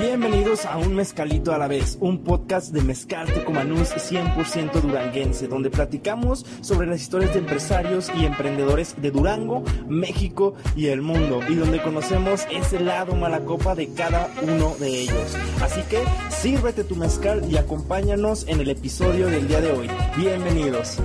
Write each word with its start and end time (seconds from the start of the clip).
Bienvenidos 0.00 0.64
a 0.64 0.78
Un 0.78 0.94
Mezcalito 0.94 1.52
a 1.52 1.58
la 1.58 1.68
vez, 1.68 1.98
un 2.00 2.24
podcast 2.24 2.72
de 2.72 2.80
Mezcal 2.80 3.30
Tecomanús 3.30 3.90
100% 3.90 4.80
duranguense, 4.80 5.46
donde 5.46 5.68
platicamos 5.68 6.46
sobre 6.62 6.86
las 6.86 7.02
historias 7.02 7.34
de 7.34 7.40
empresarios 7.40 8.10
y 8.16 8.24
emprendedores 8.24 8.94
de 8.96 9.10
Durango, 9.10 9.62
México 9.88 10.54
y 10.74 10.86
el 10.86 11.02
mundo, 11.02 11.40
y 11.46 11.54
donde 11.54 11.82
conocemos 11.82 12.46
ese 12.50 12.80
lado 12.80 13.14
malacopa 13.14 13.74
de 13.74 13.92
cada 13.92 14.30
uno 14.40 14.74
de 14.80 15.02
ellos. 15.02 15.36
Así 15.60 15.82
que 15.82 16.02
sírvete 16.30 16.82
tu 16.82 16.96
mezcal 16.96 17.44
y 17.50 17.58
acompáñanos 17.58 18.46
en 18.48 18.60
el 18.60 18.70
episodio 18.70 19.26
del 19.26 19.48
día 19.48 19.60
de 19.60 19.72
hoy. 19.72 19.90
Bienvenidos. 20.16 20.96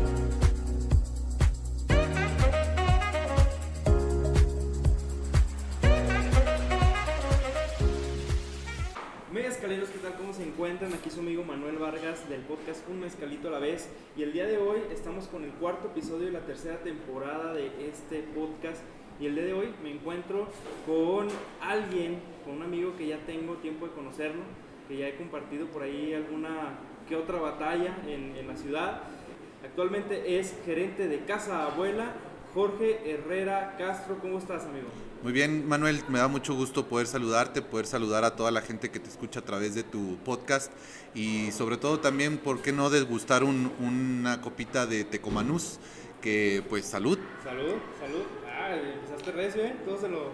Amigo 11.25 11.43
Manuel 11.43 11.78
Vargas 11.78 12.29
del 12.29 12.42
podcast 12.42 12.88
Un 12.88 13.00
Mezcalito 13.00 13.47
a 13.47 13.52
la 13.52 13.57
vez. 13.57 13.89
Y 14.15 14.21
el 14.21 14.32
día 14.32 14.46
de 14.46 14.60
hoy 14.60 14.78
estamos 14.92 15.25
con 15.25 15.43
el 15.43 15.50
cuarto 15.54 15.88
episodio 15.88 16.28
de 16.28 16.32
la 16.32 16.42
tercera 16.42 16.78
temporada 16.84 17.51
de 17.51 17.71
este 17.89 18.20
podcast. 18.36 18.84
Y 19.20 19.25
el 19.25 19.34
día 19.34 19.46
de 19.46 19.54
hoy 19.54 19.74
me 19.82 19.89
encuentro 19.92 20.48
con 20.86 21.28
alguien, 21.60 22.20
con 22.46 22.57
un 22.57 22.61
amigo 22.61 22.96
que 22.96 23.07
ya 23.07 23.18
tengo 23.25 23.56
tiempo 23.56 23.88
de 23.88 23.93
conocerlo, 23.93 24.43
que 24.88 24.98
ya 24.98 25.07
he 25.07 25.15
compartido 25.15 25.65
por 25.65 25.82
ahí 25.82 26.14
alguna 26.14 26.78
que 27.10 27.15
otra 27.15 27.39
batalla 27.39 27.98
en, 28.07 28.36
en 28.36 28.48
la 28.48 28.56
ciudad. 28.56 29.01
Actualmente 29.64 30.37
es 30.37 30.56
gerente 30.64 31.07
de 31.07 31.21
Casa 31.21 31.65
Abuela, 31.65 32.14
Jorge 32.53 33.02
Herrera 33.03 33.73
Castro. 33.80 34.20
¿Cómo 34.22 34.38
estás, 34.38 34.66
amigo? 34.66 34.89
Muy 35.25 35.34
bien, 35.34 35.67
Manuel, 35.67 36.03
me 36.08 36.20
da 36.20 36.28
mucho 36.28 36.53
gusto 36.53 36.86
poder 36.86 37.08
saludarte, 37.08 37.64
poder 37.64 37.88
saludar 37.88 38.23
a 38.25 38.36
toda 38.36 38.52
la 38.52 38.61
gente 38.61 38.92
que 38.92 39.00
te 39.00 39.09
escucha 39.09 39.39
a 39.39 39.44
través 39.44 39.73
de 39.73 39.81
tu 39.81 40.17
podcast 40.23 40.72
y 41.16 41.52
sobre 41.52 41.78
todo 41.78 42.00
también, 42.00 42.38
¿por 42.38 42.62
qué 42.62 42.72
no 42.72 42.92
desgustar 42.92 43.44
un- 43.44 43.72
una 43.80 44.40
copita 44.40 44.86
de 44.86 45.03
Tecomanús? 45.03 45.80
Que 46.22 46.64
pues 46.70 46.86
salud. 46.86 47.18
Salud, 47.44 47.73
salud. 48.00 48.22
Ah, 48.48 48.76
empezaste 48.76 49.31
recio, 49.31 49.64
¿eh? 49.64 49.76
Todos 49.84 50.02
se 50.02 50.09
lo, 50.09 50.30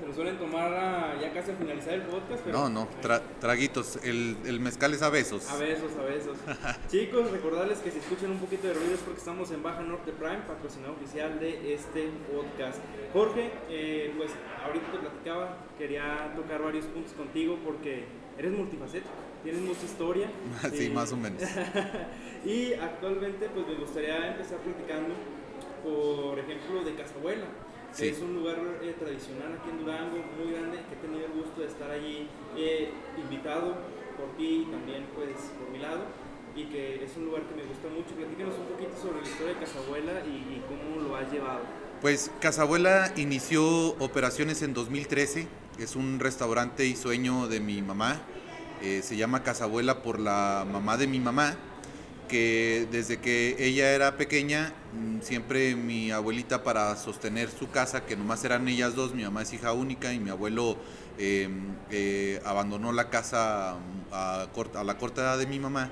se 0.00 0.06
lo 0.06 0.14
suelen 0.14 0.38
tomar 0.38 0.72
a- 0.72 1.20
ya 1.20 1.32
casi 1.32 1.50
al 1.50 1.56
finalizar 1.56 1.94
el 1.94 2.02
podcast. 2.02 2.42
Pero, 2.44 2.58
No, 2.58 2.68
no, 2.68 2.88
tra- 3.02 3.20
traguitos. 3.40 3.96
El, 4.04 4.36
el 4.46 4.60
mezcal 4.60 4.94
es 4.94 5.02
a 5.02 5.10
besos. 5.10 5.48
A 5.50 5.56
besos, 5.56 5.90
a 5.98 6.02
besos. 6.04 6.36
Chicos, 6.90 7.30
recordarles 7.30 7.78
que 7.80 7.90
si 7.90 7.98
escuchan 7.98 8.30
un 8.30 8.38
poquito 8.38 8.66
de 8.68 8.74
ruido 8.74 8.94
es 8.94 9.00
porque 9.00 9.18
estamos 9.18 9.50
en 9.50 9.62
Baja 9.62 9.80
Norte 9.80 10.12
Prime, 10.12 10.38
patrocinador 10.46 10.96
oficial 10.96 11.38
de 11.40 11.74
este 11.74 12.10
podcast. 12.32 12.78
Jorge, 13.12 13.50
eh, 13.70 14.12
pues 14.16 14.30
ahorita 14.64 14.92
te 14.92 14.98
platicaba, 14.98 15.56
quería 15.76 16.32
tocar 16.36 16.62
varios 16.62 16.84
puntos 16.86 17.12
contigo 17.12 17.58
porque 17.64 18.04
eres 18.38 18.52
multifacético, 18.52 19.10
tienes 19.42 19.62
mucha 19.62 19.84
historia. 19.84 20.30
Sí, 20.72 20.86
Eh, 20.86 20.90
más 20.90 21.12
o 21.12 21.16
menos. 21.16 21.42
y 22.44 22.72
actualmente 22.74 23.48
pues 23.52 23.66
me 23.66 23.74
gustaría 23.74 24.32
empezar 24.32 24.58
platicando, 24.58 25.14
por 25.82 26.38
ejemplo, 26.38 26.84
de 26.84 26.94
Casabuela. 26.94 27.44
Sí. 27.98 28.08
Es 28.10 28.20
un 28.20 28.34
lugar 28.34 28.58
eh, 28.80 28.94
tradicional 28.96 29.58
aquí 29.58 29.70
en 29.70 29.84
Durango, 29.84 30.22
muy 30.38 30.52
grande, 30.52 30.78
que 30.86 30.94
he 30.94 30.98
tenido 31.02 31.26
el 31.26 31.32
gusto 31.32 31.62
de 31.62 31.66
estar 31.66 31.90
allí 31.90 32.28
eh, 32.56 32.90
invitado 33.18 33.74
por 34.16 34.36
ti 34.36 34.66
y 34.68 34.70
también 34.70 35.04
pues 35.16 35.34
por 35.58 35.68
mi 35.70 35.80
lado. 35.80 36.06
Y 36.54 36.66
que 36.66 37.02
es 37.02 37.16
un 37.16 37.24
lugar 37.24 37.42
que 37.42 37.56
me 37.56 37.64
gusta 37.64 37.88
mucho. 37.88 38.14
Platícanos 38.14 38.54
un 38.54 38.66
poquito 38.66 38.94
sobre 39.02 39.22
la 39.22 39.26
historia 39.26 39.54
de 39.54 39.60
Casabuela 39.60 40.12
y, 40.24 40.30
y 40.30 40.62
cómo 40.68 41.08
lo 41.08 41.16
has 41.16 41.32
llevado. 41.32 41.60
Pues 42.00 42.30
Casabuela 42.40 43.12
inició 43.16 43.66
operaciones 43.98 44.62
en 44.62 44.74
2013. 44.74 45.48
Es 45.80 45.96
un 45.96 46.20
restaurante 46.20 46.86
y 46.86 46.94
sueño 46.94 47.48
de 47.48 47.58
mi 47.58 47.82
mamá. 47.82 48.20
Eh, 48.80 49.02
se 49.02 49.16
llama 49.16 49.42
Casabuela 49.42 50.02
por 50.02 50.20
la 50.20 50.64
mamá 50.70 50.96
de 50.96 51.08
mi 51.08 51.18
mamá, 51.18 51.56
que 52.28 52.86
desde 52.92 53.18
que 53.18 53.56
ella 53.58 53.92
era 53.92 54.16
pequeña, 54.16 54.72
mm, 54.92 55.22
siempre 55.22 55.74
mi 55.74 56.12
abuelita 56.12 56.62
para 56.62 56.94
sostener 56.96 57.48
su 57.50 57.70
casa, 57.70 58.04
que 58.04 58.16
nomás 58.16 58.44
eran 58.44 58.68
ellas 58.68 58.94
dos, 58.94 59.14
mi 59.14 59.24
mamá 59.24 59.42
es 59.42 59.52
hija 59.52 59.72
única 59.72 60.12
y 60.12 60.20
mi 60.20 60.30
abuelo 60.30 60.76
eh, 61.18 61.48
eh, 61.90 62.40
abandonó 62.44 62.92
la 62.92 63.10
casa 63.10 63.76
mm, 64.10 64.14
a, 64.14 64.84
la 64.84 64.98
corta 64.98 65.22
edad 65.22 65.38
de 65.38 65.46
mi 65.46 65.58
mamá, 65.58 65.90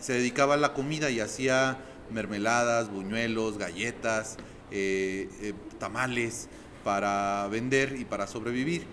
se 0.00 0.14
dedicaba 0.14 0.54
a 0.54 0.56
la 0.56 0.72
comida 0.72 1.10
y 1.10 1.20
hacía 1.20 1.78
mermeladas, 2.10 2.90
buñuelos, 2.90 3.58
galletas, 3.58 4.36
eh, 4.70 5.28
eh, 5.42 5.52
tamales 5.78 6.48
para 6.82 7.46
vender 7.48 7.96
y 7.98 8.04
para 8.04 8.26
sobrevivir. 8.26 8.84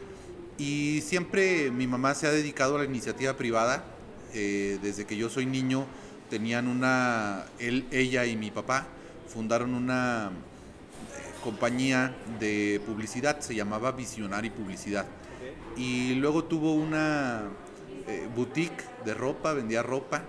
Y 0.58 1.02
siempre 1.02 1.72
mi 1.72 1.88
mamá 1.88 2.14
se 2.14 2.28
ha 2.28 2.32
dedicado 2.32 2.76
a 2.76 2.80
la 2.80 2.86
iniciativa 2.86 3.34
privada. 3.34 3.86
desde 4.34 5.06
que 5.06 5.16
yo 5.16 5.30
soy 5.30 5.46
niño 5.46 5.86
tenían 6.30 6.68
una, 6.68 7.46
él, 7.60 7.86
ella 7.92 8.26
y 8.26 8.36
mi 8.36 8.52
papá 8.52 8.88
fundaron 9.28 9.74
una 9.74 10.30
eh, 10.30 11.32
compañía 11.44 12.16
de 12.40 12.82
publicidad, 12.86 13.40
se 13.40 13.56
llamaba 13.56 13.92
Visionari 13.92 14.50
Publicidad. 14.50 15.06
Y 15.76 16.14
luego 16.16 16.44
tuvo 16.44 16.74
una 16.74 17.44
eh, 18.08 18.28
boutique 18.36 18.84
de 19.06 19.14
ropa, 19.14 19.54
vendía 19.54 19.82
ropa. 19.82 20.24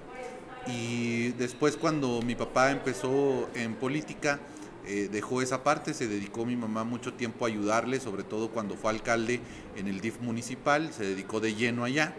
Y 0.67 1.29
después 1.33 1.77
cuando 1.77 2.23
mi 2.23 2.35
papá 2.35 2.71
empezó 2.71 3.49
en 3.55 3.75
política, 3.75 4.41
eh, 4.87 5.09
dejó 5.11 5.43
esa 5.43 5.63
parte, 5.63 5.95
se 5.95 6.09
dedicó 6.09 6.45
mi 6.45 6.57
mamá 6.57 6.85
mucho 6.85 7.15
tiempo 7.15 7.45
a 7.45 7.49
ayudarle, 7.49 8.01
sobre 8.01 8.23
todo 8.23 8.51
cuando 8.51 8.77
fue 8.77 8.91
alcalde 8.91 9.41
en 9.77 9.89
el 9.89 10.01
DIF 10.01 10.21
municipal, 10.21 10.93
se 10.93 11.05
dedicó 11.05 11.41
de 11.41 11.55
lleno 11.55 11.85
allá. 11.85 12.15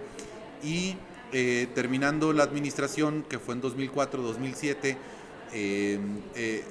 Y 0.64 0.96
eh, 1.38 1.68
terminando 1.76 2.32
la 2.32 2.44
administración, 2.44 3.26
que 3.28 3.40
fue 3.40 3.56
en 3.56 3.62
2004-2007, 3.62 4.98
eh, 5.54 6.00
eh, 6.36 6.64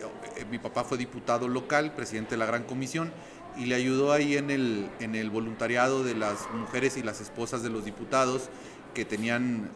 mi 0.50 0.58
papá 0.58 0.84
fue 0.84 0.96
diputado 0.96 1.48
local, 1.48 1.92
presidente 1.94 2.30
de 2.30 2.36
la 2.38 2.46
Gran 2.46 2.64
Comisión, 2.64 3.12
y 3.58 3.66
le 3.66 3.74
ayudó 3.74 4.12
ahí 4.12 4.36
en 4.36 4.50
el, 4.50 4.88
en 5.00 5.16
el 5.16 5.28
voluntariado 5.28 6.02
de 6.02 6.14
las 6.14 6.50
mujeres 6.52 6.96
y 6.96 7.02
las 7.02 7.20
esposas 7.20 7.62
de 7.62 7.68
los 7.68 7.84
diputados 7.84 8.48
que 8.94 9.04
tenían 9.04 9.70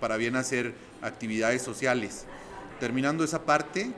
para 0.00 0.16
bien 0.16 0.34
hacer 0.34 0.74
actividades 1.02 1.62
sociales. 1.62 2.24
Terminando 2.80 3.22
esa 3.22 3.44
parte, 3.44 3.90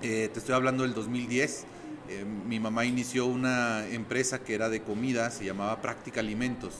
te 0.00 0.32
estoy 0.32 0.54
hablando 0.54 0.84
del 0.84 0.94
2010, 0.94 1.66
eh, 2.08 2.24
mi 2.24 2.60
mamá 2.60 2.84
inició 2.84 3.26
una 3.26 3.86
empresa 3.88 4.40
que 4.40 4.54
era 4.54 4.68
de 4.68 4.82
comida, 4.82 5.30
se 5.30 5.44
llamaba 5.44 5.80
Práctica 5.80 6.20
Alimentos. 6.20 6.74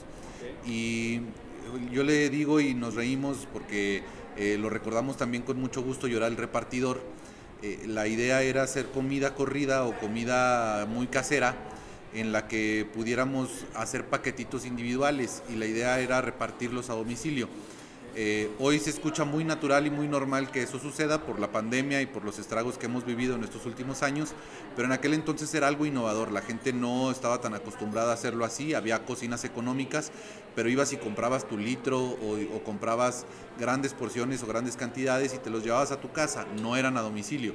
Y 0.66 1.20
yo 1.90 2.02
le 2.02 2.30
digo 2.30 2.60
y 2.60 2.74
nos 2.74 2.94
reímos 2.94 3.46
porque 3.52 4.02
eh, 4.36 4.56
lo 4.58 4.70
recordamos 4.70 5.16
también 5.16 5.42
con 5.42 5.60
mucho 5.60 5.82
gusto, 5.82 6.06
era 6.06 6.26
el 6.26 6.36
repartidor. 6.36 7.02
Eh, 7.62 7.84
la 7.86 8.08
idea 8.08 8.42
era 8.42 8.62
hacer 8.62 8.86
comida 8.86 9.34
corrida 9.34 9.84
o 9.84 9.96
comida 9.98 10.86
muy 10.86 11.06
casera 11.06 11.54
en 12.14 12.32
la 12.32 12.48
que 12.48 12.86
pudiéramos 12.92 13.48
hacer 13.74 14.06
paquetitos 14.06 14.66
individuales 14.66 15.42
y 15.48 15.56
la 15.56 15.66
idea 15.66 16.00
era 16.00 16.20
repartirlos 16.20 16.90
a 16.90 16.94
domicilio. 16.94 17.48
Eh, 18.14 18.50
hoy 18.58 18.78
se 18.78 18.90
escucha 18.90 19.24
muy 19.24 19.42
natural 19.42 19.86
y 19.86 19.90
muy 19.90 20.06
normal 20.06 20.50
que 20.50 20.62
eso 20.62 20.78
suceda 20.78 21.22
por 21.22 21.40
la 21.40 21.50
pandemia 21.50 22.02
y 22.02 22.06
por 22.06 22.24
los 22.24 22.38
estragos 22.38 22.76
que 22.76 22.84
hemos 22.84 23.06
vivido 23.06 23.36
en 23.36 23.44
estos 23.44 23.64
últimos 23.64 24.02
años, 24.02 24.34
pero 24.76 24.86
en 24.86 24.92
aquel 24.92 25.14
entonces 25.14 25.54
era 25.54 25.66
algo 25.66 25.86
innovador, 25.86 26.30
la 26.30 26.42
gente 26.42 26.74
no 26.74 27.10
estaba 27.10 27.40
tan 27.40 27.54
acostumbrada 27.54 28.10
a 28.10 28.14
hacerlo 28.14 28.44
así, 28.44 28.74
había 28.74 29.06
cocinas 29.06 29.44
económicas, 29.46 30.12
pero 30.54 30.68
ibas 30.68 30.92
y 30.92 30.98
comprabas 30.98 31.48
tu 31.48 31.56
litro 31.56 32.00
o, 32.00 32.62
comprabas 32.64 33.24
grandes 33.58 33.94
porciones 33.94 34.42
o 34.42 34.46
grandes 34.46 34.76
cantidades 34.76 35.32
y 35.32 35.38
te 35.38 35.48
los 35.48 35.64
llevabas 35.64 35.90
a 35.90 36.00
tu 36.00 36.12
casa, 36.12 36.46
no 36.60 36.76
eran 36.76 36.98
a 36.98 37.00
domicilio. 37.00 37.54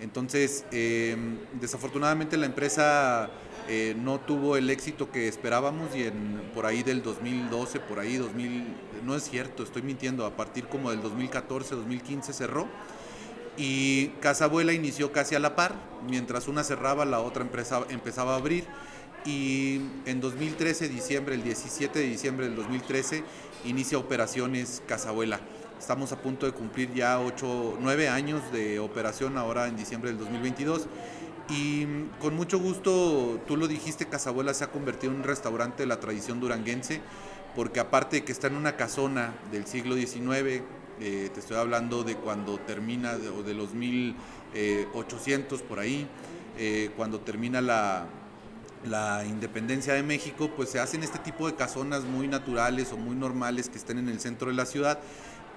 Entonces, 0.00 0.64
eh, 0.72 1.16
desafortunadamente 1.60 2.36
la 2.36 2.46
empresa 2.46 3.30
eh, 3.68 3.96
no 3.98 4.20
tuvo 4.20 4.56
el 4.56 4.68
éxito 4.68 5.10
que 5.10 5.26
esperábamos 5.26 5.94
y 5.96 6.04
en, 6.04 6.42
por 6.54 6.66
ahí 6.66 6.82
del 6.82 7.02
2012, 7.02 7.80
por 7.80 7.98
ahí 7.98 8.16
2000, 8.16 8.66
no 9.04 9.16
es 9.16 9.22
cierto, 9.24 9.62
estoy 9.62 9.82
mintiendo, 9.82 10.26
a 10.26 10.36
partir 10.36 10.66
como 10.66 10.90
del 10.90 11.00
2014, 11.02 11.74
2015 11.74 12.32
cerró 12.32 12.68
y 13.56 14.08
Casa 14.20 14.46
Abuela 14.46 14.72
inició 14.72 15.12
casi 15.12 15.34
a 15.34 15.38
la 15.38 15.56
par, 15.56 15.74
mientras 16.06 16.48
una 16.48 16.64
cerraba 16.64 17.04
la 17.04 17.20
otra 17.20 17.42
empresa 17.42 17.84
empezaba 17.88 18.34
a 18.34 18.36
abrir 18.36 18.64
y 19.24 19.80
en 20.04 20.20
2013, 20.20 20.88
diciembre, 20.88 21.34
el 21.34 21.42
17 21.42 21.98
de 21.98 22.04
diciembre 22.06 22.46
del 22.46 22.56
2013, 22.56 23.24
inicia 23.64 23.96
operaciones 23.96 24.82
Casa 24.86 25.08
Abuela. 25.08 25.40
Estamos 25.78 26.12
a 26.12 26.20
punto 26.20 26.46
de 26.46 26.52
cumplir 26.52 26.92
ya 26.92 27.20
8, 27.20 27.78
9 27.80 28.08
años 28.08 28.42
de 28.52 28.78
operación 28.78 29.38
ahora 29.38 29.66
en 29.66 29.76
diciembre 29.76 30.10
del 30.10 30.18
2022 30.18 30.86
y 31.48 31.86
con 32.20 32.34
mucho 32.34 32.58
gusto, 32.58 33.40
tú 33.46 33.56
lo 33.56 33.68
dijiste, 33.68 34.06
Casabuela 34.06 34.54
se 34.54 34.64
ha 34.64 34.70
convertido 34.70 35.12
en 35.12 35.20
un 35.20 35.24
restaurante 35.24 35.82
de 35.82 35.86
la 35.86 36.00
tradición 36.00 36.40
duranguense, 36.40 37.00
porque 37.54 37.80
aparte 37.80 38.16
de 38.16 38.24
que 38.24 38.32
está 38.32 38.46
en 38.46 38.56
una 38.56 38.76
casona 38.76 39.34
del 39.52 39.66
siglo 39.66 39.94
XIX, 39.94 40.62
eh, 41.00 41.30
te 41.32 41.40
estoy 41.40 41.56
hablando 41.56 42.02
de 42.02 42.16
cuando 42.16 42.58
termina, 42.58 43.18
o 43.36 43.42
de 43.42 43.54
los 43.54 43.74
1800 43.74 45.62
por 45.62 45.78
ahí, 45.80 46.06
eh, 46.58 46.90
cuando 46.96 47.20
termina 47.20 47.60
la, 47.60 48.06
la 48.84 49.24
independencia 49.24 49.94
de 49.94 50.02
México, 50.02 50.50
pues 50.54 50.68
se 50.68 50.78
hacen 50.78 51.02
este 51.02 51.18
tipo 51.18 51.46
de 51.46 51.54
casonas 51.54 52.04
muy 52.04 52.28
naturales 52.28 52.92
o 52.92 52.96
muy 52.96 53.16
normales 53.16 53.68
que 53.68 53.78
estén 53.78 53.98
en 53.98 54.08
el 54.08 54.20
centro 54.20 54.48
de 54.48 54.54
la 54.54 54.66
ciudad 54.66 54.98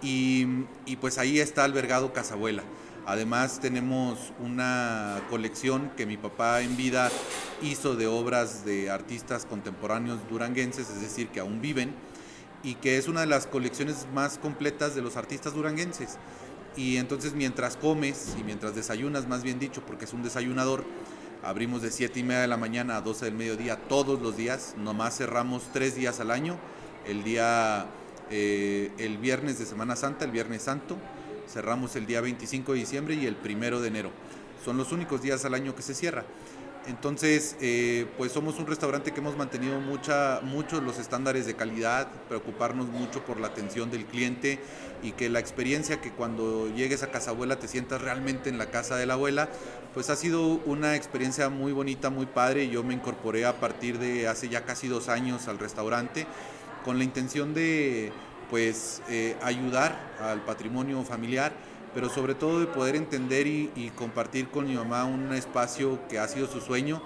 y, 0.01 0.45
pues 0.99 1.17
ahí 1.17 1.39
está 1.39 1.63
albergado 1.63 2.13
Casabuela. 2.13 2.63
Además 3.07 3.61
tenemos 3.61 4.33
una 4.43 5.21
colección 5.29 5.91
que 5.95 6.05
mi 6.05 6.17
papá 6.17 6.59
en 6.59 6.75
vida 6.75 7.09
hizo 7.61 7.95
de 7.95 8.05
obras 8.05 8.65
de 8.65 8.89
artistas 8.89 9.45
contemporáneos 9.45 10.19
duranguenses, 10.29 10.89
es 10.89 10.99
decir, 10.99 11.29
que 11.29 11.39
aún 11.39 11.61
viven, 11.61 11.95
y 12.63 12.75
que 12.75 12.97
es 12.97 13.07
una 13.07 13.21
de 13.21 13.27
las 13.27 13.47
colecciones 13.47 14.07
más 14.13 14.37
completas 14.37 14.93
de 14.93 15.01
los 15.01 15.15
artistas 15.15 15.53
duranguenses. 15.53 16.17
Y 16.75 16.97
entonces 16.97 17.33
mientras 17.33 17.77
comes 17.77 18.35
y 18.37 18.43
mientras 18.43 18.75
desayunas, 18.75 19.25
más 19.25 19.41
bien 19.41 19.57
dicho, 19.57 19.81
porque 19.87 20.03
es 20.03 20.11
un 20.11 20.21
desayunador, 20.21 20.83
abrimos 21.43 21.81
de 21.81 21.91
7 21.91 22.19
y 22.19 22.23
media 22.23 22.41
de 22.41 22.47
la 22.47 22.57
mañana 22.57 22.97
a 22.97 23.01
12 23.01 23.23
del 23.23 23.35
mediodía 23.35 23.77
todos 23.87 24.21
los 24.21 24.35
días, 24.35 24.75
nomás 24.77 25.17
cerramos 25.17 25.63
tres 25.71 25.95
días 25.95 26.19
al 26.19 26.29
año, 26.29 26.57
el 27.05 27.23
día, 27.23 27.85
eh, 28.31 28.91
el 28.97 29.17
viernes 29.17 29.59
de 29.59 29.65
Semana 29.65 29.95
Santa, 29.95 30.25
el 30.25 30.31
viernes 30.31 30.63
santo, 30.63 30.97
cerramos 31.47 31.95
el 31.95 32.05
día 32.05 32.21
25 32.21 32.73
de 32.73 32.79
diciembre 32.79 33.15
y 33.15 33.25
el 33.25 33.35
primero 33.35 33.81
de 33.81 33.87
enero. 33.87 34.11
Son 34.63 34.77
los 34.77 34.91
únicos 34.91 35.21
días 35.21 35.45
al 35.45 35.53
año 35.53 35.75
que 35.75 35.81
se 35.81 35.93
cierra. 35.93 36.25
Entonces, 36.87 37.57
eh, 37.59 38.05
pues 38.17 38.31
somos 38.31 38.59
un 38.59 38.65
restaurante 38.65 39.11
que 39.11 39.19
hemos 39.19 39.35
mantenido 39.35 39.77
mucha, 39.81 40.39
muchos 40.41 40.81
los 40.81 40.99
estándares 40.99 41.45
de 41.45 41.53
calidad, 41.53 42.07
preocuparnos 42.29 42.87
mucho 42.87 43.25
por 43.25 43.41
la 43.41 43.47
atención 43.47 43.91
del 43.91 44.05
cliente 44.05 44.59
y 45.03 45.11
que 45.11 45.29
la 45.29 45.39
experiencia 45.39 45.99
que 45.99 46.11
cuando 46.11 46.73
llegues 46.73 47.03
a 47.03 47.11
casa 47.11 47.31
abuela 47.31 47.59
te 47.59 47.67
sientas 47.67 48.01
realmente 48.01 48.49
en 48.49 48.57
la 48.57 48.67
casa 48.67 48.95
de 48.95 49.05
la 49.05 49.15
abuela, 49.15 49.49
pues 49.93 50.09
ha 50.09 50.15
sido 50.15 50.61
una 50.65 50.95
experiencia 50.95 51.49
muy 51.49 51.73
bonita, 51.73 52.09
muy 52.09 52.25
padre. 52.25 52.69
Yo 52.69 52.83
me 52.83 52.93
incorporé 52.93 53.45
a 53.45 53.59
partir 53.59 53.99
de 53.99 54.29
hace 54.29 54.47
ya 54.47 54.63
casi 54.63 54.87
dos 54.87 55.09
años 55.09 55.49
al 55.49 55.59
restaurante 55.59 56.25
con 56.85 56.97
la 56.97 57.03
intención 57.03 57.53
de 57.53 58.13
pues 58.49 59.01
eh, 59.09 59.35
ayudar 59.43 59.97
al 60.21 60.41
patrimonio 60.41 61.03
familiar, 61.03 61.51
pero 61.93 62.09
sobre 62.09 62.35
todo 62.35 62.59
de 62.59 62.67
poder 62.67 62.95
entender 62.95 63.47
y, 63.47 63.91
compartir 63.95 64.49
con 64.49 64.67
mi 64.67 64.75
mamá 64.75 65.05
un 65.05 65.33
espacio 65.33 65.99
que 66.07 66.19
ha 66.19 66.27
sido 66.27 66.47
su 66.47 66.61
sueño 66.61 67.01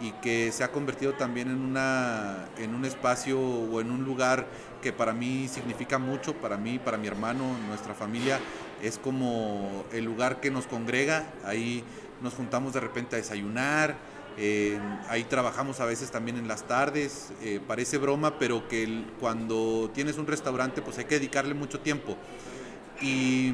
y 0.00 0.10
que 0.22 0.50
se 0.50 0.64
ha 0.64 0.72
convertido 0.72 1.12
también 1.12 1.48
en, 1.48 1.60
una, 1.60 2.48
en 2.58 2.74
un 2.74 2.84
espacio 2.84 3.38
o 3.38 3.80
en 3.80 3.90
un 3.90 4.04
lugar 4.04 4.46
que 4.82 4.92
para 4.92 5.12
mí 5.12 5.48
significa 5.48 5.98
mucho, 5.98 6.34
para 6.34 6.56
mí, 6.56 6.78
para 6.78 6.96
mi 6.98 7.06
hermano, 7.06 7.44
nuestra 7.68 7.94
familia, 7.94 8.40
es 8.82 8.98
como 8.98 9.84
el 9.92 10.04
lugar 10.04 10.40
que 10.40 10.50
nos 10.50 10.66
congrega, 10.66 11.26
ahí 11.44 11.84
nos 12.20 12.34
juntamos 12.34 12.72
de 12.72 12.80
repente 12.80 13.14
a 13.14 13.18
desayunar, 13.18 13.96
eh, 14.38 14.78
ahí 15.08 15.24
trabajamos 15.24 15.80
a 15.80 15.84
veces 15.84 16.10
también 16.10 16.36
en 16.38 16.48
las 16.48 16.66
tardes, 16.66 17.32
eh, 17.42 17.60
parece 17.66 17.98
broma, 17.98 18.38
pero 18.38 18.66
que 18.68 19.04
cuando 19.20 19.90
tienes 19.94 20.16
un 20.18 20.26
restaurante 20.26 20.82
pues 20.82 20.98
hay 20.98 21.04
que 21.04 21.16
dedicarle 21.16 21.54
mucho 21.54 21.80
tiempo. 21.80 22.16
Y 23.00 23.52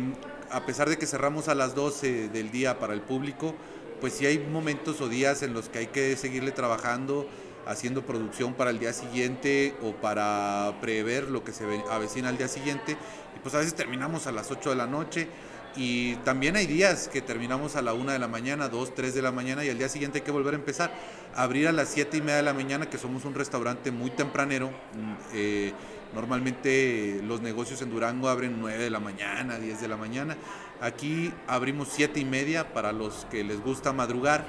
a 0.50 0.64
pesar 0.66 0.88
de 0.88 0.98
que 0.98 1.06
cerramos 1.06 1.48
a 1.48 1.54
las 1.54 1.74
12 1.74 2.28
del 2.28 2.50
día 2.50 2.78
para 2.78 2.94
el 2.94 3.00
público, 3.00 3.54
pues 4.00 4.14
sí 4.14 4.26
hay 4.26 4.38
momentos 4.38 5.00
o 5.00 5.08
días 5.08 5.42
en 5.42 5.54
los 5.54 5.68
que 5.68 5.80
hay 5.80 5.86
que 5.88 6.16
seguirle 6.16 6.52
trabajando, 6.52 7.26
haciendo 7.66 8.02
producción 8.02 8.54
para 8.54 8.70
el 8.70 8.78
día 8.78 8.92
siguiente 8.92 9.74
o 9.82 9.92
para 9.92 10.74
prever 10.80 11.28
lo 11.28 11.44
que 11.44 11.52
se 11.52 11.64
avecina 11.90 12.28
al 12.28 12.38
día 12.38 12.48
siguiente. 12.48 12.92
Y 13.36 13.40
pues 13.40 13.54
a 13.54 13.58
veces 13.58 13.74
terminamos 13.74 14.26
a 14.26 14.32
las 14.32 14.50
8 14.50 14.70
de 14.70 14.76
la 14.76 14.86
noche 14.86 15.28
y 15.76 16.16
también 16.16 16.56
hay 16.56 16.66
días 16.66 17.08
que 17.08 17.20
terminamos 17.20 17.76
a 17.76 17.82
la 17.82 17.92
1 17.92 18.12
de 18.12 18.18
la 18.18 18.28
mañana, 18.28 18.68
2, 18.68 18.94
3 18.94 19.14
de 19.14 19.22
la 19.22 19.32
mañana 19.32 19.64
y 19.64 19.70
al 19.70 19.78
día 19.78 19.88
siguiente 19.88 20.18
hay 20.18 20.24
que 20.24 20.30
volver 20.30 20.54
a 20.54 20.56
empezar. 20.56 20.90
Abrir 21.34 21.68
a 21.68 21.72
las 21.72 21.90
7 21.90 22.16
y 22.16 22.20
media 22.20 22.36
de 22.36 22.42
la 22.42 22.54
mañana, 22.54 22.90
que 22.90 22.98
somos 22.98 23.24
un 23.24 23.34
restaurante 23.34 23.90
muy 23.90 24.10
tempranero. 24.10 24.68
Mm, 24.68 25.12
eh, 25.34 25.72
normalmente 26.14 27.20
los 27.24 27.40
negocios 27.42 27.82
en 27.82 27.90
Durango 27.90 28.28
abren 28.28 28.56
9 28.58 28.82
de 28.82 28.90
la 28.90 29.00
mañana, 29.00 29.58
10 29.58 29.80
de 29.80 29.88
la 29.88 29.96
mañana. 29.96 30.36
Aquí 30.80 31.32
abrimos 31.46 31.88
7 31.92 32.18
y 32.18 32.24
media 32.24 32.72
para 32.72 32.92
los 32.92 33.26
que 33.30 33.44
les 33.44 33.60
gusta 33.60 33.92
madrugar. 33.92 34.44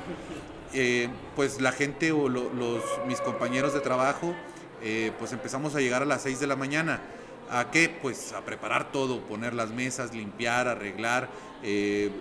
Eh, 0.73 1.09
pues 1.35 1.61
la 1.61 1.71
gente 1.71 2.11
o 2.11 2.29
los, 2.29 2.83
mis 3.07 3.21
compañeros 3.21 3.73
de 3.73 3.81
trabajo, 3.81 4.33
eh, 4.81 5.11
pues 5.19 5.33
empezamos 5.33 5.75
a 5.75 5.79
llegar 5.79 6.03
a 6.03 6.05
las 6.05 6.23
6 6.23 6.39
de 6.39 6.47
la 6.47 6.55
mañana 6.55 7.01
¿A 7.51 7.71
qué? 7.71 7.89
Pues 7.89 8.33
a 8.33 8.45
preparar 8.45 8.91
todo, 8.91 9.21
poner 9.21 9.53
las 9.53 9.71
mesas, 9.71 10.13
limpiar, 10.13 10.67
arreglar, 10.67 11.29
eh, 11.63 12.11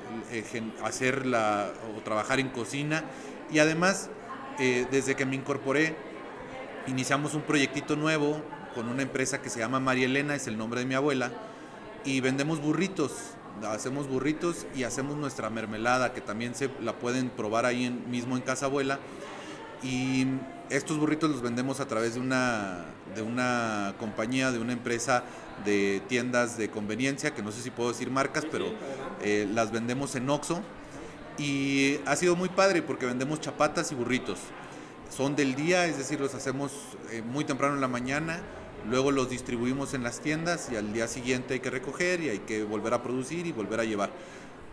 hacer 0.83 1.27
la, 1.27 1.71
o 1.95 2.01
trabajar 2.01 2.41
en 2.41 2.49
cocina. 2.49 3.05
Y 3.51 3.59
además, 3.59 4.09
eh, 4.59 4.87
desde 4.91 5.17
que 5.17 5.27
me 5.27 5.37
incorporé, 5.37 5.95
iniciamos 6.87 7.35
un 7.35 7.43
proyectito 7.43 7.95
nuevo 7.95 8.43
con 8.75 8.89
una 8.89 9.03
empresa 9.03 9.43
que 9.43 9.51
se 9.51 9.59
llama 9.59 9.81
María 9.81 10.07
Elena, 10.07 10.35
es 10.35 10.47
el 10.47 10.57
nombre 10.57 10.81
de 10.81 10.87
mi 10.87 10.95
abuela, 10.95 11.31
y 12.05 12.21
vendemos 12.21 12.61
burritos. 12.61 13.13
Hacemos 13.67 14.09
burritos 14.09 14.67
y 14.75 14.85
hacemos 14.85 15.17
nuestra 15.17 15.51
mermelada, 15.51 16.15
que 16.15 16.21
también 16.21 16.55
se 16.55 16.71
la 16.81 16.95
pueden 16.95 17.29
probar 17.29 17.67
ahí 17.67 17.91
mismo 17.91 18.37
en 18.37 18.43
casa 18.43 18.67
abuela. 18.67 18.99
Y 19.83 20.27
estos 20.71 20.99
burritos 20.99 21.31
los 21.31 21.43
vendemos 21.43 21.81
a 21.81 21.87
través 21.87 22.15
de 22.15 22.21
una, 22.21 22.85
de 23.15 23.23
una 23.23 23.95
compañía, 23.99 24.51
de 24.51 24.59
una 24.59 24.73
empresa 24.73 25.25
de 25.65 26.03
tiendas 26.09 26.57
de 26.59 26.71
conveniencia, 26.71 27.35
que 27.35 27.43
no 27.43 27.53
sé 27.53 27.63
si 27.63 27.71
puedo 27.71 27.91
decir 27.91 28.11
marcas, 28.11 28.45
pero 28.51 28.67
eh, 29.23 29.49
las 29.53 29.73
vendemos 29.73 30.15
en 30.15 30.29
Oxo. 30.29 30.61
Y 31.39 32.01
ha 32.05 32.17
sido 32.17 32.35
muy 32.35 32.49
padre 32.49 32.83
porque 32.83 33.07
vendemos 33.07 33.41
chapatas 33.41 33.93
y 33.93 33.95
burritos. 33.95 34.41
Son 35.09 35.37
del 35.37 35.55
día, 35.55 35.87
es 35.87 35.97
decir, 35.97 36.21
los 36.21 36.35
hacemos 36.35 36.73
eh, 37.13 37.23
muy 37.23 37.45
temprano 37.45 37.75
en 37.75 37.81
la 37.81 37.89
mañana, 37.89 38.41
luego 38.91 39.11
los 39.11 39.31
distribuimos 39.31 39.95
en 39.95 40.03
las 40.03 40.21
tiendas 40.21 40.69
y 40.71 40.77
al 40.77 40.93
día 40.93 41.09
siguiente 41.09 41.55
hay 41.55 41.61
que 41.61 41.71
recoger 41.71 42.21
y 42.21 42.29
hay 42.29 42.39
que 42.41 42.63
volver 42.65 42.93
a 42.93 43.03
producir 43.03 43.47
y 43.47 43.53
volver 43.53 43.81
a 43.81 43.85
llevar. 43.85 44.11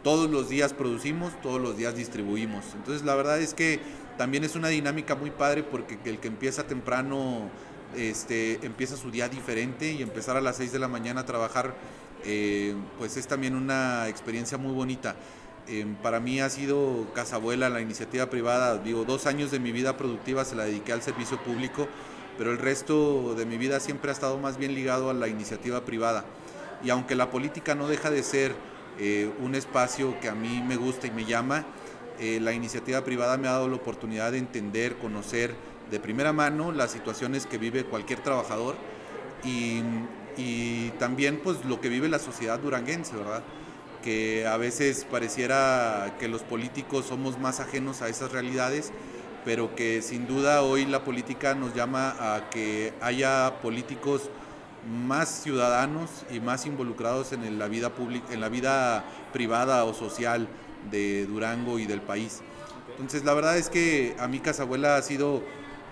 Todos 0.06 0.30
los 0.30 0.50
días 0.50 0.72
producimos, 0.72 1.34
todos 1.42 1.60
los 1.60 1.78
días 1.78 1.96
distribuimos. 1.96 2.64
Entonces 2.76 3.04
la 3.04 3.16
verdad 3.16 3.42
es 3.42 3.56
que 3.56 3.80
también 4.20 4.44
es 4.44 4.56
una 4.56 4.68
dinámica 4.68 5.16
muy 5.16 5.32
padre 5.32 5.64
porque 5.64 5.98
el 6.06 6.20
que 6.20 6.28
empieza 6.28 6.68
temprano 6.68 7.50
este, 7.98 8.64
empieza 8.64 8.98
su 8.98 9.10
día 9.10 9.30
diferente 9.30 9.94
y 9.94 10.04
empezar 10.04 10.38
a 10.38 10.42
las 10.42 10.58
6 10.58 10.72
de 10.74 10.78
la 10.78 10.88
mañana 10.88 11.22
a 11.22 11.26
trabajar, 11.26 11.74
eh, 12.24 12.76
pues 13.00 13.18
es 13.18 13.26
también 13.26 13.56
una 13.56 14.08
experiencia 14.08 14.60
muy 14.60 14.74
bonita. 14.74 15.16
Em, 15.68 15.96
para 15.96 16.20
mí 16.20 16.40
ha 16.40 16.52
sido 16.52 17.12
Casabuela, 17.16 17.68
la 17.72 17.82
iniciativa 17.82 18.30
privada, 18.30 18.78
digo, 18.78 19.06
dos 19.06 19.26
años 19.26 19.50
de 19.50 19.58
mi 19.58 19.72
vida 19.72 19.98
productiva 19.98 20.46
se 20.46 20.56
la 20.56 20.66
dediqué 20.66 20.94
al 20.94 21.02
servicio 21.02 21.42
público, 21.42 21.88
pero 22.38 22.52
el 22.52 22.60
resto 22.60 23.34
de 23.34 23.48
mi 23.48 23.58
vida 23.58 23.80
siempre 23.80 24.12
ha 24.12 24.14
estado 24.14 24.38
más 24.38 24.60
bien 24.60 24.76
ligado 24.76 25.10
a 25.10 25.16
la 25.16 25.28
iniciativa 25.28 25.84
privada. 25.84 26.26
Y 26.84 26.92
aunque 26.92 27.16
la 27.16 27.32
política 27.32 27.74
no 27.74 27.88
deja 27.88 28.12
de 28.12 28.22
ser 28.22 28.54
eh, 29.00 29.30
un 29.42 29.56
espacio 29.56 30.20
que 30.20 30.30
a 30.30 30.36
mí 30.36 30.64
me 30.66 30.78
gusta 30.78 31.08
y 31.08 31.12
me 31.12 31.26
llama, 31.26 31.66
eh, 32.20 32.40
la 32.42 32.54
iniciativa 32.54 33.04
privada 33.04 33.38
me 33.38 33.48
ha 33.50 33.52
dado 33.52 33.68
la 33.68 33.76
oportunidad 33.76 34.32
de 34.32 34.38
entender, 34.38 34.96
conocer 34.96 35.54
de 35.92 36.00
primera 36.00 36.32
mano 36.32 36.72
las 36.72 36.92
situaciones 36.92 37.46
que 37.46 37.58
vive 37.58 37.84
cualquier 37.84 38.22
trabajador 38.22 38.76
y, 39.44 39.82
también 41.00 41.40
pues 41.44 41.64
lo 41.66 41.80
que 41.80 41.88
vive 41.88 42.10
la 42.10 42.20
sociedad 42.20 42.60
duranguense, 42.60 43.16
¿verdad? 43.16 43.44
Que 44.04 44.46
a 44.48 44.58
veces 44.58 45.06
pareciera 45.10 46.16
que 46.20 46.28
los 46.28 46.42
políticos 46.42 47.06
somos 47.06 47.40
más 47.40 47.60
ajenos 47.60 48.02
a 48.02 48.10
esas 48.10 48.32
realidades, 48.32 48.92
pero 49.46 49.76
que 49.76 50.02
sin 50.02 50.28
duda 50.28 50.62
hoy 50.62 50.86
la 50.86 51.04
política 51.04 51.54
nos 51.54 51.74
llama 51.74 52.16
a 52.20 52.50
que 52.50 52.94
haya 53.02 53.62
políticos 53.62 54.30
más 54.86 55.30
ciudadanos 55.30 56.10
y 56.32 56.40
más 56.40 56.66
involucrados 56.66 57.34
en 57.34 57.58
la 57.58 57.68
vida 57.68 57.90
pública, 57.90 58.34
en 58.34 58.42
la 58.42 58.50
vida 58.50 59.04
privada 59.34 59.84
o 59.86 59.94
social 59.94 60.48
de 60.92 61.26
Durango 61.26 61.80
y 61.80 61.86
del 61.86 62.02
país. 62.02 62.42
Entonces 62.92 63.26
la 63.26 63.34
verdad 63.34 63.58
es 63.58 63.70
que 63.70 64.16
a 64.20 64.28
mi 64.28 64.40
casa 64.40 64.64
abuela 64.64 64.96
ha 64.96 65.02
sido 65.02 65.44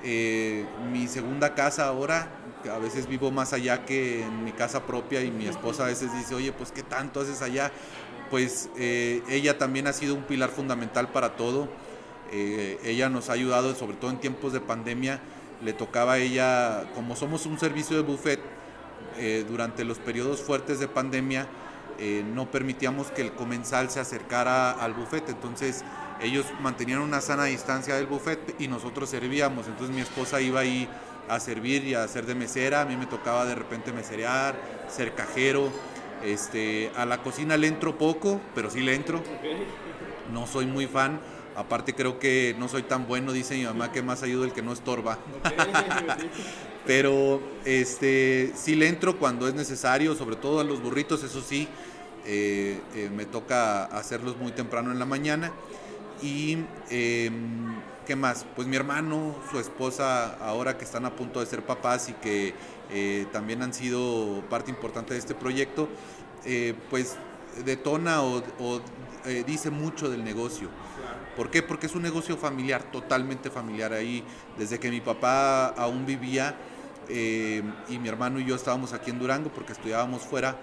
eh, 0.04 0.66
mi 0.92 1.08
segunda 1.08 1.56
casa 1.56 1.88
ahora, 1.88 2.30
a 2.70 2.78
veces 2.78 3.08
vivo 3.08 3.32
más 3.32 3.54
allá 3.54 3.86
que 3.86 4.24
en 4.24 4.44
mi 4.44 4.52
casa 4.52 4.86
propia 4.86 5.22
y 5.22 5.32
mi 5.32 5.48
esposa 5.48 5.84
a 5.84 5.88
veces 5.88 6.14
dice, 6.14 6.36
oye, 6.36 6.52
pues 6.52 6.72
qué 6.72 6.84
tanto 6.84 7.22
haces 7.22 7.42
allá. 7.42 7.72
Pues 8.30 8.70
eh, 8.78 9.22
ella 9.30 9.58
también 9.58 9.88
ha 9.88 9.94
sido 9.94 10.16
un 10.16 10.24
pilar 10.24 10.50
fundamental 10.50 11.10
para 11.10 11.36
todo. 11.36 11.68
Eh, 12.32 12.80
ella 12.84 13.10
nos 13.10 13.30
ha 13.30 13.34
ayudado, 13.34 13.76
sobre 13.76 13.96
todo 13.96 14.12
en 14.12 14.20
tiempos 14.20 14.54
de 14.54 14.60
pandemia, 14.60 15.20
le 15.64 15.74
tocaba 15.74 16.14
a 16.14 16.18
ella, 16.18 16.86
como 16.96 17.16
somos 17.16 17.46
un 17.46 17.60
servicio 17.60 17.96
de 17.96 18.04
buffet, 18.04 18.40
durante 19.48 19.84
los 19.84 20.00
periodos 20.00 20.42
fuertes 20.42 20.80
de 20.80 20.88
pandemia, 20.88 21.48
eh, 22.00 22.24
no 22.26 22.50
permitíamos 22.50 23.12
que 23.12 23.22
el 23.22 23.32
comensal 23.34 23.90
se 23.90 24.00
acercara 24.00 24.72
al 24.72 24.94
buffet, 24.94 25.30
entonces 25.30 25.84
ellos 26.22 26.46
mantenían 26.60 27.00
una 27.00 27.22
sana 27.22 27.46
distancia 27.46 27.96
del 27.96 28.08
buffet 28.08 28.56
y 28.60 28.68
nosotros 28.68 29.10
servíamos, 29.10 29.68
entonces 29.68 29.96
mi 29.96 30.02
esposa 30.02 30.42
iba 30.42 30.62
ahí 30.62 30.90
a 31.30 31.40
servir 31.40 31.86
y 31.86 31.94
a 31.94 32.04
hacer 32.04 32.26
de 32.26 32.34
mesera, 32.34 32.82
a 32.82 32.86
mí 32.86 32.98
me 32.98 33.06
tocaba 33.06 33.46
de 33.46 33.56
repente 33.56 33.94
meserear, 33.94 34.56
ser 34.90 35.14
cajero, 35.14 35.70
este, 36.24 36.92
a 36.96 37.06
la 37.06 37.22
cocina 37.22 37.58
le 37.58 37.68
entro 37.68 37.98
poco, 37.98 38.42
pero 38.56 38.72
sí 38.72 38.82
le 38.82 38.96
entro, 38.96 39.22
no 40.32 40.48
soy 40.48 40.66
muy 40.66 40.88
fan, 40.88 41.20
Aparte 41.56 41.94
creo 41.94 42.18
que 42.18 42.56
no 42.58 42.68
soy 42.68 42.82
tan 42.82 43.08
bueno, 43.08 43.32
dice 43.32 43.56
mi 43.56 43.64
mamá, 43.64 43.92
que 43.92 44.02
más 44.02 44.24
ayuda 44.24 44.46
el 44.46 44.54
que 44.54 44.64
no 44.64 44.74
estorba. 44.74 45.20
Pero 46.86 47.42
este, 47.64 48.52
sí 48.56 48.76
le 48.76 48.90
entro 48.90 49.18
cuando 49.18 49.48
es 49.48 49.54
necesario, 49.54 50.16
sobre 50.16 50.36
todo 50.36 50.60
a 50.60 50.64
los 50.64 50.82
burritos, 50.82 51.24
eso 51.24 51.42
sí, 51.42 51.68
eh, 52.26 52.80
eh, 52.96 53.10
me 53.14 53.26
toca 53.26 53.86
hacerlos 53.86 54.38
muy 54.38 54.52
temprano 54.52 54.92
en 54.92 55.00
la 55.00 55.06
mañana. 55.06 55.52
Y 56.22 56.58
em, 56.90 57.76
¿qué 58.06 58.16
más? 58.16 58.46
Pues 58.56 58.68
mi 58.68 58.76
hermano, 58.76 59.36
su 59.50 59.60
esposa, 59.60 60.36
ahora 60.36 60.78
que 60.78 60.84
están 60.84 61.06
a 61.06 61.16
punto 61.16 61.40
de 61.40 61.46
ser 61.46 61.66
papás 61.66 62.10
y 62.10 62.14
que 62.14 62.54
eh, 62.92 63.28
también 63.32 63.62
han 63.62 63.74
sido 63.74 64.44
parte 64.50 64.70
importante 64.70 65.14
de 65.14 65.20
este 65.20 65.36
proyecto, 65.36 65.88
pues 66.90 67.16
detona 67.64 68.22
o, 68.22 68.44
dice 69.48 69.70
mucho 69.70 70.10
del 70.10 70.26
negocio. 70.26 70.68
¿Por 71.38 71.50
qué? 71.50 71.64
Porque 71.64 71.88
es 71.88 71.96
un 71.96 72.02
negocio 72.02 72.36
familiar, 72.36 72.84
totalmente 72.92 73.50
familiar 73.50 73.94
ahí. 73.94 74.24
Desde 74.58 74.80
que 74.80 74.92
mi 74.92 75.00
papá 75.00 75.68
aún 75.68 76.06
vivía 76.06 76.58
y 77.10 78.00
mi 78.00 78.08
hermano 78.08 78.40
y 78.40 78.46
yo 78.46 78.56
estábamos 78.56 78.94
aquí 78.94 79.12
en 79.12 79.20
Durango 79.20 79.50
porque 79.50 79.74
estudiábamos 79.74 80.22
fuera, 80.22 80.58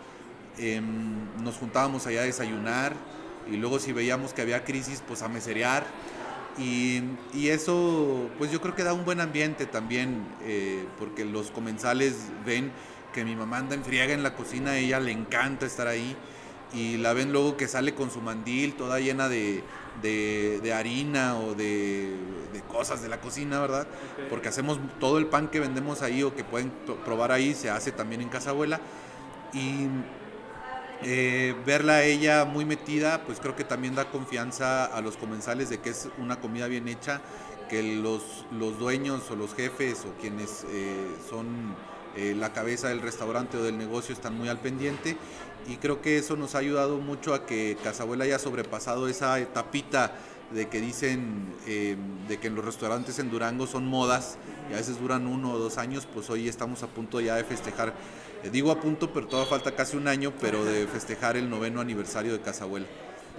Em, 0.58 1.42
nos 1.42 1.56
juntábamos 1.56 2.06
allá 2.06 2.20
a 2.20 2.24
desayunar 2.24 2.94
y 3.50 3.56
luego 3.56 3.78
si 3.78 3.92
veíamos 3.92 4.34
que 4.34 4.42
había 4.42 4.62
crisis, 4.62 5.02
pues 5.06 5.22
a 5.22 5.28
meserear. 5.28 5.86
Y, 6.58 7.00
y 7.32 7.48
eso, 7.48 8.28
pues 8.36 8.50
yo 8.50 8.60
creo 8.60 8.74
que 8.74 8.84
da 8.84 8.92
un 8.92 9.04
buen 9.06 9.20
ambiente 9.20 9.64
también, 9.64 10.22
eh, 10.44 10.84
porque 10.98 11.24
los 11.24 11.50
comensales 11.50 12.16
ven 12.44 12.70
que 13.14 13.24
mi 13.24 13.36
mamá 13.36 13.58
anda 13.58 13.74
en 13.74 13.82
en 14.10 14.22
la 14.22 14.34
cocina, 14.34 14.72
a 14.72 14.76
ella 14.76 15.00
le 15.00 15.12
encanta 15.12 15.64
estar 15.64 15.86
ahí 15.86 16.14
y 16.74 16.98
la 16.98 17.14
ven 17.14 17.32
luego 17.32 17.56
que 17.56 17.66
sale 17.66 17.94
con 17.94 18.10
su 18.10 18.20
mandil 18.20 18.74
toda 18.74 19.00
llena 19.00 19.28
de, 19.28 19.64
de, 20.02 20.72
harina 20.72 21.38
o 21.38 21.54
de, 21.54 22.16
de, 22.52 22.60
cosas 22.62 23.02
de 23.02 23.08
la 23.08 23.20
cocina, 23.20 23.60
¿verdad? 23.60 23.86
Porque 24.28 24.48
hacemos 24.48 24.78
todo 24.98 25.18
el 25.18 25.26
pan 25.26 25.48
que 25.48 25.60
vendemos 25.60 26.02
ahí 26.02 26.22
o 26.22 26.34
que 26.34 26.44
pueden 26.44 26.70
probar 27.04 27.32
ahí, 27.32 27.54
se 27.54 27.70
hace 27.70 27.92
también 27.92 28.20
en 28.20 28.28
casa 28.28 28.50
abuela. 28.50 28.80
Y 29.52 29.88
eh, 31.02 31.54
verla 31.64 31.94
a 31.94 32.02
ella 32.02 32.44
muy 32.44 32.66
metida, 32.66 33.22
pues 33.24 33.40
creo 33.40 33.56
que 33.56 33.64
también 33.64 33.94
da 33.94 34.10
confianza 34.10 34.84
a 34.84 35.00
los 35.00 35.16
comensales 35.16 35.70
de 35.70 35.80
que 35.80 35.90
es 35.90 36.08
una 36.18 36.40
comida 36.40 36.66
bien 36.66 36.88
hecha, 36.88 37.22
que 37.70 37.82
los, 37.82 38.44
los 38.50 38.78
dueños 38.78 39.30
o 39.30 39.36
los 39.36 39.54
jefes 39.54 40.04
o 40.04 40.20
quienes 40.20 40.66
eh, 40.68 41.16
son 41.28 41.74
eh, 42.16 42.34
la 42.36 42.52
cabeza 42.52 42.88
del 42.88 43.00
restaurante 43.00 43.56
o 43.56 43.62
del 43.62 43.78
negocio 43.78 44.12
están 44.12 44.36
muy 44.36 44.48
al 44.48 44.58
pendiente 44.58 45.16
y 45.68 45.76
creo 45.76 46.00
que 46.02 46.18
eso 46.18 46.36
nos 46.36 46.54
ha 46.54 46.58
ayudado 46.58 46.98
mucho 46.98 47.34
a 47.34 47.46
que 47.46 47.76
Casabuela 47.82 48.24
haya 48.24 48.38
sobrepasado 48.38 49.08
esa 49.08 49.38
etapita 49.38 50.12
de 50.52 50.68
que 50.68 50.80
dicen 50.80 51.54
de 51.66 52.38
que 52.38 52.48
en 52.48 52.56
los 52.56 52.64
restaurantes 52.64 53.20
en 53.20 53.30
Durango 53.30 53.68
son 53.68 53.86
modas 53.86 54.36
y 54.68 54.74
a 54.74 54.76
veces 54.76 55.00
duran 55.00 55.28
uno 55.28 55.52
o 55.52 55.58
dos 55.58 55.78
años, 55.78 56.08
pues 56.12 56.28
hoy 56.28 56.48
estamos 56.48 56.82
a 56.82 56.88
punto 56.88 57.20
ya 57.20 57.36
de 57.36 57.44
festejar 57.44 57.94
eh, 58.42 58.48
digo 58.50 58.70
a 58.70 58.80
punto, 58.80 59.12
pero 59.12 59.26
todavía 59.26 59.50
falta 59.50 59.74
casi 59.74 59.96
un 59.96 60.08
año, 60.08 60.32
pero 60.40 60.64
de 60.64 60.86
festejar 60.86 61.36
el 61.36 61.50
noveno 61.50 61.80
aniversario 61.80 62.32
de 62.32 62.40
Casabuela. 62.40 62.86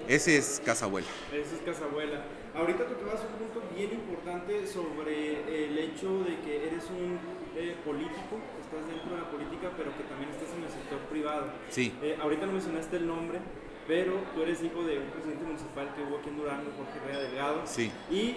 Ese 0.08 0.38
es 0.38 0.62
Casabuela. 0.64 1.08
Ese 1.34 1.56
es 1.56 1.62
Casabuela. 1.66 2.22
Ahorita 2.56 2.86
tocabas 2.86 3.22
un 3.22 3.48
punto 3.48 3.68
bien 3.76 3.92
importante 3.94 4.68
sobre 4.68 5.66
el 5.66 5.78
hecho 5.78 6.24
de 6.24 6.40
que 6.42 6.68
eres 6.68 6.84
un 6.90 7.18
eh, 7.62 7.76
político, 7.86 8.42
estás 8.58 8.82
dentro 8.90 9.14
de 9.14 9.22
la 9.22 9.30
política, 9.30 9.70
pero 9.78 9.96
que 9.96 10.04
también 10.10 10.30
estás 10.32 10.50
en 10.58 10.64
el 10.64 10.70
sector 10.70 11.00
privado. 11.14 11.54
Sí. 11.70 11.94
Eh, 12.02 12.18
ahorita 12.20 12.46
no 12.46 12.54
mencionaste 12.54 12.98
el 12.98 13.08
nombre, 13.08 13.40
pero 13.88 14.18
tú 14.34 14.42
eres 14.42 14.64
hijo 14.64 14.84
de 14.84 14.98
un 14.98 15.10
presidente 15.14 15.46
municipal 15.46 15.94
que 15.94 16.02
hubo 16.02 16.18
aquí 16.18 16.30
en 16.30 16.38
Durango, 16.38 16.72
Jorge 16.76 16.98
Herrera 16.98 17.20
Delgado. 17.30 17.62
Sí. 17.66 17.92
¿Y 18.10 18.36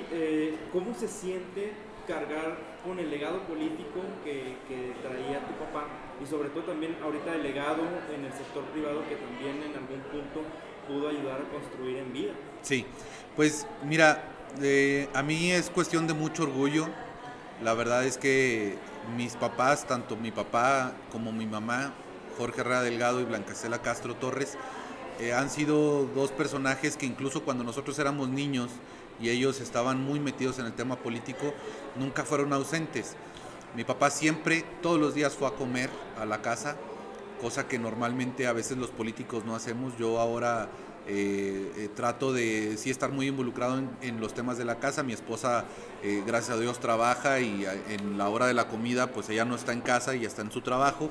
cómo 0.72 0.94
se 0.94 1.08
siente 1.08 1.72
cargar 2.06 2.58
con 2.84 2.98
el 2.98 3.10
legado 3.10 3.40
político 3.44 4.04
que, 4.22 4.56
que, 4.68 4.92
traía 5.00 5.40
tu 5.40 5.54
papá 5.54 5.88
y 6.22 6.26
sobre 6.26 6.50
todo 6.50 6.64
también 6.64 6.96
ahorita 7.02 7.34
el 7.34 7.42
legado 7.42 7.80
en 8.14 8.24
el 8.26 8.32
sector 8.32 8.62
privado 8.64 9.02
que 9.08 9.16
también 9.16 9.56
en 9.62 9.72
algún 9.72 10.00
punto 10.12 10.42
pudo 10.86 11.08
ayudar 11.08 11.40
a 11.40 11.48
construir 11.50 11.96
en 11.96 12.12
vida. 12.12 12.32
Sí, 12.62 12.84
pues 13.36 13.66
mira, 13.84 14.22
eh, 14.62 15.08
a 15.14 15.22
mí 15.22 15.50
es 15.50 15.70
cuestión 15.70 16.06
de 16.06 16.14
mucho 16.14 16.44
orgullo. 16.44 16.86
La 17.62 17.74
verdad 17.74 18.04
es 18.04 18.18
que 18.18 18.76
mis 19.16 19.34
papás, 19.36 19.86
tanto 19.86 20.16
mi 20.16 20.30
papá 20.30 20.92
como 21.12 21.32
mi 21.32 21.46
mamá, 21.46 21.92
Jorge 22.38 22.60
Herrera 22.60 22.82
Delgado 22.82 23.20
y 23.20 23.24
Blancacela 23.24 23.82
Castro 23.82 24.14
Torres, 24.14 24.56
eh, 25.20 25.32
han 25.32 25.50
sido 25.50 26.06
dos 26.06 26.32
personajes 26.32 26.96
que 26.96 27.06
incluso 27.06 27.44
cuando 27.44 27.64
nosotros 27.64 27.98
éramos 27.98 28.28
niños, 28.28 28.70
y 29.20 29.30
ellos 29.30 29.60
estaban 29.60 30.02
muy 30.02 30.20
metidos 30.20 30.58
en 30.58 30.66
el 30.66 30.72
tema 30.72 30.96
político, 30.96 31.54
nunca 31.96 32.24
fueron 32.24 32.52
ausentes. 32.52 33.14
Mi 33.76 33.84
papá 33.84 34.10
siempre, 34.10 34.64
todos 34.82 34.98
los 35.00 35.14
días 35.14 35.34
fue 35.34 35.48
a 35.48 35.52
comer 35.52 35.90
a 36.18 36.24
la 36.24 36.42
casa, 36.42 36.76
cosa 37.40 37.66
que 37.66 37.78
normalmente 37.78 38.46
a 38.46 38.52
veces 38.52 38.76
los 38.76 38.90
políticos 38.90 39.44
no 39.44 39.54
hacemos. 39.54 39.96
Yo 39.98 40.20
ahora 40.20 40.68
eh, 41.06 41.70
eh, 41.76 41.88
trato 41.94 42.32
de 42.32 42.76
sí 42.78 42.90
estar 42.90 43.10
muy 43.10 43.28
involucrado 43.28 43.82
en, 44.00 44.20
los 44.20 44.32
temas 44.32 44.56
de 44.56 44.64
la 44.64 44.78
casa. 44.78 45.02
Mi 45.02 45.12
esposa, 45.12 45.64
eh, 46.02 46.22
gracias 46.26 46.56
a 46.56 46.60
Dios, 46.60 46.80
trabaja 46.80 47.40
y 47.40 47.66
en 47.90 48.16
la 48.16 48.28
hora 48.28 48.46
de 48.46 48.54
la 48.54 48.68
comida, 48.68 49.08
pues 49.08 49.28
ella 49.28 49.44
no 49.44 49.54
está 49.54 49.72
en 49.72 49.82
casa 49.82 50.14
y 50.14 50.24
está 50.24 50.42
en 50.42 50.50
su 50.50 50.62
trabajo. 50.62 51.10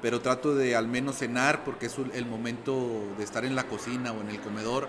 Pero 0.00 0.20
trato 0.20 0.54
de 0.54 0.76
al 0.76 0.88
menos 0.88 1.16
cenar 1.16 1.64
porque 1.64 1.86
es 1.86 1.96
el 2.12 2.26
momento 2.26 3.02
de 3.16 3.24
estar 3.24 3.44
en 3.44 3.54
la 3.54 3.64
cocina 3.64 4.12
o 4.12 4.20
en 4.20 4.30
el 4.30 4.40
comedor 4.40 4.88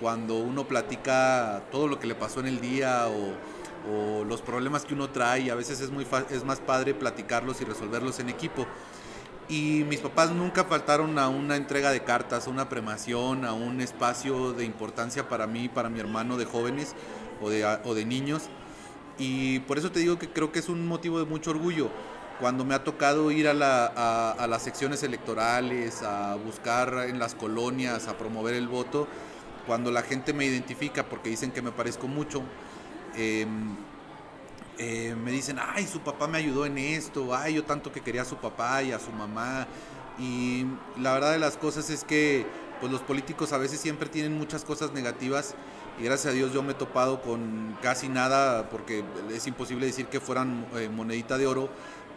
cuando 0.00 0.38
uno 0.38 0.66
platica 0.66 1.62
todo 1.70 1.86
lo 1.86 2.00
que 2.00 2.08
le 2.08 2.16
pasó 2.16 2.40
en 2.40 2.46
el 2.46 2.60
día 2.60 3.06
o, 3.08 3.34
los 4.28 4.40
problemas 4.42 4.84
que 4.84 4.94
uno 4.94 5.10
trae, 5.10 5.50
a 5.50 5.56
veces 5.56 5.80
es, 5.80 5.90
muy 5.90 6.06
es 6.30 6.44
más 6.44 6.60
padre 6.60 6.94
platicarlos 6.94 7.60
y 7.60 7.64
resolverlos 7.64 8.20
en 8.20 8.28
equipo. 8.28 8.64
Y 9.52 9.84
mis 9.84 10.00
papás 10.00 10.30
nunca 10.30 10.64
faltaron 10.64 11.18
a 11.18 11.28
una 11.28 11.56
entrega 11.56 11.90
de 11.90 12.02
cartas, 12.02 12.46
a 12.46 12.50
una 12.50 12.70
premación, 12.70 13.44
a 13.44 13.52
un 13.52 13.82
espacio 13.82 14.54
de 14.54 14.64
importancia 14.64 15.28
para 15.28 15.46
mí, 15.46 15.68
para 15.68 15.90
mi 15.90 16.00
hermano 16.00 16.38
de 16.38 16.46
jóvenes 16.46 16.94
o 17.42 17.50
de, 17.50 18.04
niños. 18.06 18.44
Y 19.18 19.58
por 19.60 19.76
eso 19.76 19.92
te 19.92 20.00
digo 20.00 20.18
que 20.18 20.30
creo 20.30 20.52
que 20.52 20.58
es 20.58 20.70
un 20.70 20.88
motivo 20.88 21.18
de 21.18 21.26
mucho 21.26 21.50
orgullo. 21.50 21.90
Cuando 22.40 22.64
me 22.64 22.74
ha 22.74 22.82
tocado 22.82 23.30
ir 23.30 23.46
a, 23.46 24.30
a 24.30 24.46
las 24.46 24.62
secciones 24.62 25.02
electorales, 25.02 26.02
a 26.02 26.34
buscar 26.36 27.04
en 27.06 27.18
las 27.18 27.34
colonias, 27.34 28.08
a 28.08 28.16
promover 28.16 28.54
el 28.54 28.68
voto, 28.68 29.06
cuando 29.66 29.90
la 29.90 30.00
gente 30.00 30.32
me 30.32 30.46
identifica 30.46 31.04
porque 31.04 31.28
dicen 31.28 31.50
que 31.50 31.60
me 31.60 31.72
parezco 31.72 32.08
mucho, 32.08 32.42
em, 33.16 33.76
eh, 34.78 35.14
me 35.22 35.30
dicen, 35.30 35.58
ay, 35.60 35.86
su 35.86 36.00
papá 36.00 36.26
me 36.26 36.38
ayudó 36.38 36.66
en 36.66 36.78
esto, 36.78 37.34
ay, 37.34 37.54
yo 37.54 37.64
tanto 37.64 37.92
que 37.92 38.00
quería 38.00 38.22
a 38.22 38.24
su 38.24 38.36
papá 38.36 38.82
y 38.82 38.92
a 38.92 38.98
su 38.98 39.12
mamá. 39.12 39.66
Y 40.18 40.66
la 40.98 41.14
verdad 41.14 41.32
de 41.32 41.38
las 41.38 41.56
cosas 41.56 41.90
es 41.90 42.04
que 42.04 42.46
pues 42.80 42.90
los 42.90 43.00
políticos 43.00 43.52
a 43.52 43.58
veces 43.58 43.78
siempre 43.80 44.08
tienen 44.08 44.36
muchas 44.36 44.64
cosas 44.64 44.92
negativas 44.92 45.54
y 46.00 46.04
gracias 46.04 46.32
a 46.32 46.36
Dios 46.36 46.52
yo 46.52 46.64
me 46.64 46.72
he 46.72 46.74
topado 46.74 47.22
con 47.22 47.76
casi 47.80 48.08
nada 48.08 48.68
porque 48.70 49.04
es 49.32 49.46
imposible 49.46 49.86
decir 49.86 50.06
que 50.06 50.18
fueran 50.18 50.66
eh, 50.74 50.88
monedita 50.88 51.38
de 51.38 51.46
oro, 51.46 51.68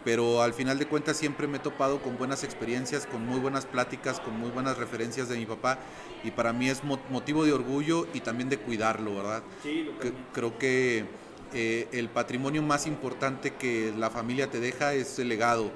pero 0.04 0.42
al 0.42 0.54
final 0.54 0.78
de 0.78 0.86
cuentas 0.86 1.16
siempre 1.16 1.46
me 1.46 1.58
he 1.58 1.60
topado 1.60 2.00
con 2.02 2.18
buenas 2.18 2.42
experiencias, 2.42 3.06
con 3.06 3.24
muy 3.24 3.38
buenas 3.38 3.64
pláticas, 3.64 4.18
con 4.18 4.38
muy 4.38 4.50
buenas 4.50 4.76
referencias 4.76 5.28
de 5.28 5.36
mi 5.36 5.46
papá 5.46 5.78
y 6.24 6.32
para 6.32 6.52
mí 6.52 6.68
es 6.68 6.82
motivo 6.82 7.44
de 7.44 7.52
orgullo 7.52 8.08
y 8.12 8.20
también 8.20 8.48
de 8.48 8.58
cuidarlo, 8.58 9.14
¿verdad? 9.14 9.42
Sí, 9.62 9.88
Creo 10.32 10.58
que 10.58 11.06
eh, 11.54 11.88
el 11.92 12.08
patrimonio 12.08 12.62
más 12.62 12.86
importante 12.86 13.54
que 13.54 13.92
la 13.96 14.10
familia 14.10 14.50
te 14.50 14.60
deja 14.60 14.94
es 14.94 15.18
el 15.18 15.28
legado 15.28 15.70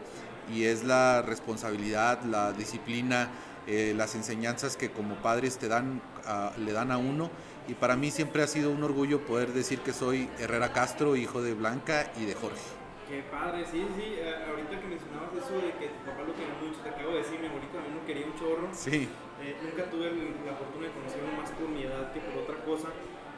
y 0.53 0.65
es 0.65 0.85
la 0.85 1.23
responsabilidad, 1.23 2.23
la 2.25 2.53
disciplina, 2.53 3.31
eh, 3.67 3.95
las 3.97 4.15
enseñanzas 4.15 4.77
que 4.77 4.91
como 4.91 5.17
padres 5.17 5.59
te 5.59 5.69
dan, 5.69 6.03
le 6.59 6.73
dan 6.73 6.91
a 6.91 6.99
uno. 6.99 7.31
Y 7.69 7.75
para 7.75 7.95
mí 7.95 8.11
siempre 8.11 8.43
ha 8.43 8.47
sido 8.47 8.71
un 8.73 8.83
orgullo 8.83 9.21
poder 9.21 9.53
decir 9.53 9.81
que 9.81 9.93
soy 9.93 10.29
Herrera 10.41 10.73
Castro, 10.73 11.15
hijo 11.15 11.41
de 11.43 11.55
Blanca 11.55 12.11
y 12.19 12.25
de 12.25 12.35
Jorge. 12.35 12.81
Qué 13.11 13.27
padre, 13.27 13.67
sí, 13.67 13.83
sí. 13.99 14.23
Eh, 14.23 14.47
ahorita 14.47 14.71
que 14.79 14.87
mencionabas 14.87 15.35
eso 15.35 15.59
de 15.59 15.75
que 15.83 15.91
tu 15.91 16.01
papá 16.07 16.23
lo 16.23 16.31
quería 16.31 16.55
mucho, 16.63 16.79
te 16.79 16.95
acabo 16.95 17.11
de 17.11 17.27
decir, 17.27 17.43
mi 17.43 17.51
abuelito 17.51 17.75
también 17.75 17.99
lo 17.99 18.07
quería 18.07 18.23
un 18.23 18.39
chorro. 18.39 18.71
Sí. 18.71 19.11
Eh, 19.43 19.57
nunca 19.67 19.91
tuve 19.91 20.15
la 20.47 20.55
fortuna 20.55 20.87
de 20.87 20.93
conocerlo 20.95 21.27
más 21.35 21.51
por 21.51 21.67
mi 21.75 21.83
edad 21.83 22.15
que 22.15 22.21
por 22.23 22.47
otra 22.47 22.63
cosa, 22.63 22.95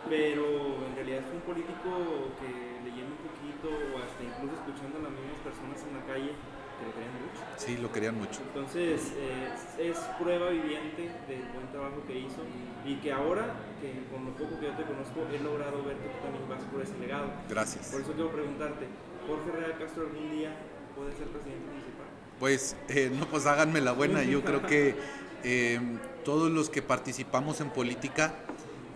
pero 0.09 0.87
en 0.87 0.95
realidad 0.97 1.23
fue 1.27 1.37
un 1.37 1.47
político 1.47 2.35
que 2.41 2.51
leyendo 2.83 3.15
un 3.15 3.23
poquito 3.23 3.69
o 3.71 4.03
hasta 4.03 4.23
incluso 4.23 4.55
escuchando 4.59 4.99
a 4.99 5.03
las 5.07 5.15
mismas 5.15 5.41
personas 5.43 5.79
en 5.87 5.93
la 5.95 6.05
calle 6.07 6.33
que 6.33 6.85
lo 6.87 6.93
querían 6.93 7.15
mucho. 7.23 7.41
Sí, 7.57 7.73
lo 7.79 7.89
querían 7.93 8.17
mucho. 8.19 8.39
Entonces 8.43 9.13
eh, 9.17 9.91
es 9.91 9.99
prueba 10.19 10.51
viviente 10.51 11.11
del 11.29 11.47
buen 11.55 11.69
trabajo 11.71 12.03
que 12.07 12.19
hizo 12.19 12.43
y 12.85 12.97
que 12.97 13.13
ahora, 13.13 13.55
que 13.81 14.03
con 14.11 14.27
lo 14.27 14.33
poco 14.35 14.59
que 14.59 14.67
yo 14.67 14.75
te 14.75 14.83
conozco, 14.83 15.23
he 15.31 15.39
logrado 15.39 15.85
ver 15.85 15.97
que 15.99 16.09
tú 16.11 16.19
también 16.23 16.49
vas 16.49 16.63
por 16.67 16.83
ese 16.83 16.99
legado. 16.99 17.31
Gracias. 17.49 17.95
Por 17.95 18.01
eso 18.01 18.13
quiero 18.13 18.31
preguntarte, 18.31 18.87
Jorge 19.27 19.49
Herrera 19.51 19.79
Castro 19.79 20.11
algún 20.11 20.31
día 20.31 20.51
puede 20.95 21.13
ser 21.13 21.29
presidente 21.29 21.67
municipal? 21.67 22.07
Pues 22.39 22.77
eh, 22.89 23.11
no, 23.13 23.27
pues 23.27 23.47
háganme 23.47 23.81
la 23.81 23.93
buena. 23.93 24.23
Yo 24.25 24.43
creo 24.43 24.67
que 24.67 24.97
eh, 25.45 25.81
todos 26.25 26.51
los 26.51 26.71
que 26.71 26.83
participamos 26.83 27.61
en 27.61 27.71
política 27.71 28.35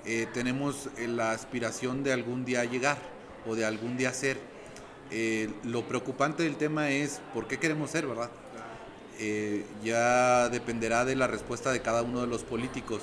eh, 0.07 0.29
tenemos 0.33 0.89
eh, 0.97 1.09
la 1.09 1.33
aspiración 1.33 2.05
de 2.05 2.13
algún 2.13 2.45
día 2.45 2.65
llegar 2.65 2.97
o 3.45 3.57
de 3.57 3.65
algún 3.65 3.97
día 3.97 4.13
ser. 4.13 4.39
Eh, 5.11 5.51
lo 5.65 5.83
preocupante 5.83 6.45
del 6.45 6.57
tema 6.57 6.91
es 6.91 7.21
por 7.35 7.49
qué 7.49 7.59
queremos 7.59 7.91
ser, 7.91 8.07
¿verdad? 8.07 8.31
ya 9.83 10.51
dependerá 10.51 11.07
de 11.07 11.17
la 11.17 11.27
respuesta 11.27 11.73
de 11.73 11.81
cada 11.81 12.03
uno 12.03 12.21
de 12.21 12.27
los 12.27 12.43
políticos. 12.43 13.01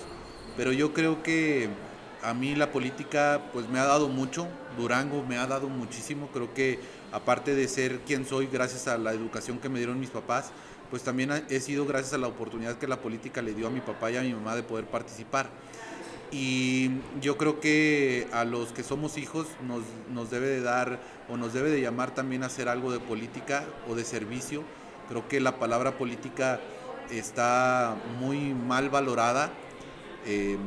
Pero 0.55 0.72
yo 0.72 0.93
creo 0.93 1.24
que 1.24 1.69
a 2.22 2.36
mí 2.36 2.53
la 2.53 2.72
política 2.72 3.41
pues 3.51 3.67
me 3.67 3.79
ha 3.79 3.86
dado 3.86 4.10
mucho, 4.10 4.48
Durango 4.77 5.24
me 5.24 5.38
ha 5.38 5.48
dado 5.48 5.69
muchísimo, 5.69 6.29
creo 6.31 6.53
que 6.53 6.79
aparte 7.12 7.55
de 7.55 7.67
ser 7.67 8.01
quien 8.01 8.27
soy 8.27 8.45
gracias 8.45 8.88
a 8.88 9.00
la 9.00 9.12
educación 9.12 9.57
que 9.57 9.69
me 9.69 9.79
dieron 9.79 10.00
mis 10.00 10.12
papás, 10.12 10.51
pues 10.91 11.01
también 11.01 11.31
he 11.50 11.60
sido 11.60 11.88
gracias 11.88 12.13
a 12.13 12.19
la 12.19 12.27
oportunidad 12.27 12.77
que 12.77 12.88
la 12.88 13.01
política 13.01 13.41
le 13.41 13.55
dio 13.55 13.65
a 13.65 13.72
mi 13.72 13.81
papá 13.81 14.12
y 14.12 14.17
a 14.17 14.22
mi 14.22 14.33
mamá 14.33 14.55
de 14.55 14.62
poder 14.62 14.86
participar. 14.86 15.50
Y 16.36 16.90
yo 17.22 17.38
creo 17.38 17.60
que 17.60 18.28
a 18.34 18.44
los 18.44 18.72
que 18.72 18.82
somos 18.82 19.20
hijos 19.20 19.46
nos, 19.68 19.84
nos 20.12 20.32
debe 20.32 20.48
de 20.48 20.62
dar 20.62 21.00
o 21.30 21.38
nos 21.38 21.54
debe 21.54 21.70
de 21.70 21.80
llamar 21.80 22.16
también 22.16 22.42
a 22.42 22.48
hacer 22.48 22.68
algo 22.68 22.92
de 22.92 23.00
política 23.00 23.66
o 23.88 23.94
de 23.94 24.04
servicio. 24.04 24.63
Creo 25.10 25.28
que 25.28 25.40
la 25.40 25.60
palabra 25.60 25.96
política 25.96 26.60
está 27.12 27.96
muy 28.20 28.56
mal 28.56 28.90
valorada 28.90 29.52
em, 30.25 30.58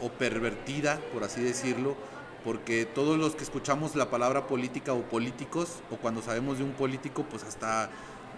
o 0.00 0.08
pervertida, 0.08 1.00
por 1.12 1.24
así 1.24 1.42
decirlo, 1.42 1.96
porque 2.44 2.84
todos 2.84 3.18
los 3.18 3.34
que 3.34 3.42
escuchamos 3.42 3.96
la 3.96 4.08
palabra 4.08 4.46
política 4.46 4.92
o 4.92 5.02
políticos, 5.02 5.80
o 5.90 5.96
cuando 5.96 6.22
sabemos 6.22 6.58
de 6.58 6.64
un 6.64 6.74
político, 6.74 7.24
pues 7.28 7.42
hasta 7.42 7.90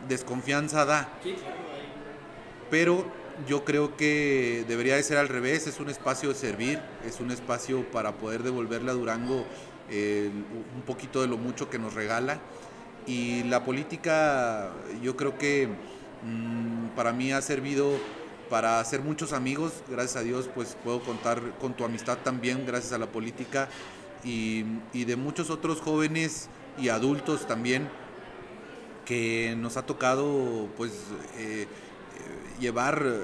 desconfianza 0.09 0.87
da. 0.87 1.11
Pero 2.71 3.05
yo 3.49 3.65
creo 3.65 3.97
que 3.97 4.65
debería 4.69 4.97
de 4.97 5.03
ser 5.03 5.19
al 5.19 5.29
revés, 5.29 5.67
es 5.67 5.81
un 5.81 5.91
espacio 5.91 6.31
de 6.31 6.35
servir, 6.35 6.81
es 7.07 7.21
un 7.21 7.31
espacio 7.31 7.89
para 7.91 8.13
poder 8.13 8.43
devolverle 8.43 8.91
a 8.91 8.95
Durango 8.95 9.45
eh, 9.91 10.31
un 10.75 10.83
poquito 10.83 11.21
de 11.21 11.29
lo 11.29 11.37
mucho 11.37 11.69
que 11.71 11.79
nos 11.79 11.95
regala. 11.95 12.39
Y 13.07 13.43
la 13.45 13.65
política 13.65 14.73
yo 15.03 15.17
creo 15.17 15.37
que 15.37 15.69
mm, 16.23 16.97
para 16.97 17.13
mí 17.13 17.33
ha 17.33 17.43
servido 17.43 17.99
para 18.49 18.81
hacer 18.81 19.01
muchos 19.01 19.33
amigos, 19.33 19.73
gracias 19.89 20.17
a 20.17 20.23
Dios 20.23 20.49
pues 20.55 20.77
puedo 20.85 21.01
contar 21.01 21.41
con 21.61 21.75
tu 21.75 21.85
amistad 21.85 22.19
también 22.19 22.67
gracias 22.67 22.93
a 22.93 22.99
la 22.99 23.07
política 23.07 23.69
y, 24.23 24.65
y 24.93 25.05
de 25.07 25.17
muchos 25.17 25.51
otros 25.51 25.81
jóvenes 25.81 26.49
y 26.79 26.89
adultos 26.89 27.47
también 27.47 27.89
que 29.05 29.55
nos 29.59 29.77
ha 29.77 29.87
tocado 29.87 30.69
pues 30.77 30.93
eh, 31.37 31.67
llevar 32.61 33.03
eh, 33.05 33.23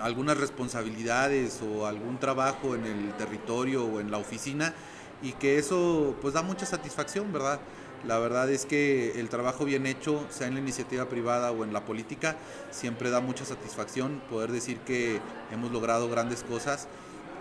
algunas 0.00 0.38
responsabilidades 0.38 1.60
o 1.62 1.86
algún 1.86 2.18
trabajo 2.18 2.74
en 2.74 2.84
el 2.84 3.12
territorio 3.16 3.84
o 3.84 4.00
en 4.00 4.10
la 4.10 4.18
oficina 4.18 4.74
y 5.22 5.32
que 5.32 5.58
eso 5.58 6.16
pues 6.20 6.34
da 6.34 6.42
mucha 6.42 6.66
satisfacción, 6.66 7.32
¿verdad? 7.32 7.60
La 8.04 8.18
verdad 8.18 8.50
es 8.50 8.66
que 8.66 9.20
el 9.20 9.28
trabajo 9.28 9.64
bien 9.64 9.86
hecho, 9.86 10.26
sea 10.28 10.48
en 10.48 10.54
la 10.54 10.60
iniciativa 10.60 11.08
privada 11.08 11.52
o 11.52 11.62
en 11.62 11.72
la 11.72 11.84
política, 11.84 12.36
siempre 12.72 13.10
da 13.10 13.20
mucha 13.20 13.44
satisfacción 13.44 14.20
poder 14.28 14.50
decir 14.50 14.78
que 14.78 15.20
hemos 15.52 15.70
logrado 15.70 16.08
grandes 16.08 16.42
cosas 16.42 16.88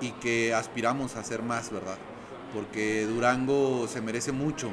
y 0.02 0.12
que 0.12 0.54
aspiramos 0.54 1.16
a 1.16 1.22
hacer 1.22 1.42
más, 1.42 1.72
¿verdad? 1.72 1.98
Porque 2.54 3.08
Durango 3.08 3.88
se 3.88 4.02
merece 4.02 4.32
mucho 4.32 4.72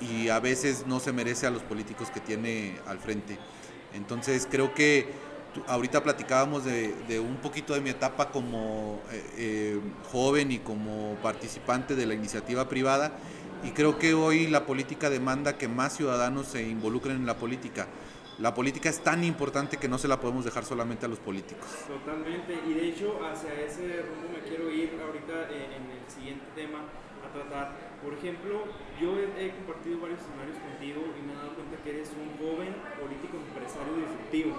y 0.00 0.28
a 0.28 0.40
veces 0.40 0.86
no 0.86 1.00
se 1.00 1.12
merece 1.12 1.46
a 1.46 1.50
los 1.50 1.62
políticos 1.62 2.10
que 2.10 2.20
tiene 2.20 2.78
al 2.86 2.98
frente. 2.98 3.38
Entonces 3.94 4.46
creo 4.50 4.74
que 4.74 5.08
ahorita 5.66 6.02
platicábamos 6.02 6.64
de, 6.64 7.20
un 7.20 7.36
poquito 7.36 7.74
de 7.74 7.80
mi 7.80 7.90
etapa 7.90 8.30
como 8.30 9.00
eh, 9.10 9.24
eh, 9.36 9.80
joven 10.10 10.52
y 10.52 10.58
como 10.58 11.16
participante 11.22 11.94
de 11.94 12.06
la 12.06 12.14
iniciativa 12.14 12.68
privada 12.68 13.12
y 13.64 13.70
creo 13.70 13.98
que 13.98 14.14
hoy 14.14 14.46
la 14.46 14.66
política 14.66 15.08
demanda 15.10 15.56
que 15.56 15.68
más 15.68 15.96
ciudadanos 15.96 16.46
se 16.46 16.62
involucren 16.62 17.16
en 17.16 17.26
la 17.26 17.38
política. 17.38 17.86
La 18.38 18.52
política 18.52 18.88
es 18.88 19.00
tan 19.00 19.22
importante 19.22 19.76
que 19.76 19.88
no 19.88 19.96
se 19.96 20.08
la 20.08 20.18
podemos 20.18 20.44
dejar 20.44 20.64
solamente 20.64 21.06
a 21.06 21.08
los 21.08 21.20
políticos. 21.20 21.66
Totalmente, 21.86 22.58
y 22.68 22.74
de 22.74 22.88
hecho 22.88 23.20
hacia 23.24 23.54
ese 23.54 24.02
rumbo 24.02 24.34
me 24.34 24.40
quiero 24.46 24.70
ir 24.70 24.90
ahorita 25.00 25.48
en 25.50 25.86
el 25.88 26.10
siguiente 26.10 26.44
tema 26.54 26.80
a 27.24 27.32
tratar. 27.32 27.72
Por 28.02 28.12
ejemplo, 28.12 28.64
yo 29.00 29.16
he, 29.16 29.50
compartido 29.54 30.00
varios 30.00 30.20
escenarios 30.20 30.58
contigo 30.58 31.00
y 31.16 31.24
me 31.24 31.32
he 31.32 31.36
dado 31.36 31.54
cuenta 31.54 31.76
que 31.82 31.90
eres 31.90 32.10
un 32.12 32.36
joven 32.36 32.74
político 33.00 33.38
empresario 33.38 33.94
disruptivo 33.96 34.56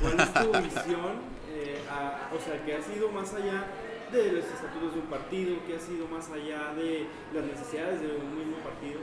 ¿Cuál 0.00 0.20
es 0.20 0.32
tu 0.32 0.52
visión? 0.52 1.12
Eh, 1.50 1.80
o 2.30 2.38
sea, 2.38 2.64
que 2.64 2.74
ha 2.74 2.82
sido 2.82 3.10
más 3.10 3.34
allá 3.34 3.66
de 4.12 4.32
los 4.32 4.44
estatutos 4.44 4.94
de 4.94 5.00
un 5.00 5.06
partido, 5.06 5.56
que 5.66 5.76
ha 5.76 5.80
sido 5.80 6.06
más 6.08 6.30
allá 6.30 6.72
de 6.74 7.06
las 7.34 7.44
necesidades 7.44 8.00
de 8.00 8.16
un 8.16 8.38
mismo 8.38 8.56
partido. 8.62 9.00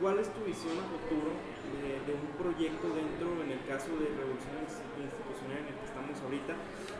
¿Cuál 0.00 0.18
es 0.18 0.32
tu 0.32 0.42
visión 0.44 0.78
a 0.78 0.86
futuro 0.88 1.30
de, 1.78 2.12
un 2.12 2.32
proyecto 2.38 2.90
dentro, 2.90 3.38
en 3.44 3.50
el 3.52 3.62
caso 3.66 3.92
de 3.98 4.10
Revolución 4.10 4.62
Institucional 4.66 5.62
en 5.62 5.68
el 5.70 5.76
que 5.78 5.86
estamos 5.86 6.16
ahorita? 6.22 6.54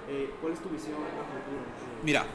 Eh, 0.08 0.30
¿Cuál 0.40 0.52
es 0.52 0.60
tu 0.60 0.68
visión 0.68 0.98
a 1.02 1.24
futuro? 1.26 1.62
Mira, 2.02 2.26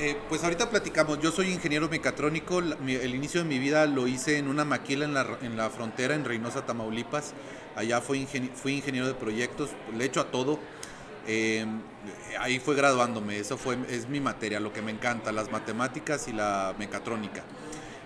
eh, 0.00 0.16
pues 0.30 0.42
ahorita 0.42 0.70
platicamos, 0.70 1.20
yo 1.20 1.30
soy 1.30 1.52
ingeniero 1.52 1.86
mecatrónico, 1.90 2.60
el 2.60 3.14
inicio 3.14 3.42
de 3.42 3.48
mi 3.48 3.58
vida 3.58 3.84
lo 3.84 4.06
hice 4.06 4.38
en 4.38 4.48
una 4.48 4.64
maquila 4.64 5.04
en 5.04 5.12
la, 5.12 5.26
en 5.42 5.58
la 5.58 5.68
frontera, 5.68 6.14
en 6.14 6.24
Reynosa, 6.24 6.64
Tamaulipas. 6.64 7.34
Allá 7.76 8.00
fui, 8.00 8.26
ingeniero 8.64 9.06
de 9.06 9.12
proyectos, 9.12 9.68
le 9.94 10.06
echo 10.06 10.20
a 10.22 10.30
todo. 10.30 10.58
Eh, 11.26 11.66
ahí 12.40 12.58
fue 12.60 12.74
graduándome, 12.74 13.38
eso 13.38 13.58
fue, 13.58 13.76
es 13.90 14.08
mi 14.08 14.20
materia, 14.20 14.58
lo 14.58 14.72
que 14.72 14.80
me 14.80 14.90
encanta, 14.90 15.32
las 15.32 15.52
matemáticas 15.52 16.28
y 16.28 16.32
la 16.32 16.74
mecatrónica. 16.78 17.44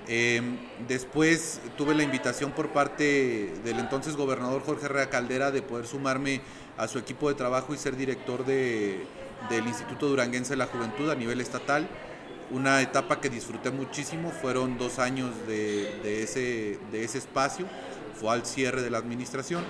Eh, 0.09 0.43
después 0.89 1.61
tuve 1.79 1.95
la 1.95 2.03
invitación 2.03 2.51
por 2.51 2.71
parte 2.71 3.55
del 3.65 3.79
entonces 3.79 4.17
gobernador 4.17 4.63
Jorge 4.63 4.87
Herrera 4.87 5.09
Caldera 5.11 5.53
de 5.53 5.63
poder 5.63 5.87
sumarme 5.87 6.41
a 6.77 6.89
su 6.89 6.99
equipo 6.99 7.29
de 7.29 7.37
trabajo 7.37 7.73
y 7.73 7.79
ser 7.79 7.97
director 7.97 8.45
de, 8.45 9.07
del 9.49 9.67
Instituto 9.67 10.09
Duranguense 10.09 10.51
de 10.51 10.57
la 10.57 10.67
Juventud 10.67 11.11
a 11.11 11.15
nivel 11.15 11.41
estatal. 11.41 11.89
Una 12.51 12.83
etapa 12.83 13.21
que 13.21 13.31
disfruté 13.31 13.71
muchísimo, 13.71 14.31
fueron 14.31 14.79
dos 14.79 14.99
años 14.99 15.33
de, 15.47 16.23
ese, 16.23 16.79
de 16.93 17.05
ese 17.05 17.19
espacio 17.19 17.67
fue 18.15 18.33
al 18.33 18.47
cierre 18.47 18.83
de 18.83 18.91
la 18.91 18.99
administración. 18.99 19.65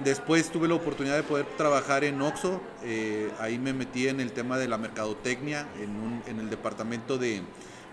Después 0.00 0.50
tuve 0.50 0.68
la 0.68 0.74
oportunidad 0.74 1.16
de 1.16 1.22
poder 1.22 1.46
trabajar 1.56 2.04
en 2.04 2.20
OXO, 2.20 2.60
eh, 2.82 3.30
ahí 3.40 3.58
me 3.58 3.72
metí 3.72 4.08
en 4.08 4.20
el 4.20 4.32
tema 4.32 4.58
de 4.58 4.68
la 4.68 4.76
mercadotecnia, 4.76 5.66
en, 5.80 6.38
el 6.38 6.50
departamento 6.50 7.16
de, 7.16 7.40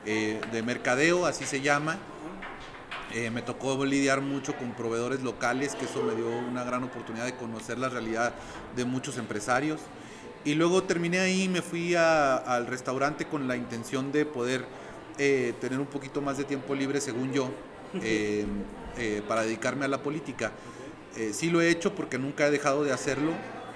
eh, 0.05 0.41
de, 0.51 0.63
mercadeo, 0.63 1.25
así 1.25 1.45
se 1.45 1.61
llama. 1.61 1.97
Eh, 3.13 3.29
me 3.29 3.41
tocó 3.41 3.85
lidiar 3.85 4.19
mucho 4.19 4.55
con 4.57 4.73
proveedores 4.73 5.21
locales, 5.21 5.75
que 5.75 5.85
eso 5.85 6.03
me 6.03 6.13
dio 6.13 6.27
una 6.27 6.65
gran 6.65 6.83
oportunidad 6.83 7.25
de 7.25 7.35
conocer 7.35 7.77
la 7.77 7.87
realidad 7.87 8.33
de 8.75 8.83
muchos 8.83 9.17
empresarios. 9.17 9.79
Y 10.45 10.55
luego 10.55 10.83
terminé 10.83 11.19
ahí, 11.19 11.47
me 11.47 11.61
fui 11.61 11.95
al 11.95 12.67
restaurante 12.67 13.25
con 13.25 13.47
la 13.47 13.55
intención 13.55 14.11
de 14.11 14.25
poder 14.25 14.65
tener 15.17 15.79
un 15.79 15.85
poquito 15.85 16.21
más 16.21 16.37
de 16.37 16.43
tiempo 16.43 16.75
libre, 16.75 16.99
según 16.99 17.31
yo. 17.31 17.49
Eh, 18.97 19.23
para 19.27 19.41
dedicarme 19.41 19.85
a 19.85 19.87
la 19.87 20.03
política. 20.03 20.51
Eh, 21.17 21.31
sí 21.33 21.49
lo 21.49 21.61
he 21.61 21.69
hecho 21.69 21.95
porque 21.95 22.19
nunca 22.19 22.47
he 22.47 22.51
dejado 22.51 22.83
de 22.83 22.91
hacerlo. 22.91 23.31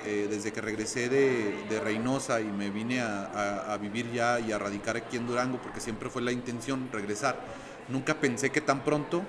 Eh, 0.06 0.27
desde 0.30 0.53
que 0.53 0.62
regresé 0.62 1.10
de, 1.10 1.80
Reynosa 1.84 2.39
y 2.39 2.45
me 2.45 2.69
vine 2.69 3.01
a, 3.01 3.77
vivir 3.82 4.12
ya 4.13 4.39
y 4.39 4.51
a 4.51 4.60
radicar 4.60 4.95
aquí 4.95 5.17
en 5.17 5.25
Durango, 5.25 5.60
porque 5.62 5.82
siempre 5.82 6.10
fue 6.10 6.21
la 6.21 6.32
intención 6.32 6.88
regresar. 6.93 7.39
Nunca 7.89 8.13
pensé 8.13 8.51
que 8.51 8.62
tan 8.62 8.84
pronto, 8.84 9.23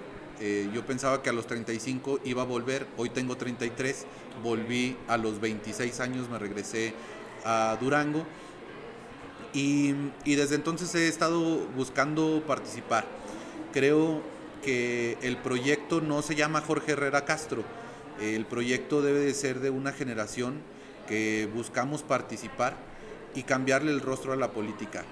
yo 0.73 0.87
pensaba 0.87 1.21
que 1.21 1.31
a 1.31 1.33
los 1.33 1.49
35 1.49 2.21
iba 2.25 2.43
a 2.43 2.45
volver, 2.45 2.87
hoy 2.97 3.11
tengo 3.11 3.37
33, 3.37 4.07
volví 4.45 4.97
a 5.09 5.17
los 5.17 5.41
26 5.41 5.99
años, 5.99 6.29
me 6.29 6.39
regresé 6.39 6.93
a 7.49 7.79
Durango 7.81 8.27
y, 9.55 9.95
desde 10.27 10.55
entonces 10.55 10.95
he 10.95 11.09
estado 11.09 11.41
buscando 11.75 12.43
participar. 12.47 13.07
Creo 13.73 14.21
que 14.63 15.17
el 15.23 15.39
proyecto 15.39 16.03
no 16.03 16.21
se 16.21 16.35
llama 16.35 16.61
Jorge 16.61 16.93
Herrera 16.93 17.25
Castro, 17.25 17.65
el 18.21 18.45
proyecto 18.45 19.01
debe 19.01 19.21
de 19.21 19.33
ser 19.33 19.61
de 19.61 19.71
una 19.71 19.93
generación 19.93 20.61
que 21.09 21.49
buscamos 21.55 22.03
participar 22.03 22.77
y 23.35 23.45
cambiarle 23.45 23.93
el 23.93 24.01
rostro 24.01 24.33
a 24.33 24.37
la 24.37 24.51
política. 24.51 25.05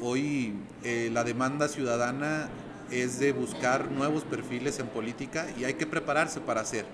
Hoy 0.00 0.54
eh, 0.82 1.10
la 1.12 1.22
demanda 1.22 1.68
ciudadana 1.68 2.48
es 2.90 3.18
de 3.20 3.32
buscar 3.32 3.90
nuevos 3.90 4.24
perfiles 4.24 4.78
en 4.80 4.86
política 4.88 5.46
y 5.58 5.64
hay 5.64 5.74
que 5.74 5.86
prepararse 5.86 6.40
para 6.40 6.62
hacer. 6.62 6.86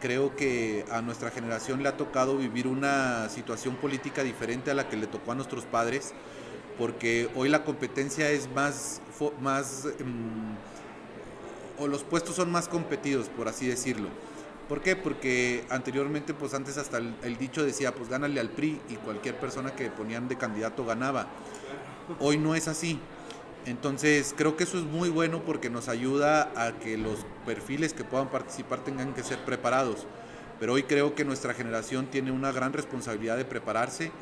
Creo 0.00 0.36
que 0.36 0.84
a 0.90 1.00
nuestra 1.00 1.30
generación 1.30 1.82
le 1.82 1.88
ha 1.88 1.96
tocado 1.96 2.36
vivir 2.36 2.66
una 2.66 3.28
situación 3.30 3.76
política 3.76 4.22
diferente 4.22 4.70
a 4.70 4.74
la 4.74 4.88
que 4.88 4.96
le 4.96 5.06
tocó 5.06 5.32
a 5.32 5.34
nuestros 5.34 5.64
padres, 5.64 6.12
porque 6.78 7.30
hoy 7.34 7.48
la 7.48 7.64
competencia 7.64 8.30
es 8.30 8.50
más, 8.50 9.00
más 9.40 9.86
em, 9.98 10.54
o 11.78 11.88
los 11.88 12.04
puestos 12.04 12.36
son 12.36 12.50
más 12.50 12.68
competidos, 12.68 13.28
por 13.28 13.48
así 13.48 13.66
decirlo. 13.66 14.08
¿Por 14.68 14.82
qué? 14.82 14.96
Porque 14.96 15.64
anteriormente, 15.70 16.34
pues 16.34 16.52
antes 16.52 16.76
hasta 16.76 16.98
el, 16.98 17.36
dicho 17.38 17.64
decía, 17.64 17.94
pues 17.94 18.08
gánale 18.08 18.40
al 18.40 18.50
PRI 18.50 18.80
y 18.88 18.94
cualquier 18.96 19.36
persona 19.38 19.74
que 19.76 19.90
ponían 19.90 20.28
de 20.28 20.36
candidato 20.36 20.84
ganaba. 20.84 21.28
Hoy 22.18 22.36
no 22.36 22.54
es 22.54 22.66
así. 22.66 22.98
Entonces 23.66 24.32
creo 24.36 24.56
que 24.56 24.62
eso 24.62 24.78
es 24.78 24.84
muy 24.84 25.08
bueno 25.08 25.42
porque 25.44 25.70
nos 25.70 25.88
ayuda 25.88 26.52
a 26.54 26.78
que 26.78 26.96
los 26.96 27.26
perfiles 27.44 27.92
que 27.92 28.04
puedan 28.04 28.30
participar 28.30 28.84
tengan 28.84 29.12
que 29.12 29.24
ser 29.24 29.44
preparados. 29.44 30.06
Pero 30.60 30.74
hoy 30.74 30.84
creo 30.84 31.16
que 31.16 31.24
nuestra 31.24 31.52
generación 31.52 32.06
tiene 32.06 32.30
una 32.30 32.52
gran 32.52 32.72
responsabilidad 32.72 33.36
de 33.36 33.44
prepararse, 33.44 34.12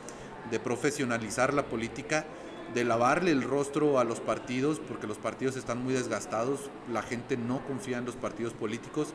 de 0.50 0.58
profesionalizar 0.58 1.52
la 1.52 1.66
política, 1.66 2.24
de 2.72 2.84
lavarle 2.84 3.32
el 3.32 3.42
rostro 3.42 3.98
a 3.98 4.04
los 4.04 4.18
partidos, 4.20 4.80
porque 4.80 5.06
los 5.06 5.18
partidos 5.18 5.56
están 5.56 5.84
muy 5.84 5.92
desgastados, 5.92 6.70
la 6.90 7.02
gente 7.02 7.36
no 7.36 7.64
confía 7.66 7.98
en 7.98 8.06
los 8.06 8.16
partidos 8.16 8.54
políticos 8.54 9.14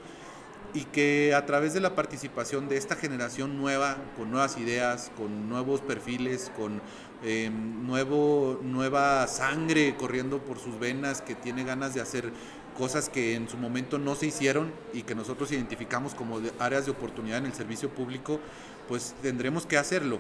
y 0.74 0.84
que 0.86 1.34
a 1.34 1.46
través 1.46 1.74
de 1.74 1.80
la 1.80 1.96
participación 1.96 2.70
de 2.70 2.78
esta 2.78 2.96
generación 2.96 3.58
nueva, 3.58 3.98
con 4.16 4.30
nuevas 4.32 4.58
ideas, 4.58 5.12
con 5.18 5.50
nuevos 5.50 5.82
perfiles, 5.82 6.52
con 6.56 6.82
em, 7.24 7.86
nuevo, 7.86 8.60
nueva 8.64 9.28
sangre 9.28 9.96
corriendo 9.98 10.40
por 10.40 10.60
sus 10.60 10.80
venas, 10.80 11.22
que 11.22 11.36
tiene 11.36 11.64
ganas 11.64 11.94
de 11.94 12.02
hacer 12.02 12.32
cosas 12.78 13.10
que 13.10 13.36
en 13.36 13.50
su 13.50 13.58
momento 13.58 13.98
no 13.98 14.16
se 14.16 14.28
hicieron 14.28 14.72
y 14.94 15.04
que 15.04 15.14
nosotros 15.14 15.52
identificamos 15.52 16.16
como 16.16 16.40
áreas 16.60 16.86
de 16.86 16.92
oportunidad 16.92 17.40
en 17.40 17.48
el 17.48 17.54
servicio 17.54 17.90
público, 17.90 18.40
pues 18.88 19.14
tendremos 19.22 19.66
que 19.66 19.78
hacerlo. 19.78 20.20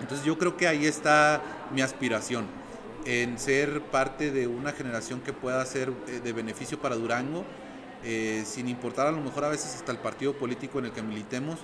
Entonces 0.00 0.26
yo 0.26 0.36
creo 0.36 0.56
que 0.56 0.68
ahí 0.68 0.84
está 0.84 1.42
mi 1.72 1.80
aspiración, 1.80 2.46
en 3.06 3.38
ser 3.38 3.80
parte 3.82 4.30
de 4.30 4.46
una 4.46 4.72
generación 4.72 5.20
que 5.20 5.32
pueda 5.32 5.64
ser 5.64 5.92
eh, 6.08 6.20
de 6.22 6.32
beneficio 6.32 6.78
para 6.78 6.96
Durango, 6.96 7.44
eh, 8.04 8.44
sin 8.44 8.68
importar 8.68 9.06
a 9.06 9.12
lo 9.12 9.20
mejor 9.20 9.44
a 9.44 9.48
veces 9.48 9.74
hasta 9.74 9.92
el 9.92 9.98
partido 9.98 10.34
político 10.34 10.78
en 10.78 10.86
el 10.86 10.92
que 10.92 11.02
militemos, 11.02 11.58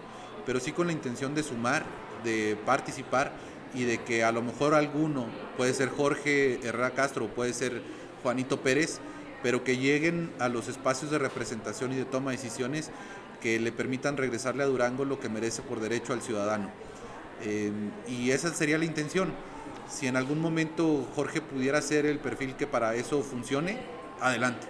pero 0.46 0.60
sí 0.60 0.72
con 0.72 0.86
la 0.86 0.92
intención 0.92 1.34
de 1.34 1.42
sumar, 1.42 1.84
de 2.24 2.56
participar 2.64 3.32
y 3.74 3.84
de 3.84 3.98
que 3.98 4.24
a 4.24 4.32
lo 4.32 4.42
mejor 4.42 4.74
alguno, 4.74 5.26
puede 5.56 5.74
ser 5.74 5.88
Jorge 5.88 6.60
Herrera 6.62 6.90
Castro, 6.90 7.28
puede 7.28 7.52
ser 7.52 7.82
Juanito 8.22 8.60
Pérez, 8.60 9.00
pero 9.42 9.64
que 9.64 9.76
lleguen 9.76 10.30
a 10.38 10.48
los 10.48 10.68
espacios 10.68 11.10
de 11.10 11.18
representación 11.18 11.92
y 11.92 11.96
de 11.96 12.04
toma 12.04 12.30
de 12.30 12.36
decisiones 12.36 12.90
que 13.40 13.58
le 13.58 13.72
permitan 13.72 14.16
regresarle 14.16 14.62
a 14.62 14.66
Durango 14.66 15.04
lo 15.04 15.18
que 15.18 15.28
merece 15.28 15.62
por 15.62 15.80
derecho 15.80 16.12
al 16.12 16.22
ciudadano. 16.22 16.70
Eh, 17.42 17.72
y 18.06 18.30
esa 18.30 18.54
sería 18.54 18.78
la 18.78 18.84
intención. 18.84 19.32
Si 19.90 20.06
en 20.06 20.16
algún 20.16 20.40
momento 20.40 21.08
Jorge 21.16 21.40
pudiera 21.40 21.82
ser 21.82 22.06
el 22.06 22.18
perfil 22.18 22.54
que 22.54 22.68
para 22.68 22.94
eso 22.94 23.22
funcione, 23.22 23.78
adelante 24.20 24.66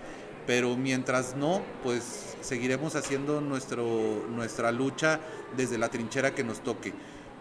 pero 0.46 0.76
mientras 0.76 1.36
no, 1.36 1.62
pues 1.82 2.36
seguiremos 2.40 2.96
haciendo 2.96 3.40
nuestro, 3.40 4.26
nuestra 4.28 4.72
lucha 4.72 5.20
desde 5.56 5.78
la 5.78 5.88
trinchera 5.88 6.34
que 6.34 6.44
nos 6.44 6.60
toque. 6.60 6.92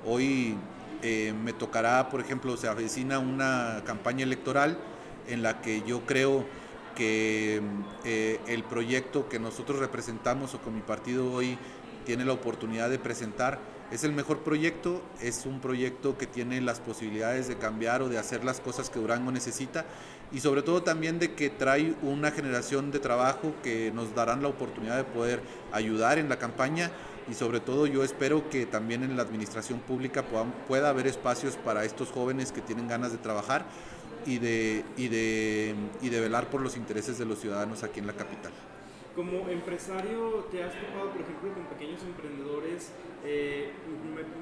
Hoy 0.05 0.55
eh, 1.03 1.33
me 1.33 1.53
tocará, 1.53 2.09
por 2.09 2.21
ejemplo, 2.21 2.57
se 2.57 2.67
avecina 2.67 3.19
una 3.19 3.83
campaña 3.85 4.23
electoral 4.23 4.77
en 5.27 5.41
la 5.41 5.61
que 5.61 5.83
yo 5.85 6.01
creo 6.05 6.45
que 6.95 7.61
eh, 8.03 8.39
el 8.47 8.63
proyecto 8.63 9.29
que 9.29 9.39
nosotros 9.39 9.79
representamos 9.79 10.53
o 10.53 10.59
con 10.59 10.75
mi 10.75 10.81
partido 10.81 11.31
hoy 11.31 11.57
tiene 12.05 12.25
la 12.25 12.33
oportunidad 12.33 12.89
de 12.89 12.99
presentar 12.99 13.59
es 13.91 14.05
el 14.05 14.13
mejor 14.13 14.39
proyecto, 14.39 15.01
es 15.21 15.45
un 15.45 15.59
proyecto 15.59 16.17
que 16.17 16.25
tiene 16.25 16.61
las 16.61 16.79
posibilidades 16.79 17.49
de 17.49 17.57
cambiar 17.57 18.01
o 18.01 18.07
de 18.07 18.17
hacer 18.17 18.45
las 18.45 18.61
cosas 18.61 18.89
que 18.89 18.99
Durango 18.99 19.31
necesita 19.33 19.85
y 20.31 20.39
sobre 20.39 20.61
todo 20.61 20.81
también 20.81 21.19
de 21.19 21.33
que 21.33 21.49
trae 21.49 21.93
una 22.01 22.31
generación 22.31 22.91
de 22.91 22.99
trabajo 22.99 23.53
que 23.63 23.91
nos 23.93 24.15
darán 24.15 24.41
la 24.41 24.47
oportunidad 24.47 24.95
de 24.95 25.03
poder 25.03 25.41
ayudar 25.73 26.19
en 26.19 26.29
la 26.29 26.39
campaña 26.39 26.89
y 27.31 27.33
sobre 27.33 27.61
todo 27.61 27.87
yo 27.87 28.03
espero 28.03 28.49
que 28.49 28.65
también 28.65 29.03
en 29.03 29.15
la 29.15 29.23
administración 29.23 29.79
pública 29.79 30.25
pueda, 30.67 30.89
haber 30.89 31.07
espacios 31.07 31.55
para 31.55 31.85
estos 31.85 32.11
jóvenes 32.11 32.51
que 32.51 32.59
tienen 32.59 32.89
ganas 32.89 33.13
de 33.13 33.19
trabajar 33.19 33.63
y 34.25 34.37
de, 34.37 34.83
y, 34.97 35.07
de, 35.07 35.73
y 36.01 36.09
de 36.09 36.19
velar 36.19 36.49
por 36.49 36.59
los 36.59 36.75
intereses 36.75 37.17
de 37.17 37.25
los 37.25 37.39
ciudadanos 37.39 37.83
aquí 37.83 38.01
en 38.01 38.07
la 38.07 38.13
capital. 38.13 38.51
Como 39.15 39.47
empresario, 39.47 40.47
¿te 40.51 40.61
has 40.61 40.75
topado, 40.75 41.11
por 41.11 41.21
ejemplo, 41.21 41.53
con 41.55 41.63
pequeños 41.71 42.03
emprendedores? 42.03 42.91
Eh, 43.23 43.71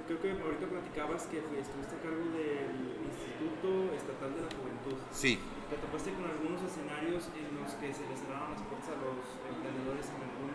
creo 0.08 0.22
que 0.22 0.32
ahorita 0.32 0.66
platicabas 0.66 1.30
que 1.30 1.38
estuviste 1.38 1.94
a 1.94 2.02
cargo 2.02 2.26
del 2.34 2.74
Instituto 3.06 3.94
Estatal 3.94 4.34
de 4.34 4.42
la 4.46 4.52
Juventud. 4.58 4.98
Sí. 5.14 5.38
¿Te 5.70 5.78
topaste 5.78 6.10
con 6.18 6.26
algunos 6.26 6.66
escenarios 6.66 7.30
en 7.38 7.54
los 7.54 7.70
que 7.78 7.94
se 7.94 8.02
les 8.10 8.18
cerraron 8.18 8.58
las 8.58 8.66
puertas 8.66 8.90
a 8.90 8.98
los 8.98 9.22
emprendedores 9.46 10.10
en 10.10 10.22
algún 10.26 10.50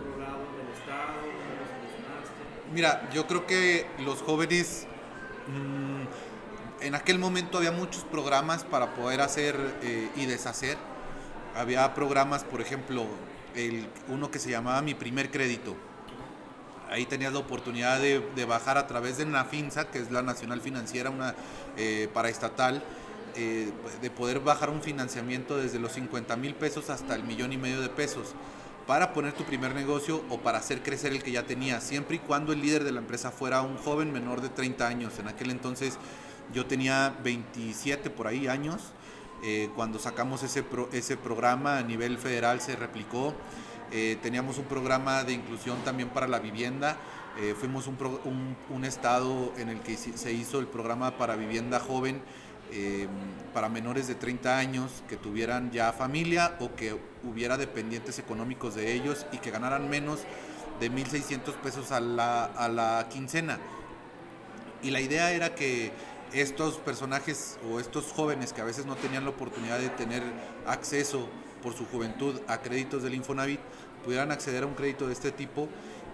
otro 0.00 0.18
lado 0.18 0.38
del 0.56 0.68
Estado? 0.78 1.12
Mira, 2.72 3.10
yo 3.12 3.26
creo 3.26 3.46
que 3.46 3.86
los 4.04 4.22
jóvenes... 4.22 4.86
Mmm, 5.48 6.06
en 6.80 6.94
aquel 6.94 7.18
momento 7.18 7.58
había 7.58 7.72
muchos 7.72 8.04
programas 8.04 8.62
para 8.62 8.94
poder 8.94 9.20
hacer 9.20 9.56
eh, 9.82 10.08
y 10.14 10.26
deshacer 10.26 10.78
había 11.58 11.92
programas, 11.94 12.44
por 12.44 12.60
ejemplo, 12.60 13.04
el, 13.56 13.88
uno 14.08 14.30
que 14.30 14.38
se 14.38 14.50
llamaba 14.50 14.80
Mi 14.80 14.94
Primer 14.94 15.30
Crédito. 15.30 15.76
Ahí 16.88 17.04
tenías 17.04 17.32
la 17.32 17.40
oportunidad 17.40 18.00
de, 18.00 18.44
bajar 18.44 18.78
a 18.78 18.86
través 18.86 19.18
de 19.18 19.26
NAFINSA, 19.26 19.90
que 19.90 19.98
es 19.98 20.10
la 20.10 20.22
Nacional 20.22 20.60
Financiera, 20.60 21.10
una 21.10 21.34
eh, 21.76 22.08
paraestatal, 22.14 22.82
eh, 23.34 23.70
de 24.00 24.10
poder 24.10 24.40
bajar 24.40 24.70
un 24.70 24.80
financiamiento 24.80 25.56
desde 25.56 25.78
los 25.78 25.92
50 25.92 26.36
mil 26.36 26.54
pesos 26.54 26.90
hasta 26.90 27.14
el 27.14 27.24
millón 27.24 27.52
y 27.52 27.58
medio 27.58 27.80
de 27.80 27.88
pesos 27.88 28.34
para 28.88 29.12
poner 29.12 29.34
tu 29.34 29.44
primer 29.44 29.74
negocio 29.74 30.24
o 30.30 30.38
para 30.38 30.56
hacer 30.56 30.82
crecer 30.82 31.12
el 31.12 31.22
que 31.22 31.30
ya 31.30 31.42
tenías, 31.42 31.84
siempre 31.84 32.16
y 32.16 32.20
cuando 32.20 32.54
el 32.54 32.62
líder 32.62 32.84
de 32.84 32.92
la 32.92 33.00
empresa 33.00 33.30
fuera 33.30 33.60
un 33.60 33.76
joven 33.76 34.10
menor 34.14 34.40
de 34.40 34.48
30 34.48 34.88
años. 34.88 35.18
En 35.18 35.28
aquel 35.28 35.50
entonces 35.50 35.98
yo 36.54 36.64
tenía 36.64 37.14
27 37.22 38.08
por 38.08 38.26
ahí 38.26 38.48
años 38.48 38.80
eh, 39.42 39.68
cuando 39.76 39.98
sacamos 39.98 40.42
ese, 40.42 40.64
ese 40.92 41.18
programa 41.18 41.76
a 41.76 41.82
nivel 41.82 42.16
federal 42.16 42.62
se 42.62 42.76
replicó. 42.76 43.34
Eh, 43.92 44.16
teníamos 44.22 44.56
un 44.56 44.64
programa 44.64 45.22
de 45.22 45.34
inclusión 45.34 45.76
también 45.84 46.08
para 46.08 46.26
la 46.26 46.38
vivienda. 46.38 46.96
Eh, 47.38 47.54
fuimos 47.60 47.88
un, 47.88 48.56
un, 48.70 48.84
estado 48.86 49.52
en 49.58 49.68
el 49.68 49.80
que 49.80 49.98
se 49.98 50.32
hizo 50.32 50.60
el 50.60 50.66
programa 50.66 51.18
para 51.18 51.36
vivienda 51.36 51.78
joven 51.78 52.22
para 53.54 53.68
menores 53.68 54.08
de 54.08 54.14
30 54.14 54.58
años 54.58 55.02
que 55.08 55.16
tuvieran 55.16 55.70
ya 55.70 55.92
familia 55.92 56.56
o 56.60 56.74
que 56.74 56.98
hubiera 57.24 57.56
dependientes 57.56 58.18
económicos 58.18 58.74
de 58.74 58.92
ellos 58.92 59.26
y 59.32 59.38
que 59.38 59.50
ganaran 59.50 59.88
menos 59.88 60.20
de 60.80 60.90
1.600 60.90 61.54
pesos 61.54 61.92
a 61.92 62.00
la, 62.00 62.44
a 62.44 62.68
la 62.68 63.08
quincena. 63.10 63.58
Y 64.82 64.90
la 64.90 65.00
idea 65.00 65.32
era 65.32 65.54
que 65.54 65.92
estos 66.32 66.76
personajes 66.76 67.58
o 67.70 67.80
estos 67.80 68.12
jóvenes 68.12 68.52
que 68.52 68.60
a 68.60 68.64
veces 68.64 68.86
no 68.86 68.96
tenían 68.96 69.24
la 69.24 69.30
oportunidad 69.30 69.78
de 69.78 69.88
tener 69.88 70.22
acceso 70.66 71.28
por 71.62 71.74
su 71.74 71.86
juventud 71.86 72.40
a 72.46 72.58
créditos 72.58 73.02
del 73.02 73.14
Infonavit, 73.14 73.60
pudieran 74.04 74.30
acceder 74.30 74.62
a 74.62 74.66
un 74.66 74.74
crédito 74.74 75.06
de 75.06 75.12
este 75.12 75.32
tipo 75.32 75.68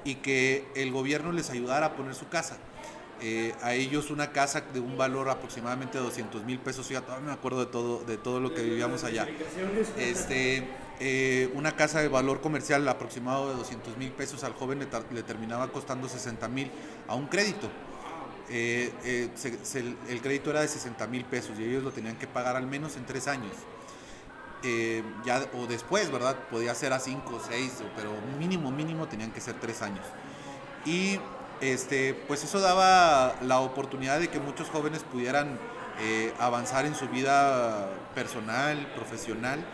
y 0.04 0.16
que 0.16 0.66
el 0.74 0.92
gobierno 0.92 1.32
les 1.32 1.50
ayudara 1.50 1.86
a 1.86 1.96
poner 1.96 2.14
su 2.14 2.28
casa. 2.28 2.56
Eh, 3.26 3.54
a 3.62 3.72
ellos 3.72 4.10
una 4.10 4.32
casa 4.32 4.60
de 4.60 4.80
un 4.80 4.98
valor 4.98 5.30
aproximadamente 5.30 5.96
de 5.96 6.04
200 6.04 6.44
mil 6.44 6.58
pesos, 6.58 6.86
todavía 6.88 7.20
me 7.20 7.32
acuerdo 7.32 7.60
de 7.60 7.72
todo, 7.72 8.04
de 8.04 8.18
todo 8.18 8.38
lo 8.38 8.52
que 8.52 8.60
vivíamos 8.60 9.02
allá. 9.02 9.26
Este, 9.96 10.68
eh, 11.00 11.50
una 11.54 11.74
casa 11.74 12.02
de 12.02 12.08
valor 12.08 12.42
comercial 12.42 12.86
aproximado 12.86 13.48
de 13.48 13.54
200 13.54 13.96
mil 13.96 14.10
pesos 14.12 14.44
al 14.44 14.52
joven 14.52 14.86
le, 15.10 15.22
terminaba 15.22 15.72
costando 15.72 16.06
60 16.06 16.48
mil 16.48 16.70
a 17.08 17.14
un 17.14 17.28
crédito. 17.28 17.70
Eh, 18.50 18.92
el 20.10 20.20
crédito 20.20 20.50
era 20.50 20.60
de 20.60 20.68
60 20.68 21.06
mil 21.06 21.24
pesos 21.24 21.58
y 21.58 21.64
ellos 21.64 21.82
lo 21.82 21.92
tenían 21.92 22.16
que 22.16 22.26
pagar 22.26 22.56
al 22.56 22.66
menos 22.66 22.94
en 22.96 23.06
tres 23.06 23.26
años. 23.26 23.52
Ya, 25.24 25.46
o 25.54 25.66
después, 25.66 26.10
¿verdad? 26.12 26.36
Podía 26.50 26.74
ser 26.74 26.92
a 26.92 27.00
cinco, 27.00 27.40
seis, 27.48 27.72
pero 27.96 28.10
mínimo, 28.38 28.70
mínimo 28.70 29.08
tenían 29.08 29.30
que 29.30 29.40
ser 29.40 29.54
tres 29.54 29.80
años. 29.80 30.04
Y 30.84 31.18
este, 31.60 32.14
pues 32.26 32.44
eso 32.44 32.60
daba 32.60 33.36
la 33.42 33.60
oportunidad 33.60 34.20
de 34.20 34.28
que 34.28 34.40
muchos 34.40 34.68
jóvenes 34.70 35.02
pudieran 35.02 35.58
avanzar 36.40 36.86
en 36.86 36.94
su 36.94 37.08
vida 37.08 37.88
personal, 38.14 38.92
profesional. 38.96 39.64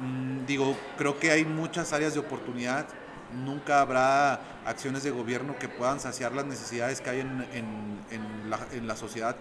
Mm, 0.00 0.46
digo, 0.46 0.76
creo 0.98 1.20
que 1.20 1.30
hay 1.30 1.44
muchas 1.44 1.92
áreas 1.92 2.14
de 2.14 2.20
oportunidad 2.20 2.86
nunca 3.34 3.80
habrá 3.80 4.40
acciones 4.64 5.02
de 5.02 5.10
gobierno 5.10 5.56
que 5.58 5.68
puedan 5.68 6.00
saciar 6.00 6.32
las 6.32 6.44
necesidades 6.46 7.00
que 7.00 7.10
hay 7.10 7.20
en, 7.20 8.86
la, 8.86 8.96
sociedad, 8.96 9.36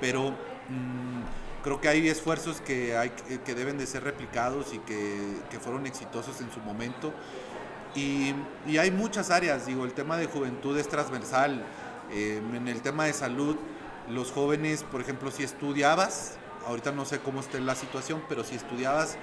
pero 0.00 0.30
mm, 0.30 1.62
creo 1.62 1.80
que 1.80 1.88
hay 1.88 2.08
esfuerzos 2.08 2.60
que, 2.60 2.96
hay, 2.96 3.10
que 3.10 3.54
deben 3.54 3.78
de 3.78 3.86
ser 3.86 4.04
replicados 4.04 4.74
y 4.74 4.78
que, 4.80 5.60
fueron 5.60 5.86
exitosos 5.86 6.40
en 6.40 6.50
su 6.50 6.60
momento. 6.60 7.12
Y, 7.94 8.34
hay 8.78 8.90
muchas 8.90 9.30
áreas, 9.30 9.66
digo, 9.66 9.84
el 9.84 9.92
tema 9.92 10.16
de 10.16 10.26
juventud 10.26 10.76
es 10.78 10.88
transversal, 10.88 11.62
eh, 12.10 12.40
en 12.54 12.68
el 12.68 12.80
tema 12.80 13.04
de 13.04 13.12
salud, 13.12 13.56
los 14.08 14.32
jóvenes, 14.32 14.82
por 14.82 15.00
ejemplo, 15.00 15.30
si 15.30 15.42
estudiabas, 15.42 16.36
ahorita 16.66 16.92
no 16.92 17.04
sé 17.04 17.20
cómo 17.20 17.40
esté 17.40 17.60
la 17.60 17.74
situación, 17.74 18.22
pero 18.28 18.44
si 18.44 18.54
estudiabas 18.54 19.16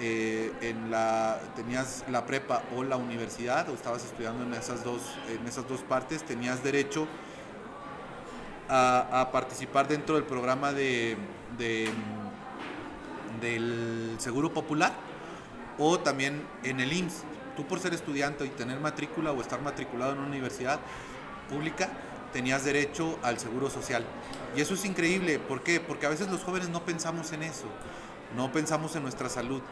eh, 0.00 0.52
en 0.60 0.90
la, 0.90 1.40
tenías 1.54 2.04
la 2.08 2.26
prepa 2.26 2.62
o 2.76 2.82
la 2.82 2.96
universidad 2.96 3.68
o 3.68 3.74
estabas 3.74 4.04
estudiando 4.04 4.44
en 4.44 4.54
esas 4.54 4.82
dos, 4.82 5.00
en 5.28 5.46
esas 5.46 5.68
dos 5.68 5.80
partes, 5.80 6.24
tenías 6.24 6.62
derecho 6.64 7.06
a, 8.68 9.28
participar 9.32 9.86
dentro 9.88 10.14
del 10.16 10.24
programa 10.24 10.72
de, 10.72 11.16
del 13.40 14.16
Seguro 14.18 14.52
Popular 14.52 14.92
o 15.78 15.98
también 15.98 16.42
en 16.62 16.80
el 16.80 16.92
IMSS. 16.92 17.24
Tú 17.56 17.64
por 17.66 17.80
ser 17.80 17.94
estudiante 17.94 18.44
y 18.44 18.50
tener 18.50 18.80
matrícula 18.80 19.32
o 19.32 19.40
estar 19.40 19.60
matriculado 19.62 20.12
en 20.12 20.18
una 20.18 20.28
universidad 20.28 20.80
pública, 21.48 21.88
tenías 22.32 22.64
derecho 22.64 23.18
al 23.22 23.38
seguro 23.38 23.70
social. 23.70 24.04
Y 24.56 24.60
eso 24.60 24.74
es 24.74 24.84
increíble, 24.84 25.38
¿por 25.38 25.62
qué? 25.62 25.80
Porque 25.80 26.06
a 26.06 26.08
veces 26.08 26.28
los 26.28 26.42
jóvenes 26.42 26.68
no 26.68 26.84
pensamos 26.84 27.32
en 27.32 27.44
eso, 27.44 27.66
no 28.36 28.52
pensamos 28.52 28.96
en 28.96 29.02
nuestra 29.02 29.28
salud. 29.28 29.62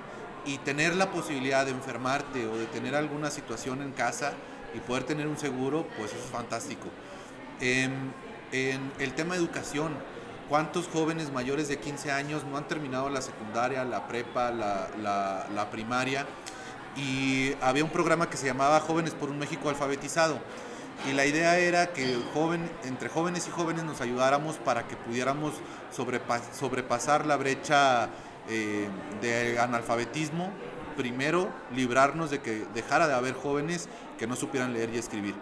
Y 0.45 0.59
tener 0.59 0.95
la 0.97 1.11
posibilidad 1.11 1.65
de 1.65 1.73
enfermarte 1.73 2.47
o 2.47 2.57
de 2.57 2.67
tener 2.67 2.95
alguna 2.95 3.31
situación 3.31 3.83
en 3.83 3.93
casa 3.93 4.33
y 4.75 4.81
poder 4.81 5.05
tener 5.05 5.27
un 5.27 5.39
seguro, 5.39 5.87
pues 5.99 6.13
es 6.13 6.31
fantástico. 6.31 6.89
en 7.61 8.13
el 8.99 9.15
tema 9.15 9.35
de 9.35 9.41
educación, 9.41 9.93
¿cuántos 10.49 10.87
jóvenes 10.89 11.33
mayores 11.33 11.69
de 11.69 11.79
15 11.79 12.13
años 12.13 12.45
no 12.45 12.57
han 12.57 12.69
terminado 12.69 13.09
la 13.09 13.23
secundaria, 13.23 13.85
la 13.85 14.07
prepa, 14.07 14.51
la, 14.51 15.47
la 15.53 15.71
primaria? 15.71 16.27
Y 16.97 17.55
había 17.61 17.85
un 17.85 17.91
programa 17.91 18.29
que 18.29 18.37
se 18.37 18.47
llamaba 18.47 18.81
Jóvenes 18.81 19.13
por 19.15 19.31
un 19.31 19.39
México 19.39 19.69
Alfabetizado 19.69 20.39
y 21.09 21.13
la 21.15 21.27
idea 21.27 21.59
era 21.59 21.93
que 21.93 22.17
joven, 22.33 22.71
entre 22.85 23.09
jóvenes 23.09 23.49
y 23.49 23.51
jóvenes 23.51 23.83
nos 23.83 24.01
ayudáramos 24.01 24.57
para 24.57 24.87
que 24.87 24.97
pudiéramos 24.97 25.55
sobrepasar 25.91 27.27
la 27.27 27.37
brecha 27.37 28.09
eh, 28.49 28.89
de 29.21 29.59
analfabetismo, 29.59 30.51
primero 30.97 31.49
librarnos 31.75 32.31
de 32.31 32.41
que 32.41 32.65
dejara 32.73 33.09
de 33.09 33.15
haber 33.15 33.35
jóvenes 33.35 33.89
que 34.17 34.29
no 34.29 34.37
supieran 34.37 34.73
leer 34.73 34.91
y 34.95 34.99
escribir. 34.99 35.35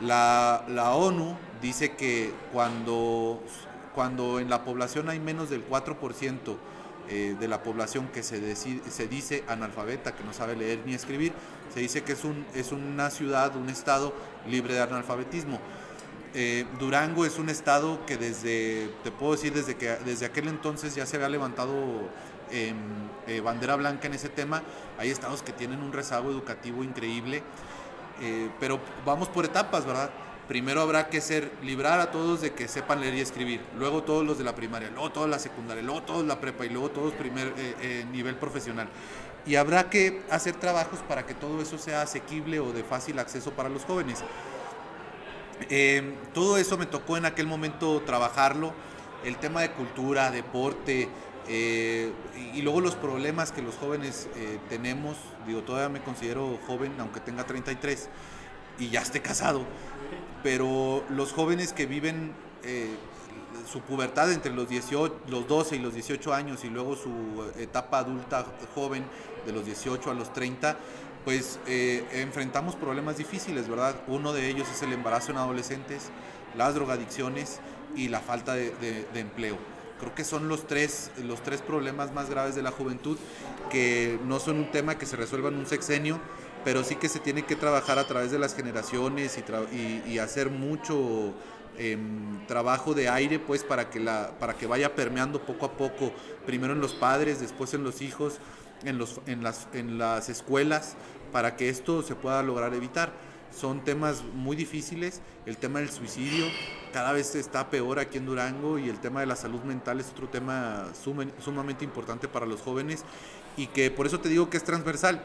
La, 0.00 0.64
ONU 0.94 1.36
dice 1.62 1.94
que 1.94 2.34
cuando, 2.52 3.40
cuando 3.94 4.40
en 4.40 4.50
la 4.50 4.64
población 4.64 5.08
hay 5.08 5.20
menos 5.20 5.50
del 5.50 5.68
4%, 5.68 6.56
eh, 7.08 7.36
de 7.38 7.48
la 7.48 7.62
población 7.62 8.08
que 8.08 8.22
se, 8.22 8.56
se 8.56 9.08
dice 9.08 9.44
analfabeta, 9.46 10.14
que 10.14 10.24
no 10.24 10.32
sabe 10.32 10.56
leer 10.56 10.80
ni 10.84 10.94
escribir, 10.94 11.32
se 11.72 11.80
dice 11.80 12.02
que 12.02 12.12
es, 12.12 12.24
un, 12.24 12.44
es 12.54 12.72
una 12.72 13.10
ciudad, 13.10 13.54
un 13.56 13.68
estado 13.68 14.12
libre 14.48 14.74
de 14.74 14.80
analfabetismo. 14.82 15.60
Eh, 16.34 16.66
Durango 16.80 17.24
es 17.24 17.38
un 17.38 17.48
estado 17.48 18.04
que 18.06 18.16
desde, 18.16 18.90
te 19.04 19.10
puedo 19.10 19.32
decir, 19.32 19.54
desde, 19.54 19.76
que, 19.76 19.90
desde 20.04 20.26
aquel 20.26 20.48
entonces 20.48 20.94
ya 20.94 21.06
se 21.06 21.16
había 21.16 21.28
levantado 21.28 21.72
eh, 22.50 22.74
bandera 23.42 23.76
blanca 23.76 24.08
en 24.08 24.14
ese 24.14 24.28
tema. 24.28 24.62
Hay 24.98 25.10
estados 25.10 25.42
que 25.42 25.52
tienen 25.52 25.82
un 25.82 25.92
rezago 25.92 26.30
educativo 26.30 26.82
increíble, 26.82 27.42
pero 28.58 28.80
vamos 29.04 29.28
por 29.28 29.44
etapas, 29.44 29.84
¿verdad? 29.84 30.10
Primero 30.48 30.80
habrá 30.80 31.08
que 31.08 31.20
ser, 31.20 31.50
librar 31.62 32.00
a 32.00 32.10
todos 32.10 32.40
de 32.40 32.52
que 32.52 32.68
sepan 32.68 33.00
leer 33.00 33.14
y 33.14 33.20
escribir, 33.20 33.60
luego 33.78 34.02
todos 34.02 34.24
los 34.24 34.38
de 34.38 34.44
la 34.44 34.54
primaria, 34.54 34.90
luego 34.90 35.10
todos 35.10 35.28
la 35.28 35.38
secundaria, 35.38 35.82
luego 35.82 36.02
todos 36.02 36.24
la 36.24 36.40
prepa 36.40 36.64
y 36.64 36.68
luego 36.68 36.90
todos 36.90 37.12
primer 37.14 37.48
eh, 37.56 37.74
eh, 37.80 38.06
nivel 38.12 38.36
profesional. 38.36 38.88
Y 39.44 39.56
habrá 39.56 39.90
que 39.90 40.22
hacer 40.30 40.54
trabajos 40.56 41.00
para 41.08 41.26
que 41.26 41.34
todo 41.34 41.60
eso 41.62 41.78
sea 41.78 42.02
asequible 42.02 42.60
o 42.60 42.72
de 42.72 42.82
fácil 42.82 43.18
acceso 43.18 43.52
para 43.52 43.68
los 43.68 43.84
jóvenes. 43.84 44.24
Eh, 45.70 46.14
todo 46.34 46.58
eso 46.58 46.76
me 46.76 46.86
tocó 46.86 47.16
en 47.16 47.26
aquel 47.26 47.46
momento 47.46 48.02
trabajarlo, 48.02 48.72
el 49.24 49.36
tema 49.36 49.62
de 49.62 49.72
cultura, 49.72 50.30
deporte, 50.30 51.08
y, 51.48 52.60
luego 52.62 52.80
los 52.80 52.96
problemas 52.96 53.52
que 53.52 53.62
los 53.62 53.76
jóvenes 53.76 54.28
tenemos, 54.68 55.16
digo, 55.46 55.62
todavía 55.62 55.88
me 55.88 56.02
considero 56.02 56.58
joven, 56.66 56.92
aunque 56.98 57.20
tenga 57.20 57.44
33 57.44 58.08
y 58.78 58.90
ya 58.90 59.00
esté 59.00 59.22
casado, 59.22 59.64
pero 60.42 61.04
los 61.10 61.32
jóvenes 61.32 61.72
que 61.72 61.86
viven 61.86 62.32
eh, 62.62 62.94
su 63.70 63.80
pubertad 63.80 64.32
entre 64.32 64.52
los, 64.52 64.68
18, 64.68 65.22
los 65.28 65.48
12 65.48 65.76
y 65.76 65.78
los 65.80 65.94
18 65.94 66.34
años 66.34 66.64
y 66.64 66.68
luego 66.68 66.96
su 66.96 67.50
etapa 67.58 67.98
adulta 67.98 68.46
joven 68.74 69.04
de 69.44 69.52
los 69.52 69.64
18 69.64 70.10
a 70.10 70.14
los 70.14 70.32
30, 70.32 70.76
pues 71.24 71.58
eh, 71.66 72.06
enfrentamos 72.12 72.76
problemas 72.76 73.16
difíciles, 73.16 73.68
¿verdad? 73.68 73.96
Uno 74.06 74.32
de 74.32 74.48
ellos 74.48 74.68
es 74.72 74.82
el 74.82 74.92
embarazo 74.92 75.32
en 75.32 75.38
adolescentes, 75.38 76.10
las 76.56 76.74
drogadicciones 76.74 77.60
y 77.96 78.08
la 78.08 78.20
falta 78.20 78.54
de, 78.54 78.70
de 78.70 79.20
empleo. 79.20 79.58
Creo 79.98 80.14
que 80.14 80.24
son 80.24 80.48
los 80.48 80.66
tres, 80.66 81.10
los 81.24 81.42
tres 81.42 81.62
problemas 81.62 82.12
más 82.12 82.28
graves 82.28 82.54
de 82.54 82.62
la 82.62 82.70
juventud 82.70 83.16
que 83.70 84.18
no 84.26 84.38
son 84.40 84.58
un 84.58 84.70
tema 84.70 84.98
que 84.98 85.06
se 85.06 85.16
resuelva 85.16 85.48
en 85.48 85.56
un 85.56 85.66
sexenio, 85.66 86.20
pero 86.66 86.82
sí 86.82 86.96
que 86.96 87.08
se 87.08 87.20
tiene 87.20 87.44
que 87.44 87.54
trabajar 87.54 87.96
a 88.00 88.08
través 88.08 88.32
de 88.32 88.40
las 88.40 88.56
generaciones 88.56 89.38
y, 90.08 90.18
hacer 90.18 90.50
mucho 90.50 91.32
em, 91.78 92.44
trabajo 92.48 92.92
de 92.92 93.08
aire 93.08 93.38
pues 93.38 93.62
para 93.62 93.88
que, 93.88 94.00
la, 94.00 94.32
para 94.40 94.54
que 94.54 94.66
vaya 94.66 94.96
permeando 94.96 95.40
poco 95.40 95.66
a 95.66 95.72
poco, 95.74 96.12
primero 96.44 96.72
en 96.72 96.80
los 96.80 96.92
padres, 96.92 97.38
después 97.38 97.72
en 97.74 97.84
los 97.84 98.02
hijos, 98.02 98.40
en, 98.82 98.98
los, 98.98 99.20
en, 99.26 99.44
las, 99.44 99.68
en 99.74 99.96
las 99.96 100.28
escuelas, 100.28 100.96
para 101.30 101.54
que 101.54 101.68
esto 101.68 102.02
se 102.02 102.16
pueda 102.16 102.42
lograr 102.42 102.74
evitar. 102.74 103.12
Son 103.56 103.84
temas 103.84 104.24
muy 104.34 104.56
difíciles, 104.56 105.20
el 105.46 105.58
tema 105.58 105.78
del 105.78 105.90
suicidio 105.90 106.46
cada 106.92 107.12
vez 107.12 107.34
está 107.34 107.68
peor 107.70 107.98
aquí 107.98 108.16
en 108.18 108.24
Durango 108.26 108.78
y 108.78 108.88
el 108.88 108.98
tema 108.98 109.20
de 109.20 109.26
la 109.26 109.36
salud 109.36 109.60
mental 109.62 110.00
es 110.00 110.08
otro 110.08 110.28
tema 110.28 110.86
sumamente 111.38 111.84
importante 111.84 112.26
para 112.26 112.46
los 112.46 112.62
jóvenes 112.62 113.04
y 113.56 113.66
que 113.66 113.90
por 113.90 114.06
eso 114.06 114.18
te 114.18 114.28
digo 114.28 114.48
que 114.48 114.56
es 114.56 114.64
transversal 114.64 115.22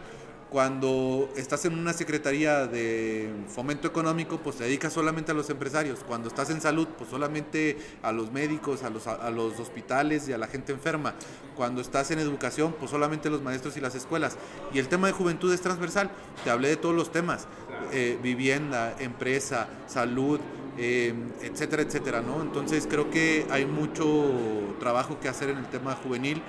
cuando 0.52 1.30
estás 1.38 1.64
en 1.64 1.80
una 1.80 1.94
secretaría 1.94 2.68
de 2.68 3.32
fomento 3.48 3.88
económico, 3.88 4.38
pues 4.40 4.58
te 4.58 4.66
dedicas 4.66 4.92
solamente 4.92 5.32
a 5.32 5.34
los 5.34 5.50
empresarios. 5.50 6.00
Cuando 6.06 6.28
estás 6.28 6.50
en 6.50 6.60
salud, 6.60 6.90
pues 6.98 7.10
solamente 7.10 7.78
a 8.04 8.12
los 8.12 8.34
médicos, 8.34 8.84
a 8.84 8.90
los, 8.90 9.08
a 9.08 9.30
los 9.30 9.58
hospitales 9.62 10.28
y 10.28 10.34
a 10.34 10.38
la 10.38 10.48
gente 10.48 10.74
enferma. 10.74 11.16
Cuando 11.56 11.80
estás 11.80 12.12
en 12.12 12.20
educación, 12.20 12.76
pues 12.78 12.92
solamente 12.92 13.30
a 13.30 13.32
los 13.32 13.42
maestros 13.42 13.78
y 13.78 13.80
las 13.80 13.96
escuelas. 13.96 14.36
Y 14.74 14.80
el 14.80 14.90
tema 14.90 15.08
de 15.08 15.14
juventud 15.14 15.54
es 15.54 15.62
transversal. 15.62 16.12
Te 16.44 16.50
hablé 16.50 16.68
de 16.68 16.76
todos 16.76 16.96
los 16.96 17.14
temas. 17.14 17.48
Eh, 17.94 18.20
vivienda, 18.22 18.98
empresa, 19.00 19.70
salud, 19.88 20.42
eh, 20.78 21.14
etcétera, 21.44 21.84
etcétera, 21.84 22.22
¿no? 22.22 22.42
Entonces 22.42 22.88
creo 22.90 23.10
que 23.10 23.48
hay 23.52 23.66
mucho 23.66 24.76
trabajo 24.82 25.18
que 25.22 25.30
hacer 25.30 25.50
en 25.50 25.60
el 25.60 25.68
tema 25.68 25.96
juvenil. 25.96 26.42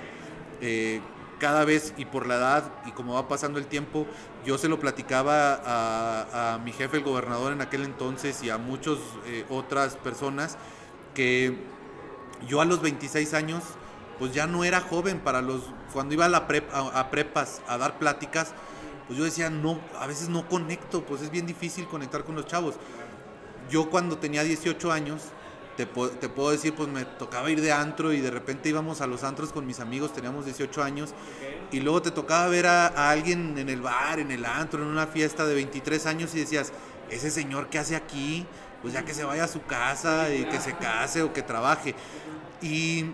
Eh, 0.59 0.99
cada 1.43 1.65
vez 1.65 1.93
y 1.97 2.05
por 2.05 2.25
la 2.25 2.35
edad 2.35 2.71
y 2.85 2.91
como 2.91 3.15
va 3.15 3.27
pasando 3.27 3.59
el 3.59 3.65
tiempo, 3.65 4.07
yo 4.45 4.57
se 4.57 4.69
lo 4.69 4.79
platicaba 4.79 5.59
a, 5.65 6.57
mi 6.59 6.71
jefe, 6.71 6.95
el 6.95 7.03
gobernador 7.03 7.51
en 7.51 7.59
aquel 7.59 7.83
entonces 7.83 8.41
y 8.43 8.49
a 8.49 8.57
muchas 8.57 8.97
eh, 9.25 9.45
otras 9.49 9.97
personas 9.97 10.57
que 11.13 11.57
yo 12.47 12.61
a 12.61 12.65
los 12.65 12.81
26 12.81 13.33
años 13.33 13.61
pues 14.19 14.33
ya 14.33 14.47
no 14.47 14.63
era 14.63 14.79
joven 14.79 15.19
para 15.19 15.41
los 15.41 15.63
cuando 15.91 16.13
iba 16.13 16.23
a 16.23 16.29
la 16.29 16.47
a, 16.71 17.11
prepas 17.11 17.61
a 17.67 17.77
dar 17.77 17.99
pláticas 17.99 18.53
pues 19.07 19.19
yo 19.19 19.25
decía 19.25 19.49
no 19.49 19.81
a 19.99 20.07
veces 20.07 20.29
no 20.29 20.47
conecto 20.47 21.03
pues 21.03 21.21
es 21.23 21.29
bien 21.29 21.45
difícil 21.45 21.89
conectar 21.89 22.23
con 22.23 22.35
los 22.35 22.45
chavos 22.45 22.75
yo 23.69 23.89
cuando 23.89 24.17
tenía 24.17 24.43
18 24.43 24.93
años 24.93 25.23
te, 25.75 25.85
te, 25.85 26.29
puedo 26.29 26.51
decir, 26.51 26.73
pues 26.75 26.87
me 26.87 27.03
tocaba 27.05 27.49
ir 27.49 27.61
de 27.61 27.71
antro 27.71 28.13
y 28.13 28.21
de 28.21 28.29
repente 28.29 28.69
íbamos 28.69 29.01
a 29.01 29.07
los 29.07 29.23
antros 29.23 29.51
con 29.51 29.65
mis 29.65 29.79
amigos, 29.79 30.13
teníamos 30.13 30.45
18 30.45 30.83
años, 30.83 31.13
y 31.71 31.79
luego 31.79 32.01
te 32.01 32.11
tocaba 32.11 32.47
ver 32.47 32.67
a, 32.67 33.09
alguien 33.09 33.57
en 33.57 33.69
el 33.69 33.81
bar, 33.81 34.19
en 34.19 34.31
el 34.31 34.45
antro, 34.45 34.83
en 34.83 34.89
una 34.89 35.07
fiesta 35.07 35.45
de 35.45 35.55
23 35.55 36.05
años 36.05 36.35
y 36.35 36.39
decías, 36.39 36.71
ese 37.09 37.31
señor 37.31 37.67
que 37.69 37.79
hace 37.79 37.95
aquí, 37.95 38.45
pues 38.81 38.93
ya 38.93 39.03
que 39.03 39.13
se 39.13 39.23
vaya 39.23 39.45
a 39.45 39.47
su 39.47 39.63
casa 39.63 40.33
y 40.33 40.45
que 40.45 40.59
se 40.59 40.75
case 40.75 41.23
o 41.23 41.33
que 41.33 41.41
trabaje. 41.41 41.95
Y, 42.61 43.05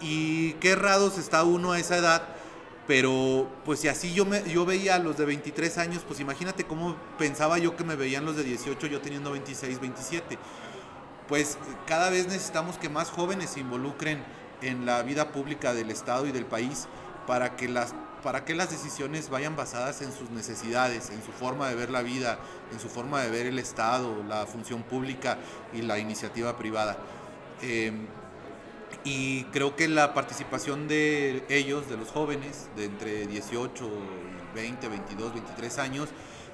y 0.00 0.52
qué 0.54 0.70
errados 0.70 1.18
está 1.18 1.44
uno 1.44 1.72
a 1.72 1.78
esa 1.78 1.98
edad, 1.98 2.22
pero 2.88 3.48
pues 3.64 3.80
si 3.80 3.88
así 3.88 4.12
yo, 4.12 4.24
me, 4.24 4.42
yo 4.50 4.64
veía 4.64 4.96
a 4.96 4.98
los 4.98 5.16
de 5.16 5.24
23 5.24 5.78
años, 5.78 6.02
pues 6.06 6.20
imagínate 6.20 6.64
cómo 6.64 6.96
pensaba 7.18 7.58
yo 7.58 7.76
que 7.76 7.84
me 7.84 7.94
veían 7.94 8.24
los 8.24 8.36
de 8.36 8.44
18, 8.44 8.86
yo 8.86 9.00
teniendo 9.00 9.30
26, 9.30 9.80
27 9.80 10.38
pues 11.28 11.58
cada 11.86 12.10
vez 12.10 12.26
necesitamos 12.26 12.78
que 12.78 12.88
más 12.88 13.10
jóvenes 13.10 13.50
se 13.50 13.60
involucren 13.60 14.22
en 14.62 14.86
la 14.86 15.02
vida 15.02 15.30
pública 15.30 15.74
del 15.74 15.90
Estado 15.90 16.26
y 16.26 16.32
del 16.32 16.46
país 16.46 16.88
para 17.26 17.56
que 17.56 17.68
las 17.68 17.94
para 18.22 18.44
que 18.44 18.54
las 18.54 18.70
decisiones 18.70 19.30
vayan 19.30 19.54
basadas 19.54 20.02
en 20.02 20.12
sus 20.12 20.30
necesidades, 20.30 21.10
en 21.10 21.22
su 21.22 21.30
forma 21.30 21.68
de 21.68 21.76
ver 21.76 21.88
la 21.90 22.02
vida, 22.02 22.38
en 22.72 22.80
su 22.80 22.88
forma 22.88 23.22
de 23.22 23.30
ver 23.30 23.46
el 23.46 23.60
Estado, 23.60 24.24
la 24.24 24.44
función 24.46 24.82
pública 24.82 25.38
y 25.72 25.82
la 25.82 25.98
iniciativa 26.00 26.56
privada. 26.56 26.96
Em, 27.62 28.06
y 29.04 29.44
creo 29.44 29.76
que 29.76 29.88
la 29.88 30.14
participación 30.14 30.88
de 30.88 31.44
ellos, 31.48 31.88
de 31.88 31.96
los 31.96 32.08
jóvenes, 32.10 32.68
de 32.76 32.86
entre 32.86 33.26
18, 33.26 33.88
20, 34.54 34.88
22, 34.88 35.34
23 35.34 35.78
años, 35.78 36.08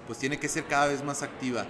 pues 0.06 0.18
tiene 0.18 0.38
que 0.38 0.48
ser 0.48 0.66
cada 0.66 0.86
vez 0.86 1.02
más 1.02 1.22
activa. 1.22 1.64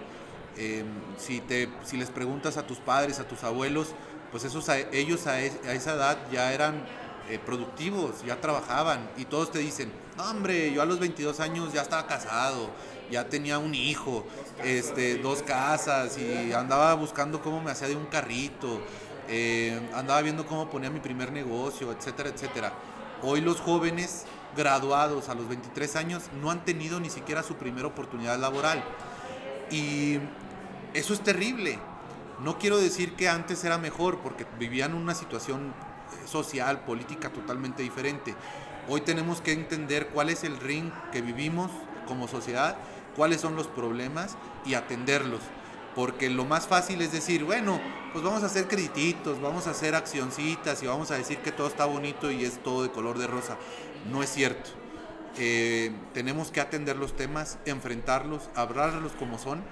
Em, 0.57 0.87
si, 1.19 1.40
te, 1.40 1.69
si 1.85 1.97
les 1.97 2.11
preguntas 2.11 2.57
a 2.57 2.67
tus 2.67 2.79
padres, 2.79 3.19
a 3.19 3.27
tus 3.27 3.43
abuelos, 3.43 3.88
pues 4.31 4.45
esos, 4.45 4.69
ellos 4.93 5.27
a, 5.27 5.40
esa 5.40 5.95
edad 5.95 6.19
ya 6.33 6.53
eran 6.53 6.85
eh, 7.29 7.38
productivos, 7.45 8.25
ya 8.25 8.40
trabajaban 8.40 9.11
y 9.17 9.25
todos 9.25 9.51
te 9.51 9.59
dicen, 9.59 9.93
no 10.17 10.31
hombre, 10.31 10.73
yo 10.73 10.83
a 10.83 10.87
los 10.87 11.01
22 11.01 11.40
años 11.40 11.73
ya 11.73 11.83
estaba 11.83 12.07
casado, 12.07 12.71
ya 13.11 13.29
tenía 13.29 13.59
un 13.59 13.75
hijo, 13.75 14.25
este, 14.62 15.19
dos 15.19 15.43
casas 15.43 16.19
y 16.19 16.53
andaba 16.53 16.95
buscando 16.95 17.40
cómo 17.40 17.61
me 17.61 17.71
hacía 17.71 17.88
de 17.88 17.97
un 17.97 18.07
carrito. 18.07 18.81
eh, 19.29 19.81
andaba 19.95 20.21
viendo 20.21 20.47
cómo 20.47 20.69
ponía 20.69 20.90
mi 20.90 21.01
primer 21.01 21.33
negocio, 21.33 21.93
etcétera, 21.93 22.29
etcétera. 22.29 22.73
Hoy 23.23 23.40
los 23.40 23.61
jóvenes 23.61 24.27
graduados 24.57 25.29
a 25.29 25.35
los 25.35 25.49
23 25.49 25.97
años 25.97 26.25
no 26.40 26.51
han 26.51 26.64
tenido 26.64 27.01
ni 27.01 27.11
siquiera 27.11 27.43
su 27.43 27.55
primera 27.55 27.88
oportunidad 27.88 28.38
laboral. 28.38 28.85
Y 29.71 30.19
eso 30.94 31.12
es 31.12 31.20
terrible. 31.20 31.78
No 32.40 32.59
quiero 32.59 32.78
decir 32.78 33.14
que 33.14 33.28
antes 33.28 33.62
era 33.64 33.78
mejor, 33.78 34.20
porque 34.20 34.46
vivían 34.59 34.94
una 34.94 35.14
situación 35.14 35.68
eh, 35.68 36.26
social, 36.26 36.85
política 36.85 37.30
totalmente 37.30 37.83
diferente. 37.83 38.35
Hoy 38.88 39.00
tenemos 39.00 39.40
que 39.40 39.52
entender 39.52 40.09
cuál 40.09 40.30
es 40.30 40.44
el 40.44 40.59
ring 40.59 40.90
que 41.12 41.20
vivimos 41.20 41.70
como 42.07 42.28
sociedad, 42.28 42.76
cuáles 43.16 43.40
son 43.40 43.57
los 43.57 43.66
problemas 43.66 44.37
y 44.64 44.74
atenderlos. 44.74 45.40
Porque 45.94 46.28
lo 46.28 46.44
más 46.44 46.66
fácil 46.66 47.02
es 47.02 47.12
decir, 47.12 47.44
bueno, 47.44 47.80
pues 48.12 48.24
vamos 48.24 48.42
a 48.42 48.46
hacer 48.46 48.66
credititos, 48.66 49.40
vamos 49.40 49.66
a 49.66 49.70
hacer 49.70 49.94
accioncitas 49.94 50.83
y 50.83 50.87
vamos 50.87 51.11
a 51.11 51.16
decir 51.16 51.38
que 51.38 51.52
todo 51.52 51.68
está 51.68 51.85
bonito 51.87 52.30
y 52.30 52.44
es 52.44 52.62
todo 52.62 52.83
de 52.83 52.90
color 52.90 53.18
de 53.18 53.26
rosa. 53.26 53.57
No 54.11 54.22
es 54.22 54.30
cierto. 54.30 54.70
Eh, 55.38 55.92
tenemos 56.12 56.50
que 56.50 56.61
atender 56.61 56.96
los 56.96 57.16
temas, 57.16 57.59
enfrentarlos, 57.64 58.50
hablarlos 58.54 59.12
como 59.12 59.38
son 59.38 59.64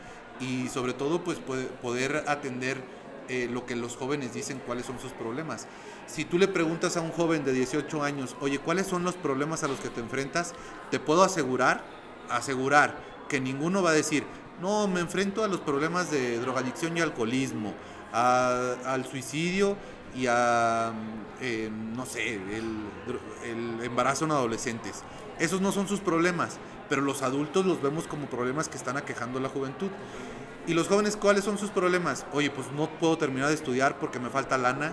y 0.43 0.69
sobre 0.69 0.93
todo 0.93 1.23
pues 1.23 1.39
poder 1.39 2.25
atender 2.27 2.83
eh, 3.29 3.49
lo 3.51 3.65
que 3.65 3.77
los 3.77 3.97
jóvenes 3.97 4.35
dicen, 4.35 4.61
cuáles 4.67 4.85
son 4.85 4.99
sus 4.99 5.13
problemas. 5.13 5.67
Si 6.07 6.25
tú 6.25 6.39
le 6.39 6.49
preguntas 6.49 6.97
a 6.97 7.01
un 7.01 7.13
joven 7.13 7.45
de 7.45 7.53
18 7.53 8.03
años, 8.03 8.37
oye, 8.41 8.59
¿cuáles 8.59 8.87
son 8.87 9.05
los 9.05 9.15
problemas 9.15 9.63
a 9.63 9.69
los 9.69 9.79
que 9.79 9.89
te 9.89 10.01
enfrentas? 10.01 10.55
Te 10.91 10.99
puedo 10.99 11.23
asegurar, 11.23 11.85
asegurar 12.29 12.97
que 13.29 13.41
ninguno 13.41 13.83
va 13.83 13.91
a 13.91 13.95
decir, 13.95 14.25
no, 14.61 14.89
me 14.89 15.01
enfrento 15.01 15.45
a 15.45 15.49
los 15.49 15.61
problemas 15.61 16.11
de 16.11 16.39
drogadicción 16.41 16.97
y 16.97 17.01
alcoholismo, 17.01 17.73
al 18.13 19.07
suicidio 19.07 19.77
y 20.15 20.27
a, 20.27 20.93
eh, 21.41 21.71
no 21.71 22.05
sé, 22.05 22.35
el, 22.35 22.77
el 23.45 23.85
embarazo 23.85 24.25
en 24.25 24.33
adolescentes. 24.33 25.05
Esos 25.39 25.61
no 25.61 25.73
son 25.73 25.89
sus 25.89 26.01
problemas, 26.01 26.59
pero 26.93 27.01
los 27.01 27.23
adultos 27.23 27.65
los 27.65 27.81
vemos 27.81 28.07
como 28.07 28.27
problemas 28.27 28.69
que 28.69 28.77
están 28.77 28.99
aquejando 28.99 29.39
a 29.39 29.41
la 29.41 29.49
juventud. 29.49 29.89
¿Y 30.67 30.75
los 30.75 30.89
jóvenes 30.89 31.17
cuáles 31.17 31.43
son 31.43 31.57
sus 31.57 31.71
problemas? 31.71 32.27
Oye, 32.35 32.51
pues 32.51 32.71
no 32.71 32.87
puedo 32.87 33.17
terminar 33.17 33.49
de 33.49 33.55
estudiar 33.55 33.99
porque 33.99 34.19
me 34.19 34.29
falta 34.29 34.59
lana. 34.59 34.93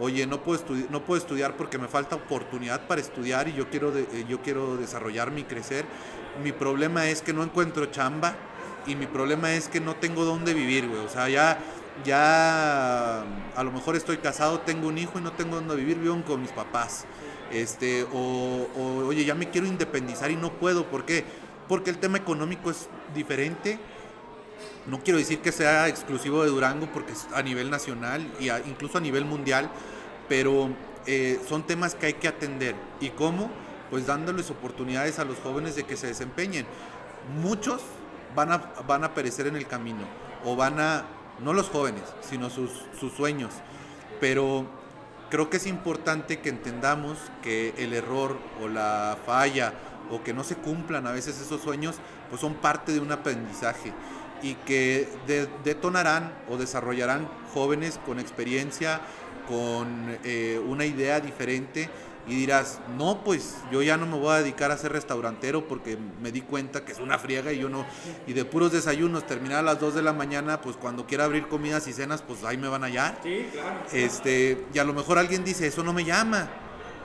Oye, 0.00 0.26
no 0.26 0.42
puedo, 0.42 0.58
estudiar 1.16 1.56
porque 1.56 1.78
me 1.78 1.86
falta 1.86 2.16
oportunidad 2.16 2.88
para 2.88 3.00
estudiar 3.00 3.46
y 3.46 3.52
yo 3.52 3.70
quiero, 3.70 3.96
eh, 3.96 4.26
yo 4.28 4.76
desarrollarme 4.76 5.42
y 5.42 5.44
crecer. 5.44 5.84
Mi 6.42 6.50
problema 6.50 7.06
es 7.06 7.22
que 7.22 7.32
no 7.32 7.44
encuentro 7.44 7.86
chamba 7.92 8.34
y 8.84 8.96
mi 8.96 9.06
problema 9.06 9.52
es 9.52 9.68
que 9.68 9.78
no 9.78 9.94
tengo 9.94 10.24
dónde 10.24 10.52
vivir, 10.52 10.88
güey. 10.88 10.98
O 10.98 11.08
sea, 11.08 11.28
ya, 11.28 11.60
ya 12.04 13.20
a 13.20 13.62
lo 13.62 13.70
mejor 13.70 13.94
estoy 13.94 14.16
casado, 14.16 14.58
tengo 14.62 14.88
un 14.88 14.98
hijo 14.98 15.20
y 15.20 15.22
no 15.22 15.30
tengo 15.30 15.54
dónde 15.54 15.76
vivir, 15.76 15.98
vivo 15.98 16.20
con 16.26 16.42
mis 16.42 16.50
papás. 16.50 17.06
Este, 17.52 18.04
o, 18.12 18.68
oye, 19.06 19.24
ya 19.24 19.34
me 19.34 19.50
quiero 19.50 19.66
independizar 19.66 20.30
y 20.30 20.36
no 20.36 20.52
puedo. 20.52 20.86
¿Por 20.86 21.04
qué? 21.04 21.24
Porque 21.68 21.90
el 21.90 21.98
tema 21.98 22.18
económico 22.18 22.70
es 22.70 22.88
diferente 23.14 23.78
no 24.86 25.00
quiero 25.02 25.18
decir 25.18 25.40
que 25.40 25.52
sea 25.52 25.88
exclusivo 25.88 26.42
de 26.44 26.48
Durango 26.48 26.86
porque 26.92 27.12
es 27.12 27.26
a 27.34 27.42
nivel 27.42 27.70
nacional 27.70 28.30
y 28.38 28.50
incluso 28.68 28.98
a 28.98 29.00
nivel 29.00 29.24
mundial, 29.24 29.68
pero 30.28 30.70
eh, 31.06 31.40
son 31.48 31.66
temas 31.66 31.94
que 31.94 32.06
hay 32.06 32.12
que 32.14 32.28
atender. 32.28 32.76
¿Y 33.00 33.10
cómo? 33.10 33.50
Pues 33.90 34.06
dándoles 34.06 34.50
oportunidades 34.50 35.18
a 35.18 35.24
los 35.24 35.38
jóvenes 35.38 35.74
de 35.74 35.84
que 35.84 35.96
se 35.96 36.06
desempeñen. 36.06 36.66
Muchos 37.42 37.82
van 38.36 38.52
a, 38.52 38.58
van 38.86 39.02
a 39.02 39.12
perecer 39.12 39.48
en 39.48 39.56
el 39.56 39.66
camino 39.66 40.02
o 40.44 40.54
van 40.54 40.78
a, 40.78 41.04
no 41.40 41.52
los 41.52 41.68
jóvenes, 41.68 42.04
sino 42.20 42.48
sus, 42.48 42.70
sus 42.98 43.12
sueños. 43.12 43.54
Pero 44.20 44.66
creo 45.30 45.50
que 45.50 45.56
es 45.56 45.66
importante 45.66 46.40
que 46.40 46.48
entendamos 46.48 47.18
que 47.42 47.74
el 47.78 47.92
error 47.92 48.38
o 48.62 48.68
la 48.68 49.16
falla 49.26 49.72
o 50.10 50.22
que 50.22 50.32
no 50.32 50.44
se 50.44 50.56
cumplan 50.56 51.06
a 51.06 51.12
veces 51.12 51.40
esos 51.40 51.60
sueños, 51.60 51.96
pues 52.28 52.40
son 52.40 52.54
parte 52.54 52.92
de 52.92 53.00
un 53.00 53.12
aprendizaje 53.12 53.92
y 54.42 54.54
que 54.54 55.08
detonarán 55.64 56.32
o 56.48 56.56
desarrollarán 56.56 57.28
jóvenes 57.52 57.98
con 58.04 58.20
experiencia, 58.20 59.00
con 59.48 60.18
eh, 60.24 60.60
una 60.66 60.84
idea 60.84 61.20
diferente 61.20 61.88
y 62.26 62.34
dirás, 62.34 62.80
no, 62.98 63.22
pues 63.22 63.56
yo 63.70 63.82
ya 63.82 63.96
no 63.96 64.06
me 64.06 64.18
voy 64.18 64.34
a 64.34 64.38
dedicar 64.38 64.70
a 64.70 64.78
ser 64.78 64.92
restaurantero 64.92 65.68
porque 65.68 65.96
me 66.20 66.32
di 66.32 66.40
cuenta 66.40 66.84
que 66.84 66.92
es 66.92 66.98
una 66.98 67.18
friega 67.18 67.52
y 67.52 67.60
yo 67.60 67.68
no, 67.68 67.86
y 68.26 68.32
de 68.32 68.44
puros 68.44 68.72
desayunos, 68.72 69.26
terminar 69.26 69.60
a 69.60 69.62
las 69.62 69.80
2 69.80 69.94
de 69.94 70.02
la 70.02 70.12
mañana, 70.12 70.60
pues 70.60 70.76
cuando 70.76 71.06
quiera 71.06 71.24
abrir 71.24 71.48
comidas 71.48 71.86
y 71.86 71.92
cenas, 71.92 72.22
pues 72.22 72.44
ahí 72.44 72.56
me 72.56 72.68
van 72.68 72.82
a 72.82 72.86
hallar. 72.86 73.18
Sí, 73.22 73.48
claro. 73.52 73.80
Este, 73.92 74.64
y 74.74 74.78
a 74.78 74.84
lo 74.84 74.92
mejor 74.92 75.18
alguien 75.18 75.44
dice, 75.44 75.66
eso 75.66 75.82
no 75.84 75.92
me 75.92 76.04
llama, 76.04 76.48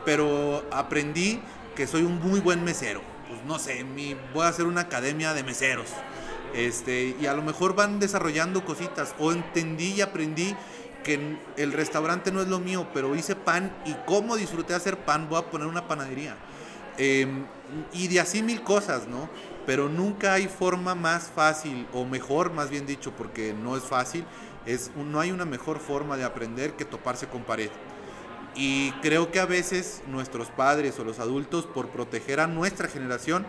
pero 0.06 0.66
aprendí 0.72 1.40
que 1.76 1.88
soy 1.88 2.04
un 2.04 2.20
muy 2.20 2.40
buen 2.40 2.64
mesero. 2.64 3.02
Pues 3.28 3.44
no 3.46 3.60
sé, 3.60 3.84
mi, 3.84 4.16
voy 4.34 4.46
a 4.46 4.50
hacer 4.50 4.66
una 4.66 4.82
academia 4.82 5.34
de 5.34 5.44
meseros 5.44 5.88
este, 6.54 7.16
y 7.20 7.26
a 7.26 7.34
lo 7.34 7.42
mejor 7.42 7.76
van 7.76 8.00
desarrollando 8.00 8.66
cositas. 8.66 9.16
O 9.20 9.32
entendí 9.32 9.94
y 9.94 10.02
aprendí 10.02 10.56
que 11.04 11.38
el 11.58 11.74
restaurante 11.74 12.32
no 12.32 12.42
es 12.42 12.48
lo 12.48 12.60
mío, 12.60 12.88
pero 12.94 13.16
hice 13.16 13.36
pan 13.36 13.72
y 13.86 13.94
como 14.06 14.36
disfruté 14.36 14.74
hacer 14.74 14.98
pan, 14.98 15.28
voy 15.30 15.40
a 15.40 15.50
poner 15.50 15.68
una 15.68 15.88
panadería. 15.88 16.36
Em, 16.98 17.46
y 17.94 18.08
de 18.08 18.20
así 18.20 18.44
mil 18.44 18.62
cosas, 18.62 19.08
¿no? 19.08 19.30
Pero 19.66 19.90
nunca 19.90 20.34
hay 20.34 20.48
forma 20.48 20.96
más 20.96 21.32
fácil, 21.34 21.88
o 21.94 22.06
mejor, 22.06 22.52
más 22.52 22.70
bien 22.70 22.86
dicho, 22.86 23.12
porque 23.12 23.54
no 23.54 23.78
es 23.78 23.84
fácil, 23.84 24.26
es, 24.66 24.92
no 24.96 25.20
hay 25.20 25.32
una 25.32 25.46
mejor 25.46 25.80
forma 25.80 26.18
de 26.18 26.24
aprender 26.24 26.74
que 26.74 26.86
toparse 26.86 27.28
con 27.28 27.44
pared. 27.44 27.70
Y 28.56 28.92
creo 29.02 29.32
que 29.32 29.40
a 29.40 29.46
veces 29.46 30.04
nuestros 30.08 30.50
padres 30.50 31.00
o 31.00 31.04
los 31.04 31.20
adultos, 31.20 31.66
por 31.66 31.90
proteger 31.90 32.40
a 32.40 32.48
nuestra 32.48 32.88
generación, 32.88 33.46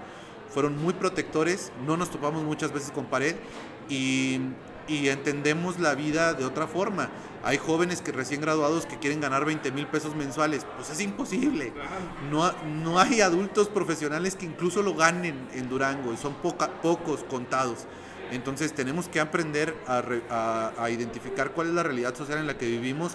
fueron 0.48 0.80
muy 0.80 0.92
protectores, 0.94 1.72
no 1.86 1.96
nos 1.96 2.10
topamos 2.10 2.44
muchas 2.44 2.72
veces 2.72 2.90
con 2.92 3.06
pared 3.06 3.34
y, 3.88 4.40
entendemos 4.88 5.78
la 5.78 5.94
vida 5.94 6.34
de 6.34 6.44
otra 6.44 6.66
forma. 6.66 7.10
Hay 7.44 7.58
jóvenes 7.58 8.02
que 8.02 8.12
recién 8.12 8.40
graduados 8.40 8.86
que 8.86 8.98
quieren 8.98 9.20
ganar 9.20 9.44
20 9.44 9.72
mil 9.72 9.86
pesos 9.86 10.14
mensuales, 10.14 10.66
pues 10.76 10.90
es 10.90 11.00
imposible. 11.00 11.72
No, 12.30 12.52
no 12.82 12.98
hay 12.98 13.20
adultos 13.20 13.68
profesionales 13.68 14.36
que 14.36 14.46
incluso 14.46 14.82
lo 14.82 14.94
ganen 14.94 15.48
en 15.54 15.68
Durango 15.68 16.12
y 16.12 16.16
son 16.16 16.34
pocos 16.34 17.24
contados. 17.24 17.86
Entonces 18.30 18.72
tenemos 18.72 19.08
que 19.08 19.20
aprender 19.20 19.76
a, 19.86 20.72
a 20.78 20.90
identificar 20.90 21.52
cuál 21.52 21.68
es 21.68 21.74
la 21.74 21.82
realidad 21.82 22.14
social 22.14 22.38
en 22.38 22.46
la 22.46 22.56
que 22.56 22.66
vivimos. 22.66 23.12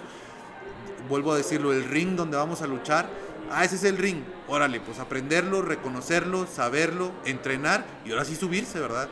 Vuelvo 1.08 1.32
a 1.32 1.36
decirlo, 1.36 1.72
el 1.72 1.84
ring 1.84 2.16
donde 2.16 2.36
vamos 2.36 2.62
a 2.62 2.66
luchar 2.66 3.08
Ah, 3.50 3.64
ese 3.64 3.76
es 3.76 3.84
el 3.84 3.96
ring. 3.96 4.22
Órale, 4.46 4.80
pues 4.80 4.98
aprenderlo, 4.98 5.62
reconocerlo, 5.62 6.46
saberlo, 6.46 7.12
entrenar 7.24 7.86
y 8.04 8.10
ahora 8.10 8.24
sí 8.24 8.36
subirse, 8.36 8.78
¿verdad? 8.78 9.08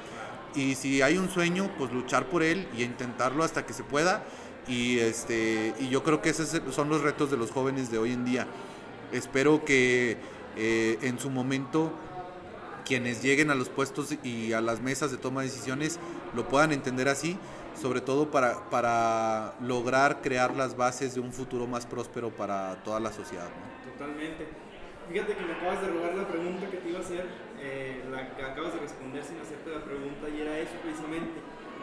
Y 0.56 0.74
si 0.74 1.02
hay 1.02 1.18
un 1.18 1.28
sueño, 1.28 1.70
pues 1.76 1.92
luchar 1.92 2.26
por 2.26 2.42
él 2.42 2.66
y 2.76 2.82
intentarlo 2.82 3.44
hasta 3.44 3.66
que 3.66 3.74
se 3.74 3.84
pueda. 3.84 4.24
Y, 4.66 4.98
este, 4.98 5.74
y 5.78 5.88
yo 5.90 6.02
creo 6.02 6.22
que 6.22 6.30
esos 6.30 6.60
son 6.74 6.88
los 6.88 7.02
retos 7.02 7.30
de 7.30 7.36
los 7.36 7.52
jóvenes 7.52 7.90
de 7.90 7.98
hoy 7.98 8.12
en 8.12 8.24
día. 8.24 8.46
Espero 9.12 9.64
que 9.64 10.16
eh, 10.56 10.98
en 11.02 11.18
su 11.18 11.30
momento 11.30 11.92
quienes 12.84 13.22
lleguen 13.22 13.50
a 13.50 13.54
los 13.54 13.68
puestos 13.68 14.14
y 14.22 14.52
a 14.52 14.60
las 14.60 14.80
mesas 14.80 15.10
de 15.10 15.18
toma 15.18 15.42
de 15.42 15.48
decisiones 15.48 15.98
lo 16.34 16.48
puedan 16.48 16.72
entender 16.72 17.08
así, 17.08 17.36
sobre 17.80 18.00
todo 18.00 18.30
para, 18.30 18.70
para 18.70 19.54
lograr 19.60 20.22
crear 20.22 20.54
las 20.54 20.76
bases 20.76 21.14
de 21.14 21.20
un 21.20 21.32
futuro 21.32 21.66
más 21.66 21.84
próspero 21.84 22.30
para 22.30 22.76
toda 22.84 23.00
la 23.00 23.12
sociedad. 23.12 23.48
Totalmente. 23.92 24.46
Fíjate 25.10 25.34
que 25.34 25.44
me 25.44 25.52
acabas 25.52 25.82
de 25.82 25.88
robar 25.88 26.14
la 26.14 26.26
pregunta 26.26 26.70
que 26.70 26.78
te 26.78 26.88
iba 26.88 26.98
a 26.98 27.02
hacer, 27.02 27.26
la 28.16 28.34
que 28.34 28.42
acabas 28.42 28.72
de 28.72 28.80
responder 28.80 29.22
sin 29.22 29.38
hacerte 29.38 29.70
la 29.70 29.84
pregunta 29.84 30.28
y 30.28 30.40
era 30.40 30.58
eso 30.58 30.72
precisamente. 30.82 31.36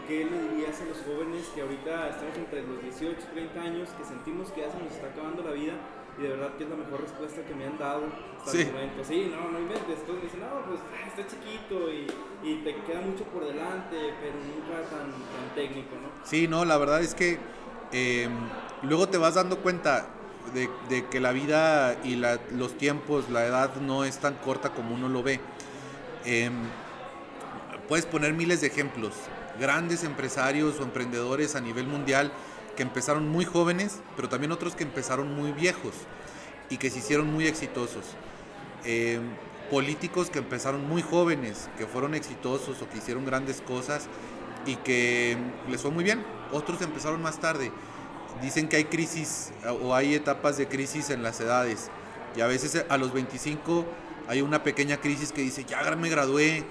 ¿Qué 0.07 0.25
le 0.25 0.35
dirías 0.51 0.75
a 0.81 0.85
los 0.85 0.99
jóvenes 1.05 1.47
que 1.55 1.61
ahorita 1.61 2.09
estamos 2.09 2.35
entre 2.35 2.67
los 2.67 2.81
18 2.81 3.15
y 3.15 3.33
30 3.39 3.61
años, 3.61 3.89
que 3.95 4.03
sentimos 4.03 4.51
que 4.51 4.61
ya 4.61 4.71
se 4.71 4.77
nos 4.83 4.91
está 4.91 5.07
acabando 5.07 5.43
la 5.43 5.51
vida 5.51 5.73
y 6.19 6.23
de 6.23 6.29
verdad 6.29 6.51
que 6.57 6.65
es 6.65 6.69
la 6.69 6.75
mejor 6.75 7.01
respuesta 7.01 7.41
que 7.41 7.55
me 7.55 7.65
han 7.65 7.77
dado 7.77 8.03
hasta 8.37 8.51
sí. 8.51 8.61
el 8.61 8.73
momento? 8.73 9.03
Sí, 9.05 9.31
no, 9.31 9.51
no 9.51 9.59
inventes. 9.59 10.03
Todos 10.05 10.21
dicen, 10.21 10.41
no, 10.41 10.59
pues 10.67 10.81
está 11.07 11.23
chiquito 11.23 11.87
y, 11.87 12.09
y, 12.43 12.61
te 12.65 12.75
queda 12.83 12.99
mucho 12.99 13.23
por 13.31 13.45
delante, 13.45 13.95
pero 14.19 14.35
nunca 14.43 14.83
tan, 14.89 15.07
tan 15.07 15.55
técnico, 15.55 15.95
¿no? 15.95 16.09
Sí, 16.25 16.49
no, 16.49 16.65
la 16.65 16.77
verdad 16.77 17.01
es 17.01 17.15
que 17.15 17.39
eh, 17.93 18.27
luego 18.81 19.07
te 19.07 19.17
vas 19.17 19.35
dando 19.35 19.59
cuenta 19.59 20.09
de, 20.53 21.05
que 21.07 21.19
la 21.19 21.31
vida 21.31 21.95
y 22.03 22.15
los 22.15 22.77
tiempos, 22.77 23.29
la 23.29 23.45
edad 23.45 23.75
no 23.77 24.03
es 24.03 24.17
tan 24.19 24.35
corta 24.35 24.71
como 24.71 24.93
uno 24.93 25.09
lo 25.09 25.23
ve. 25.23 25.39
Em, 26.25 26.53
puedes 27.87 28.05
poner 28.05 28.33
miles 28.33 28.61
de 28.61 28.67
ejemplos, 28.67 29.13
grandes 29.59 30.03
empresarios 30.03 30.79
o 30.79 30.83
emprendedores 30.83 31.55
a 31.55 31.61
nivel 31.61 31.87
mundial 31.87 32.31
que 32.75 32.83
empezaron 32.83 33.29
muy 33.29 33.45
jóvenes, 33.45 33.99
pero 34.15 34.29
también 34.29 34.51
otros 34.51 34.75
que 34.75 34.83
empezaron 34.83 35.35
muy 35.35 35.51
viejos 35.51 35.93
y 36.69 36.77
que 36.77 36.89
se 36.89 36.99
hicieron 36.99 37.31
muy 37.31 37.45
exitosos. 37.45 38.05
Em, 38.85 39.21
políticos 39.69 40.29
que 40.29 40.39
empezaron 40.39 40.87
muy 40.87 41.01
jóvenes, 41.01 41.69
que 41.77 41.85
fueron 41.85 42.15
exitosos 42.15 42.81
o 42.81 42.89
que 42.89 42.97
hicieron 42.97 43.25
grandes 43.25 43.61
cosas 43.61 44.07
y 44.65 44.75
que 44.77 45.37
les 45.69 45.81
fue 45.81 45.91
muy 45.91 46.03
bien. 46.03 46.23
Otros 46.51 46.81
empezaron 46.81 47.21
más 47.21 47.39
tarde 47.39 47.71
dicen 48.41 48.67
que 48.67 48.77
hay 48.77 48.85
crisis 48.85 49.51
o 49.81 49.93
hay 49.93 50.15
etapas 50.15 50.57
de 50.57 50.67
crisis 50.67 51.09
en 51.09 51.23
las 51.23 51.39
edades. 51.39 51.89
Y 52.35 52.41
a 52.41 52.47
veces 52.47 52.85
a 52.89 52.97
los 52.97 53.13
25 53.13 53.85
hay 54.27 54.41
una 54.41 54.63
pequeña 54.63 54.97
crisis 54.97 55.31
que 55.31 55.41
dice, 55.41 55.65
ya 55.65 55.81
me 55.95 56.09
gradué, 56.09 56.63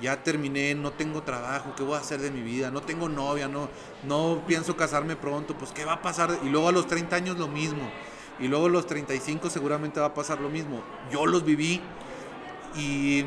ya 0.00 0.22
terminé, 0.22 0.74
no 0.74 0.92
tengo 0.92 1.22
trabajo, 1.22 1.74
¿qué 1.76 1.82
voy 1.82 1.94
a 1.94 1.98
hacer 1.98 2.20
de 2.20 2.30
mi 2.30 2.42
vida? 2.42 2.70
No 2.70 2.80
tengo 2.80 3.08
novia, 3.08 3.48
no, 3.48 3.68
no 4.04 4.42
pienso 4.46 4.76
casarme 4.76 5.16
pronto, 5.16 5.56
pues 5.56 5.72
¿qué 5.72 5.84
va 5.84 5.94
a 5.94 6.02
pasar? 6.02 6.38
Y 6.42 6.48
luego 6.48 6.68
a 6.68 6.72
los 6.72 6.86
30 6.86 7.16
años 7.16 7.38
lo 7.38 7.48
mismo. 7.48 7.90
Y 8.38 8.48
luego 8.48 8.66
a 8.66 8.70
los 8.70 8.86
35 8.86 9.50
seguramente 9.50 10.00
va 10.00 10.06
a 10.06 10.14
pasar 10.14 10.40
lo 10.40 10.48
mismo. 10.48 10.82
Yo 11.12 11.26
los 11.26 11.44
viví 11.44 11.80
y, 12.74 13.24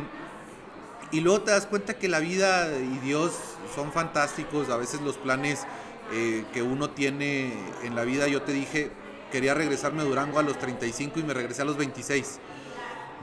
y 1.12 1.20
luego 1.22 1.42
te 1.42 1.52
das 1.52 1.68
cuenta 1.68 1.94
que 1.94 2.08
la 2.08 2.20
vida 2.20 2.76
y 2.76 2.98
Dios 3.06 3.34
son 3.76 3.92
fantásticos. 3.92 4.70
A 4.70 4.78
veces 4.78 5.02
los 5.02 5.18
planes 5.18 5.68
eh, 6.12 6.46
que 6.52 6.64
uno 6.64 6.90
tiene 6.90 7.54
en 7.84 7.96
la 7.96 8.04
vida, 8.06 8.28
yo 8.28 8.42
te 8.42 8.54
dije, 8.54 8.90
quería 9.32 9.54
regresarme 9.54 10.02
a 10.02 10.06
Durango 10.06 10.40
a 10.40 10.44
los 10.44 10.58
35 10.58 11.20
y 11.20 11.24
me 11.24 11.36
regresé 11.36 11.62
a 11.62 11.66
los 11.66 11.78
26 11.78 12.40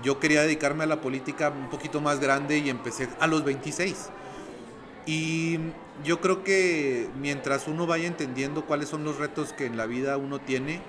yo 0.02 0.18
quería 0.18 0.42
dedicarme 0.42 0.84
a 0.84 0.86
la 0.86 1.00
política 1.00 1.50
un 1.50 1.68
poquito 1.68 2.00
más 2.00 2.20
grande 2.20 2.58
y 2.58 2.70
empecé 2.70 3.08
a 3.20 3.26
los 3.26 3.44
26. 3.44 4.10
Y 5.06 5.58
yo 6.04 6.20
creo 6.20 6.44
que 6.44 7.08
mientras 7.20 7.68
uno 7.68 7.86
vaya 7.86 8.06
entendiendo 8.06 8.64
cuáles 8.64 8.88
son 8.88 9.04
los 9.04 9.18
retos 9.18 9.52
que 9.52 9.66
en 9.66 9.76
la 9.76 9.86
vida 9.86 10.16
uno 10.16 10.38
tiene, 10.38 10.80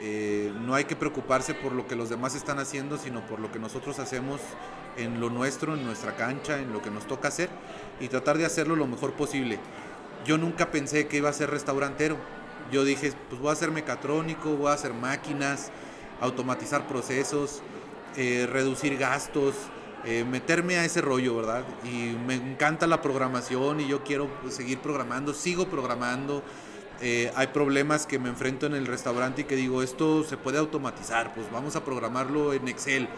eh, 0.00 0.52
no 0.60 0.74
hay 0.74 0.84
que 0.84 0.94
preocuparse 0.94 1.54
por 1.54 1.72
lo 1.72 1.86
que 1.88 1.96
los 1.96 2.08
demás 2.08 2.34
están 2.34 2.58
haciendo, 2.58 2.98
sino 2.98 3.26
por 3.26 3.40
lo 3.40 3.50
que 3.50 3.58
nosotros 3.58 3.98
hacemos 3.98 4.40
en 4.96 5.20
lo 5.20 5.30
nuestro, 5.30 5.74
en 5.74 5.84
nuestra 5.84 6.16
cancha, 6.16 6.58
en 6.58 6.72
lo 6.72 6.82
que 6.82 6.90
nos 6.90 7.06
toca 7.06 7.28
hacer 7.28 7.48
y 8.00 8.08
tratar 8.08 8.38
de 8.38 8.44
hacerlo 8.44 8.76
lo 8.76 8.86
mejor 8.86 9.12
posible. 9.14 9.58
Yo 10.24 10.38
nunca 10.38 10.70
pensé 10.70 11.08
que 11.08 11.16
iba 11.16 11.28
a 11.28 11.32
ser 11.32 11.50
restaurantero. 11.50 12.16
Yo 12.70 12.84
dije, 12.84 13.12
pues 13.28 13.40
voy 13.40 13.52
a 13.52 13.56
ser 13.56 13.70
mecatrónico, 13.70 14.50
voy 14.50 14.68
a 14.68 14.74
hacer 14.74 14.92
máquinas, 14.92 15.70
automatizar 16.20 16.86
procesos, 16.86 17.62
eh, 18.16 18.48
reducir 18.50 18.96
gastos, 18.96 19.54
eh, 20.04 20.24
meterme 20.24 20.76
a 20.78 20.84
ese 20.84 21.00
rollo, 21.00 21.36
¿verdad? 21.36 21.64
Y 21.84 22.16
me 22.26 22.34
encanta 22.34 22.86
la 22.86 23.02
programación 23.02 23.80
y 23.80 23.88
yo 23.88 24.02
quiero 24.02 24.28
seguir 24.48 24.78
programando, 24.78 25.34
sigo 25.34 25.66
programando. 25.66 26.42
Eh, 27.00 27.30
hay 27.36 27.48
problemas 27.48 28.06
que 28.06 28.18
me 28.18 28.28
enfrento 28.28 28.66
en 28.66 28.74
el 28.74 28.86
restaurante 28.86 29.42
y 29.42 29.44
que 29.44 29.54
digo, 29.54 29.82
esto 29.82 30.24
se 30.24 30.36
puede 30.36 30.58
automatizar, 30.58 31.32
pues 31.34 31.50
vamos 31.52 31.76
a 31.76 31.84
programarlo 31.84 32.52
en 32.52 32.66
Excel 32.66 33.08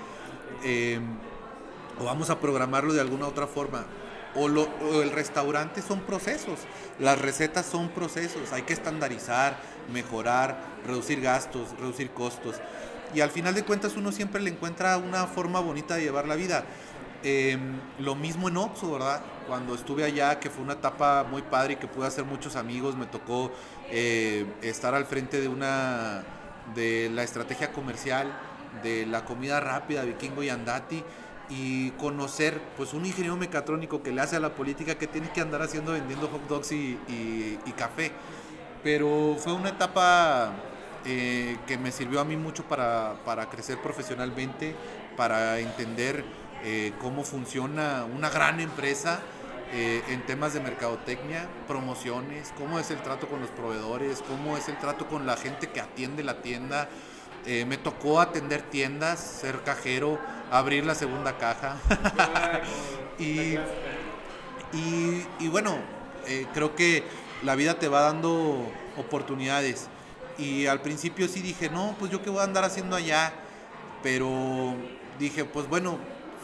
o 1.98 2.04
vamos 2.04 2.28
a 2.28 2.40
programarlo 2.40 2.92
de 2.92 3.00
alguna 3.00 3.26
otra 3.26 3.46
forma. 3.46 3.86
O, 4.34 4.44
o, 4.44 5.02
el 5.02 5.10
restaurante 5.10 5.82
son 5.82 6.00
procesos, 6.00 6.60
las 6.98 7.20
recetas 7.20 7.66
son 7.66 7.88
procesos, 7.88 8.52
hay 8.52 8.62
que 8.62 8.72
estandarizar, 8.72 9.58
mejorar, 9.92 10.56
reducir 10.86 11.20
gastos, 11.20 11.70
reducir 11.80 12.10
costos 12.10 12.56
y 13.14 13.20
al 13.20 13.30
final 13.30 13.54
de 13.54 13.64
cuentas 13.64 13.96
uno 13.96 14.12
siempre 14.12 14.40
le 14.40 14.50
encuentra 14.50 14.96
una 14.98 15.26
forma 15.26 15.60
bonita 15.60 15.96
de 15.96 16.02
llevar 16.02 16.26
la 16.28 16.36
vida. 16.36 16.64
Em, 17.22 17.78
lo 17.98 18.14
mismo 18.14 18.48
en 18.48 18.56
Oxo, 18.56 18.92
¿verdad? 18.92 19.20
Cuando 19.46 19.74
estuve 19.74 20.04
allá, 20.04 20.40
que 20.40 20.48
fue 20.48 20.64
una 20.64 20.74
etapa 20.74 21.24
muy 21.24 21.42
padre 21.42 21.74
y 21.74 21.76
que 21.76 21.86
pude 21.86 22.06
hacer 22.06 22.24
muchos 22.24 22.56
amigos, 22.56 22.96
me 22.96 23.06
tocó 23.06 23.52
eh, 23.90 24.46
estar 24.62 24.94
al 24.94 25.04
frente 25.04 25.40
de 25.40 25.48
una 25.48 26.24
de 26.74 27.10
la 27.12 27.22
estrategia 27.22 27.72
comercial 27.72 28.32
de 28.82 29.04
la 29.04 29.24
comida 29.24 29.60
rápida, 29.60 30.02
Vikingo 30.02 30.42
y 30.42 30.48
Andati 30.48 31.02
y 31.50 31.90
conocer 31.92 32.60
pues 32.76 32.94
un 32.94 33.04
ingeniero 33.04 33.36
mecatrónico 33.36 34.02
que 34.02 34.12
le 34.12 34.20
hace 34.20 34.36
a 34.36 34.40
la 34.40 34.54
política 34.54 34.94
que 34.94 35.08
tiene 35.08 35.30
que 35.32 35.40
andar 35.40 35.60
haciendo 35.62 35.92
vendiendo 35.92 36.28
hot 36.28 36.46
dogs 36.48 36.72
y, 36.72 36.98
y 37.08 37.72
café. 37.76 38.12
Pero 38.82 39.36
fue 39.38 39.52
una 39.52 39.70
etapa 39.70 40.54
eh, 41.06 41.56
que 41.66 41.78
me 41.78 41.92
sirvió 41.92 42.20
a 42.20 42.24
mí 42.26 42.36
mucho 42.36 42.64
para, 42.64 43.14
para 43.24 43.48
crecer 43.48 43.80
profesionalmente, 43.80 44.74
para 45.16 45.58
entender 45.58 46.24
eh, 46.62 46.92
cómo 47.00 47.24
funciona 47.24 48.04
una 48.04 48.28
gran 48.28 48.60
empresa 48.60 49.20
eh, 49.72 50.02
en 50.08 50.26
temas 50.26 50.52
de 50.52 50.60
mercadotecnia, 50.60 51.48
promociones, 51.66 52.52
cómo 52.58 52.78
es 52.78 52.90
el 52.90 52.98
trato 52.98 53.28
con 53.28 53.40
los 53.40 53.48
proveedores, 53.48 54.22
cómo 54.28 54.58
es 54.58 54.68
el 54.68 54.78
trato 54.78 55.06
con 55.06 55.26
la 55.26 55.38
gente 55.38 55.70
que 55.70 55.80
atiende 55.80 56.22
la 56.22 56.42
tienda. 56.42 56.88
me 57.46 57.78
tocó 57.78 58.20
atender 58.20 58.60
tiendas, 58.60 59.20
ser 59.20 59.62
cajero, 59.62 60.18
abrir 60.50 60.84
la 60.84 60.94
segunda 60.94 61.38
caja. 61.38 61.76
y, 63.18 63.56
y, 65.38 65.48
bueno, 65.48 65.78
creo 66.52 66.76
que 66.76 67.04
la 67.42 67.54
vida 67.54 67.78
te 67.78 67.88
va 67.88 68.02
dando 68.02 68.70
oportunidades. 68.98 69.88
Y 70.40 70.66
al 70.66 70.80
principio 70.80 71.28
sí 71.28 71.42
dije, 71.42 71.68
no, 71.68 71.94
pues 71.98 72.10
yo 72.10 72.22
qué 72.22 72.30
voy 72.30 72.40
a 72.40 72.44
andar 72.44 72.64
haciendo 72.64 72.96
allá. 72.96 73.32
Pero 74.02 74.74
dije, 75.18 75.44
pues 75.44 75.68
bueno, 75.68 75.98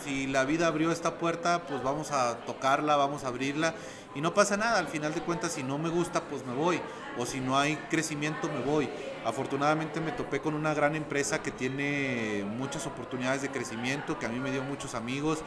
si 0.05 0.26
la 0.26 0.44
vida 0.44 0.66
abrió 0.66 0.92
esta 0.92 1.14
puerta, 1.14 1.62
pues 1.66 1.82
vamos 1.82 2.11
a 2.12 2.36
tocarla, 2.40 2.97
vamos 2.97 3.24
a 3.24 3.28
abrirla. 3.28 3.74
Y 4.14 4.20
no 4.20 4.34
pasa 4.34 4.57
nada, 4.57 4.78
al 4.78 4.88
final 4.88 5.14
de 5.14 5.20
cuentas, 5.22 5.53
si 5.53 5.62
no 5.62 5.78
me 5.78 5.88
gusta, 5.88 6.22
pues 6.24 6.44
me 6.44 6.55
voy. 6.55 6.80
O 7.18 7.24
si 7.24 7.40
no 7.40 7.59
hay 7.59 7.76
crecimiento, 7.90 8.49
me 8.49 8.61
voy. 8.61 8.88
Afortunadamente 9.24 10.01
me 10.01 10.12
topé 10.12 10.40
con 10.40 10.55
una 10.55 10.74
gran 10.74 10.94
empresa 10.94 11.42
que 11.42 11.51
tiene 11.51 12.44
muchas 12.47 12.86
oportunidades 12.86 13.40
de 13.42 13.49
crecimiento, 13.49 14.18
que 14.18 14.26
a 14.26 14.28
mí 14.28 14.38
me 14.38 14.53
dio 14.53 14.62
muchos 14.62 14.94
amigos 14.94 15.38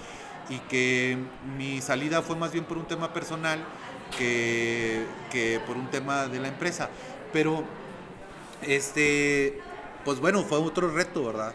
y 0.49 0.57
que 0.61 1.17
mi 1.57 1.81
salida 1.81 2.23
fue 2.23 2.35
más 2.35 2.51
bien 2.51 2.65
por 2.65 2.77
un 2.77 2.85
tema 2.85 3.13
personal 3.13 3.63
que, 4.17 5.05
que 5.31 5.61
por 5.67 5.77
un 5.77 5.87
tema 5.91 6.27
de 6.27 6.39
la 6.39 6.47
empresa. 6.47 6.89
Pero 7.31 7.63
este, 8.61 9.59
pues 10.05 10.19
bueno, 10.19 10.43
fue 10.43 10.57
otro 10.57 10.89
reto, 10.89 11.25
¿verdad? 11.25 11.53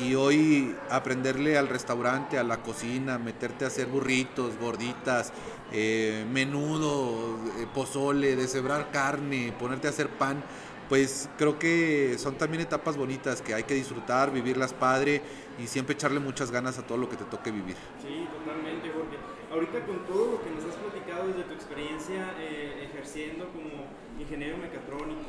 Y 0.00 0.14
hoy 0.14 0.76
aprenderle 0.90 1.58
al 1.58 1.68
restaurante, 1.68 2.38
a 2.38 2.44
la 2.44 2.58
cocina, 2.58 3.18
meterte 3.18 3.64
a 3.64 3.68
hacer 3.68 3.86
burritos, 3.86 4.56
gorditas, 4.58 5.32
eh, 5.72 6.24
menudo, 6.30 7.38
eh, 7.58 7.66
pozole, 7.74 8.36
deshebrar 8.36 8.90
carne, 8.90 9.52
ponerte 9.58 9.88
a 9.88 9.90
hacer 9.90 10.08
pan, 10.08 10.44
pues 10.88 11.28
creo 11.36 11.58
que 11.58 12.16
son 12.18 12.36
también 12.36 12.62
etapas 12.62 12.96
bonitas 12.96 13.42
que 13.42 13.54
hay 13.54 13.64
que 13.64 13.74
disfrutar, 13.74 14.32
vivirlas 14.32 14.72
padre 14.72 15.20
y 15.58 15.66
siempre 15.66 15.94
echarle 15.94 16.20
muchas 16.20 16.50
ganas 16.50 16.78
a 16.78 16.86
todo 16.86 16.96
lo 16.98 17.08
que 17.08 17.16
te 17.16 17.24
toque 17.24 17.50
vivir. 17.50 17.76
Sí, 18.00 18.26
totalmente, 18.38 18.90
Jorge. 18.90 19.16
Ahorita 19.52 19.84
con 19.86 20.04
todo 20.06 20.32
lo 20.32 20.42
que 20.42 20.50
nos 20.50 20.64
has 20.64 20.76
platicado 20.76 21.28
desde 21.28 21.42
tu 21.42 21.54
experiencia 21.54 22.34
eh, 22.38 22.88
ejerciendo 22.90 23.48
como 23.48 23.84
ingeniero 24.18 24.56
mecatrónico, 24.58 25.27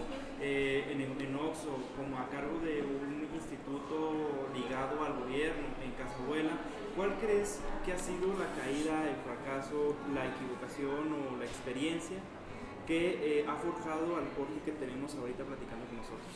eh, 0.50 0.84
en, 0.90 1.02
en 1.02 1.36
Oxo, 1.36 1.78
como 1.96 2.18
a 2.18 2.28
cargo 2.30 2.58
de 2.66 2.82
un 2.82 3.28
instituto 3.36 4.50
ligado 4.52 5.06
al 5.06 5.22
gobierno 5.22 5.68
en 5.84 5.92
Casabuela, 5.92 6.58
¿cuál 6.96 7.14
crees 7.22 7.60
que 7.86 7.94
ha 7.94 8.00
sido 8.00 8.34
la 8.34 8.50
caída, 8.60 9.06
el 9.08 9.18
fracaso, 9.22 9.96
la 10.12 10.26
equivocación 10.26 11.14
o 11.14 11.38
la 11.38 11.46
experiencia 11.46 12.18
que 12.88 13.42
eh, 13.42 13.46
ha 13.48 13.56
forjado 13.58 14.18
al 14.18 14.26
Jorge 14.36 14.58
que 14.66 14.72
tenemos 14.72 15.14
ahorita 15.14 15.44
platicando 15.44 15.86
con 15.86 15.98
nosotros? 15.98 16.34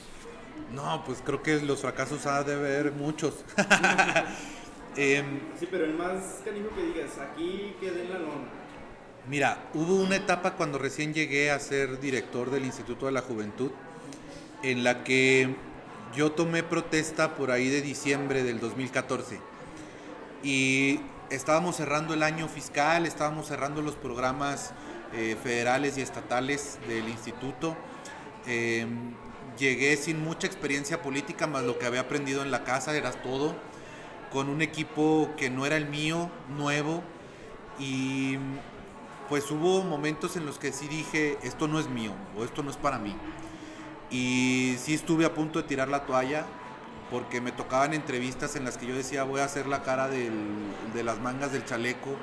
No, 0.71 1.03
pues 1.05 1.23
creo 1.25 1.41
que 1.41 1.59
los 1.61 1.81
fracasos 1.81 2.27
ha 2.27 2.43
de 2.43 2.53
haber 2.53 2.91
muchos. 2.91 3.43
Em, 4.95 5.39
sí, 5.59 5.67
pero 5.71 5.85
el 5.85 5.95
más 5.95 6.43
canijo 6.45 6.69
que 6.75 6.83
digas, 6.83 7.17
aquí 7.17 7.75
quedé 7.79 8.03
en 8.03 8.11
la 8.11 8.19
lona. 8.19 8.45
Mira, 9.27 9.71
hubo 9.73 9.95
una 9.95 10.17
etapa 10.17 10.53
cuando 10.53 10.77
recién 10.77 11.15
llegué 11.15 11.49
a 11.49 11.57
ser 11.57 11.99
director 11.99 12.51
del 12.51 12.63
Instituto 12.63 13.07
de 13.07 13.13
la 13.13 13.21
Juventud 13.21 13.71
en 14.63 14.83
la 14.83 15.03
que 15.03 15.55
yo 16.15 16.31
tomé 16.31 16.63
protesta 16.63 17.35
por 17.35 17.51
ahí 17.51 17.69
de 17.69 17.81
diciembre 17.81 18.43
del 18.43 18.59
2014 18.59 19.39
y 20.43 20.99
estábamos 21.29 21.75
cerrando 21.75 22.13
el 22.13 22.23
año 22.23 22.47
fiscal, 22.47 23.05
estábamos 23.05 23.47
cerrando 23.47 23.81
los 23.81 23.95
programas 23.95 24.73
eh, 25.13 25.37
federales 25.41 25.97
y 25.97 26.01
estatales 26.01 26.79
del 26.87 27.07
instituto. 27.09 27.75
Em, 28.45 29.13
llegué 29.57 29.95
sin 29.97 30.23
mucha 30.23 30.47
experiencia 30.47 31.01
política, 31.01 31.47
más 31.47 31.63
lo 31.63 31.79
que 31.79 31.85
había 31.85 32.01
aprendido 32.01 32.41
en 32.41 32.51
la 32.51 32.63
casa 32.63 32.95
era 32.95 33.11
todo, 33.11 33.55
con 34.31 34.49
un 34.49 34.61
equipo 34.61 35.29
que 35.37 35.49
no 35.49 35.65
era 35.65 35.77
el 35.77 35.87
mío, 35.87 36.29
nuevo, 36.57 37.03
y 37.79 38.37
pues 39.29 39.49
hubo 39.51 39.83
momentos 39.83 40.35
en 40.35 40.45
los 40.45 40.59
que 40.59 40.71
sí 40.71 40.87
dije, 40.87 41.37
esto 41.43 41.67
no 41.67 41.79
es 41.79 41.87
mío 41.89 42.13
o 42.37 42.43
esto 42.43 42.63
no 42.63 42.69
es 42.69 42.77
para 42.77 42.99
mí. 42.99 43.15
Y 44.13 44.75
sí 44.77 44.93
estuve 44.93 45.25
a 45.25 45.33
punto 45.33 45.61
de 45.61 45.67
tirar 45.67 45.89
la 45.89 46.05
toalla 46.05 46.45
porque 47.11 47.41
me 47.41 47.51
tocaban 47.51 47.93
entrevistas 47.93 48.55
en 48.55 48.63
las 48.63 48.77
que 48.77 48.85
yo 48.85 48.95
decía 48.95 49.23
voy 49.23 49.41
a 49.41 49.45
hacer 49.45 49.67
la 49.67 49.83
cara 49.83 50.07
de 50.07 51.03
las 51.03 51.19
mangas 51.19 51.51
del 51.51 51.65
chaleco, 51.65 52.15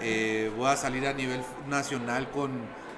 eh, 0.00 0.50
voy 0.56 0.68
a 0.68 0.76
salir 0.76 1.06
a 1.06 1.12
nivel 1.12 1.42
nacional 1.68 2.30
con 2.30 2.50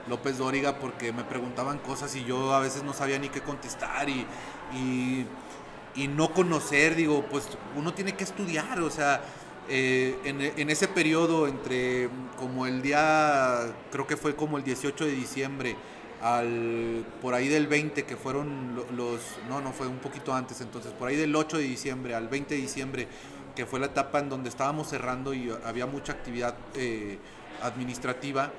López 0.08 0.38
Dóriga 0.38 0.78
porque 0.78 1.12
me 1.12 1.22
preguntaban 1.22 1.78
cosas 1.78 2.14
y 2.16 2.24
yo 2.24 2.54
a 2.54 2.60
veces 2.60 2.82
no 2.82 2.92
sabía 2.92 3.18
ni 3.18 3.28
qué 3.28 3.40
contestar 3.40 4.08
y, 4.08 4.26
y, 4.74 6.08
no 6.08 6.32
conocer, 6.32 6.94
digo, 6.94 7.24
pues 7.30 7.48
uno 7.76 7.92
tiene 7.92 8.14
que 8.14 8.24
estudiar, 8.24 8.80
o 8.80 8.90
sea, 8.90 9.20
eh, 9.68 10.18
en, 10.24 10.40
en, 10.40 10.70
ese 10.70 10.88
periodo 10.88 11.46
entre 11.46 12.08
como 12.38 12.66
el 12.66 12.82
día, 12.82 13.66
creo 13.90 14.06
que 14.06 14.16
fue 14.16 14.34
como 14.34 14.56
el 14.58 14.64
18 14.64 15.04
de 15.04 15.10
diciembre, 15.10 15.76
al 16.22 17.04
por 17.22 17.34
ahí 17.34 17.48
del 17.48 17.66
20 17.66 18.04
que 18.04 18.16
fueron 18.16 18.74
los 18.96 19.20
no 19.48 19.60
no 19.60 19.72
fue 19.72 19.86
un 19.86 19.98
poquito 19.98 20.34
antes 20.34 20.60
entonces 20.60 20.92
por 20.92 21.08
ahí 21.08 21.16
del 21.16 21.34
8 21.34 21.58
de 21.58 21.64
diciembre 21.64 22.14
al 22.14 22.28
20 22.28 22.54
de 22.54 22.60
diciembre 22.60 23.08
que 23.54 23.66
fue 23.66 23.78
la 23.78 23.86
etapa 23.86 24.18
en 24.18 24.28
donde 24.28 24.48
estábamos 24.48 24.88
cerrando 24.88 25.32
y 25.32 25.52
había 25.64 25.86
mucha 25.86 26.12
actividad 26.12 26.56
eh, 26.74 27.18
administrativa 27.62 28.52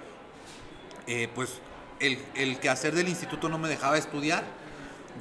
eh, 1.07 1.27
pues 1.35 1.59
el, 1.99 2.17
el 2.35 2.59
quehacer 2.59 2.95
del 2.95 3.09
instituto 3.09 3.49
no 3.49 3.57
me 3.57 3.67
dejaba 3.67 3.97
estudiar 3.97 4.43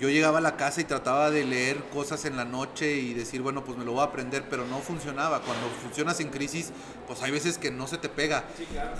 yo 0.00 0.08
llegaba 0.08 0.38
a 0.38 0.40
la 0.40 0.56
casa 0.56 0.80
y 0.80 0.84
trataba 0.84 1.30
de 1.30 1.44
leer 1.44 1.82
cosas 1.92 2.24
en 2.24 2.36
la 2.36 2.44
noche 2.44 2.96
y 2.96 3.14
decir, 3.14 3.42
bueno, 3.42 3.64
pues 3.64 3.76
me 3.76 3.84
lo 3.84 3.92
voy 3.92 4.00
a 4.02 4.04
aprender, 4.04 4.44
pero 4.48 4.64
no 4.66 4.78
funcionaba. 4.78 5.40
Cuando 5.42 5.66
funcionas 5.82 6.20
en 6.20 6.28
crisis, 6.28 6.70
pues 7.06 7.22
hay 7.22 7.32
veces 7.32 7.58
que 7.58 7.70
no 7.70 7.86
se 7.86 7.98
te 7.98 8.08
pega. 8.08 8.44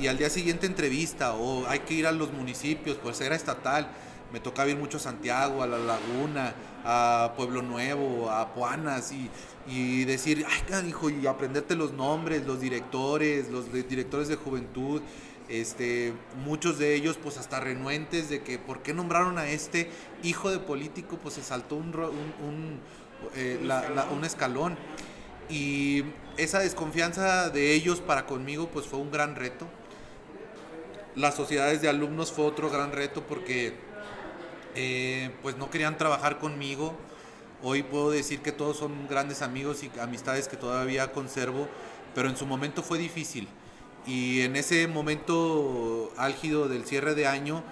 Y 0.01 0.09
al 0.09 0.18
día 0.18 0.30
siguiente 0.30 0.66
entrevista 0.66 1.34
o 1.34 1.66
hay 1.66 1.80
que 1.80 1.95
ir 1.95 2.07
a 2.07 2.12
los 2.12 2.32
municipios, 2.32 2.97
pues 3.03 3.20
era 3.20 3.36
estatal. 3.36 3.89
Me 4.32 4.41
tocaba 4.41 4.68
ir 4.68 4.76
mucho 4.76 4.99
a 4.99 5.01
Santiago, 5.01 5.62
a 5.62 5.66
La 5.66 5.78
Laguna, 5.78 6.55
a 6.84 7.32
Pueblo 7.36 7.62
Nuevo, 7.62 8.30
a 8.30 8.53
Puanas 8.53 9.12
y, 9.12 9.30
y 9.66 10.05
decir, 10.05 10.45
ay, 10.72 10.89
hijo, 10.89 11.11
y 11.11 11.26
aprenderte 11.26 11.76
los 11.76 11.93
nombres, 11.93 12.45
los 12.47 12.61
directores, 12.61 13.51
los 13.51 13.72
directores 13.72 14.28
de 14.28 14.36
juventud 14.36 15.01
este, 15.49 16.12
muchos 16.44 16.78
de 16.78 16.94
ellos 16.94 17.18
pues 17.22 17.38
hasta 17.38 17.61
renuentes 17.61 18.28
de 18.28 18.42
que 18.42 18.59
por 18.59 18.82
qué 18.82 18.92
nombraron 18.92 19.38
a 19.38 19.49
este 19.49 19.90
hijo 20.22 20.51
de 20.51 20.59
político, 20.59 21.18
pues 21.22 21.34
se 21.34 21.42
saltó 21.42 21.76
un, 21.76 21.94
un, 21.94 22.80
eh, 23.34 23.59
un, 24.12 24.24
escalón. 24.24 24.76
Y 25.49 26.05
esa 26.36 26.59
desconfianza 26.59 27.49
de 27.49 27.72
ellos 27.72 28.01
para 28.01 28.26
conmigo 28.26 28.68
pues 28.68 28.86
fue 28.86 28.99
un 28.99 29.11
gran 29.11 29.36
reto. 29.36 29.66
Las 31.16 31.34
sociedades 31.34 31.80
de 31.80 31.88
alumnos 31.88 32.30
fue 32.30 32.44
otro 32.44 32.70
gran 32.70 32.92
reto 32.92 33.26
porque 33.26 33.74
eh, 34.74 35.30
pues 35.42 35.57
no 35.57 35.70
querían 35.70 35.96
trabajar 35.96 36.38
conmigo. 36.38 36.94
Hoy 37.62 37.82
puedo 37.82 38.11
decir 38.11 38.40
que 38.40 38.53
todos 38.53 38.76
son 38.76 39.09
grandes 39.09 39.42
amigos 39.42 39.82
y 39.82 39.90
amistades 39.99 40.46
que 40.46 40.57
todavía 40.57 41.11
conservo, 41.11 41.66
pero 42.14 42.28
en 42.28 42.36
su 42.36 42.46
momento 42.46 42.84
fue 42.84 42.99
difícil 42.99 43.49
y 44.09 44.40
en 44.40 44.56
ese 44.56 44.88
momento 44.88 46.11
álgido 46.16 46.66
del 46.66 46.86
cierre 46.86 47.14
de 47.14 47.26
año, 47.26 47.62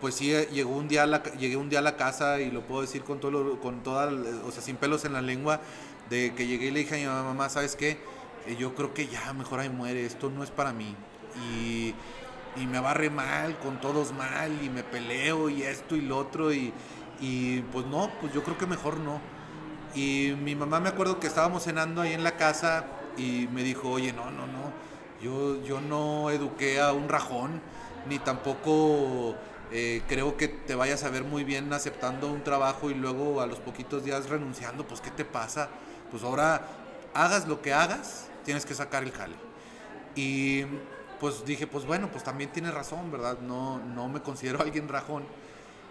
pues 0.00 0.14
sí, 0.14 0.32
llegó 0.52 0.76
un 0.76 0.86
día 0.86 1.04
llegué 1.36 1.56
un 1.56 1.68
día 1.68 1.80
a 1.80 1.82
la 1.82 1.96
casa 1.96 2.40
y 2.40 2.52
lo 2.52 2.62
puedo 2.62 2.82
decir 2.82 3.02
con, 3.02 3.18
todo 3.18 3.58
con 3.58 3.82
toda, 3.82 4.08
o 4.46 4.52
sea, 4.52 4.62
sin 4.62 4.76
pelos 4.76 5.04
en 5.04 5.14
la 5.14 5.20
lengua, 5.20 5.60
de 6.08 6.32
que 6.36 6.46
llegué 6.46 6.66
y 6.66 6.70
le 6.70 6.80
dije 6.80 6.94
a 6.94 7.22
mi 7.22 7.24
mamá, 7.24 7.48
¿sabes 7.48 7.74
qué? 7.74 7.98
Eh, 8.46 8.56
yo 8.56 8.72
creo 8.76 8.94
que 8.94 9.08
ya, 9.08 9.32
mejor 9.32 9.58
ahí 9.58 9.68
muere, 9.68 10.06
esto 10.06 10.30
no 10.30 10.44
es 10.44 10.52
para 10.52 10.72
mí. 10.72 10.94
Y, 11.44 11.92
y 12.56 12.66
me 12.66 12.78
barre 12.78 13.10
mal, 13.10 13.58
con 13.58 13.80
todos 13.80 14.12
mal, 14.12 14.62
y 14.62 14.70
me 14.70 14.84
peleo, 14.84 15.50
y 15.50 15.64
esto 15.64 15.96
y 15.96 16.02
lo 16.02 16.18
otro, 16.18 16.52
y, 16.52 16.72
y 17.20 17.62
pues 17.72 17.84
no, 17.86 18.12
pues 18.20 18.32
yo 18.32 18.44
creo 18.44 18.56
que 18.56 18.66
mejor 18.66 18.98
no. 18.98 19.20
Y 19.96 20.34
mi 20.40 20.54
mamá 20.54 20.78
me 20.78 20.88
acuerdo 20.88 21.18
que 21.18 21.26
estábamos 21.26 21.64
cenando 21.64 22.00
ahí 22.00 22.12
en 22.12 22.22
la 22.22 22.36
casa 22.36 22.84
y 23.16 23.48
me 23.52 23.64
dijo, 23.64 23.90
oye, 23.90 24.12
no, 24.12 24.30
no, 24.30 24.46
no 24.46 24.89
yo, 25.22 25.62
yo 25.64 25.80
no 25.80 26.30
eduqué 26.30 26.80
a 26.80 26.92
un 26.92 27.08
rajón, 27.08 27.60
ni 28.08 28.18
tampoco 28.18 29.34
eh, 29.72 30.02
creo 30.08 30.36
que 30.36 30.48
te 30.48 30.74
vayas 30.74 31.04
a 31.04 31.10
ver 31.10 31.24
muy 31.24 31.44
bien 31.44 31.72
aceptando 31.72 32.26
un 32.28 32.42
trabajo 32.42 32.90
y 32.90 32.94
luego 32.94 33.40
a 33.40 33.46
los 33.46 33.58
poquitos 33.58 34.04
días 34.04 34.28
renunciando, 34.28 34.86
pues 34.86 35.00
¿qué 35.00 35.10
te 35.10 35.24
pasa? 35.24 35.68
Pues 36.10 36.22
ahora 36.22 36.66
hagas 37.14 37.46
lo 37.46 37.62
que 37.62 37.72
hagas, 37.72 38.28
tienes 38.44 38.66
que 38.66 38.74
sacar 38.74 39.02
el 39.02 39.12
jale. 39.12 39.36
Y 40.16 40.64
pues 41.20 41.44
dije, 41.44 41.66
pues 41.66 41.84
bueno, 41.84 42.10
pues 42.10 42.24
también 42.24 42.50
tienes 42.50 42.74
razón, 42.74 43.12
¿verdad? 43.12 43.38
No, 43.40 43.78
no 43.78 44.08
me 44.08 44.20
considero 44.20 44.60
alguien 44.62 44.88
rajón. 44.88 45.24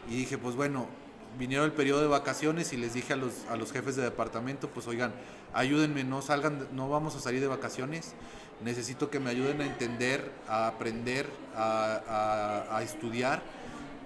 Y 0.10 0.16
dije, 0.16 0.38
pues 0.38 0.56
bueno, 0.56 0.88
vinieron 1.38 1.66
el 1.66 1.72
periodo 1.72 2.02
de 2.02 2.08
vacaciones 2.08 2.74
y 2.74 2.78
les 2.78 2.94
dije 2.94 3.14
a 3.14 3.16
los, 3.16 3.46
a 3.50 3.56
los 3.56 3.72
jefes 3.72 3.96
de 3.96 4.02
departamento, 4.02 4.70
pues 4.70 4.88
oigan, 4.88 5.14
ayúdenme, 5.54 6.04
no 6.04 6.22
salgan, 6.22 6.68
no 6.74 6.90
vamos 6.90 7.16
a 7.16 7.20
salir 7.20 7.42
de 7.42 7.48
vacaciones 7.48 8.14
necesito 8.64 9.10
que 9.10 9.20
me 9.20 9.30
ayuden 9.30 9.62
a 9.62 9.66
entender, 9.66 10.32
a 10.48 10.68
aprender, 10.68 11.28
a, 11.56 12.82
estudiar. 12.84 13.42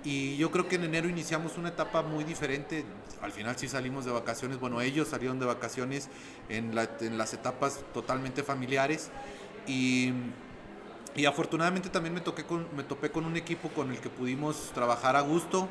Y 0.04 0.36
yo 0.38 0.52
creo 0.52 0.68
que 0.68 0.76
en 0.76 0.84
enero 0.84 1.08
iniciamos 1.08 1.58
una 1.58 1.70
etapa 1.70 2.02
muy 2.02 2.24
diferente. 2.24 2.84
Al 3.22 3.32
final 3.32 3.56
sí 3.58 3.68
salimos 3.68 4.06
de 4.06 4.12
vacaciones. 4.12 4.60
Bueno, 4.60 4.82
ellos 4.82 5.08
salieron 5.08 5.40
de 5.40 5.46
vacaciones 5.46 6.10
en, 6.50 6.76
las 6.76 7.34
etapas 7.34 7.80
totalmente 7.94 8.44
familiares. 8.44 9.10
Y, 9.68 10.14
afortunadamente 11.28 11.90
también 11.90 12.14
me, 12.14 12.22
toqué 12.22 12.44
con, 12.44 12.68
me 12.76 12.84
topé 12.84 13.12
con 13.12 13.26
un 13.26 13.38
equipo 13.38 13.70
con 13.70 13.92
el 13.92 14.00
que 14.00 14.10
pudimos 14.10 14.72
trabajar 14.74 15.16
a 15.16 15.22
gusto. 15.22 15.70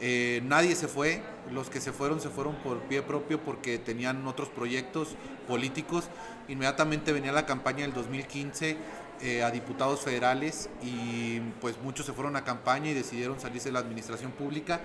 Eh, 0.00 0.42
nadie 0.44 0.74
se 0.74 0.88
fue, 0.88 1.22
los 1.52 1.70
que 1.70 1.80
se 1.80 1.92
fueron 1.92 2.20
se 2.20 2.28
fueron 2.28 2.56
por 2.56 2.80
pie 2.82 3.02
propio 3.02 3.40
porque 3.40 3.78
tenían 3.78 4.26
otros 4.26 4.48
proyectos 4.48 5.16
políticos. 5.46 6.08
Inmediatamente 6.48 7.12
venía 7.12 7.32
la 7.32 7.46
campaña 7.46 7.82
del 7.82 7.92
2015 7.92 8.76
eh, 9.22 9.42
a 9.42 9.50
diputados 9.50 10.00
federales 10.00 10.68
y 10.82 11.40
pues 11.60 11.76
muchos 11.82 12.06
se 12.06 12.12
fueron 12.12 12.36
a 12.36 12.44
campaña 12.44 12.90
y 12.90 12.94
decidieron 12.94 13.40
salirse 13.40 13.68
de 13.68 13.72
la 13.72 13.78
administración 13.78 14.32
pública. 14.32 14.80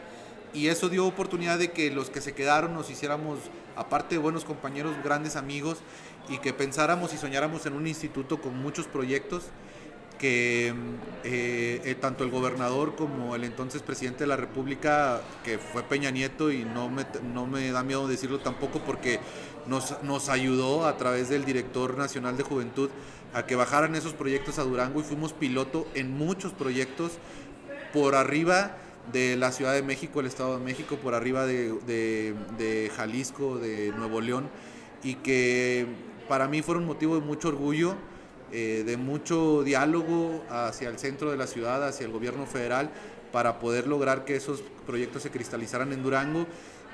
Y 0.53 0.67
eso 0.67 0.89
dio 0.89 1.05
oportunidad 1.05 1.59
de 1.59 1.71
que 1.71 1.91
los 1.91 2.09
que 2.09 2.21
se 2.21 2.33
quedaron 2.33 2.73
nos 2.73 2.89
hiciéramos, 2.89 3.39
aparte 3.75 4.15
de 4.15 4.19
buenos 4.19 4.45
compañeros, 4.45 4.95
grandes 5.03 5.35
amigos 5.35 5.79
y 6.27 6.39
que 6.39 6.53
pensáramos 6.53 7.13
y 7.13 7.17
soñáramos 7.17 7.65
en 7.65 7.73
un 7.73 7.87
instituto 7.87 8.41
con 8.41 8.57
muchos 8.59 8.87
proyectos 8.87 9.45
que 10.19 10.67
eh, 11.23 11.81
eh, 11.83 11.95
tanto 11.99 12.23
el 12.23 12.29
gobernador 12.29 12.95
como 12.95 13.35
el 13.35 13.43
entonces 13.43 13.81
presidente 13.81 14.19
de 14.19 14.27
la 14.27 14.35
República, 14.35 15.21
que 15.43 15.57
fue 15.57 15.81
Peña 15.81 16.11
Nieto, 16.11 16.51
y 16.51 16.63
no 16.65 16.89
me, 16.89 17.05
no 17.33 17.47
me 17.47 17.71
da 17.71 17.83
miedo 17.83 18.07
decirlo 18.07 18.39
tampoco 18.39 18.79
porque 18.79 19.19
nos, 19.65 20.03
nos 20.03 20.29
ayudó 20.29 20.85
a 20.85 20.97
través 20.97 21.29
del 21.29 21.45
director 21.45 21.97
nacional 21.97 22.37
de 22.37 22.43
juventud 22.43 22.89
a 23.33 23.45
que 23.45 23.55
bajaran 23.55 23.95
esos 23.95 24.13
proyectos 24.13 24.59
a 24.59 24.63
Durango 24.63 24.99
y 24.99 25.03
fuimos 25.03 25.33
piloto 25.33 25.87
en 25.95 26.11
muchos 26.11 26.51
proyectos 26.51 27.13
por 27.93 28.15
arriba 28.15 28.77
de 29.11 29.37
la 29.37 29.51
Ciudad 29.51 29.73
de 29.73 29.81
México, 29.81 30.19
el 30.19 30.27
Estado 30.27 30.59
de 30.59 30.63
México, 30.63 30.97
por 30.97 31.15
arriba 31.15 31.45
de, 31.45 31.73
de, 31.87 32.35
de 32.57 32.91
Jalisco, 32.95 33.57
de 33.57 33.91
Nuevo 33.97 34.21
León, 34.21 34.49
y 35.03 35.15
que 35.15 35.87
para 36.27 36.47
mí 36.47 36.61
fueron 36.61 36.85
motivo 36.85 37.15
de 37.15 37.21
mucho 37.25 37.47
orgullo 37.47 37.95
eh, 38.51 38.83
de 38.85 38.97
mucho 38.97 39.63
diálogo 39.63 40.43
hacia 40.49 40.89
el 40.89 40.97
centro 40.97 41.31
de 41.31 41.37
la 41.37 41.47
ciudad, 41.47 41.87
hacia 41.87 42.05
el 42.05 42.11
gobierno 42.11 42.45
federal, 42.45 42.89
para 43.31 43.59
poder 43.59 43.87
lograr 43.87 44.25
que 44.25 44.35
esos 44.35 44.63
proyectos 44.85 45.23
se 45.23 45.29
cristalizaran 45.29 45.93
en 45.93 46.01
Durango 46.01 46.47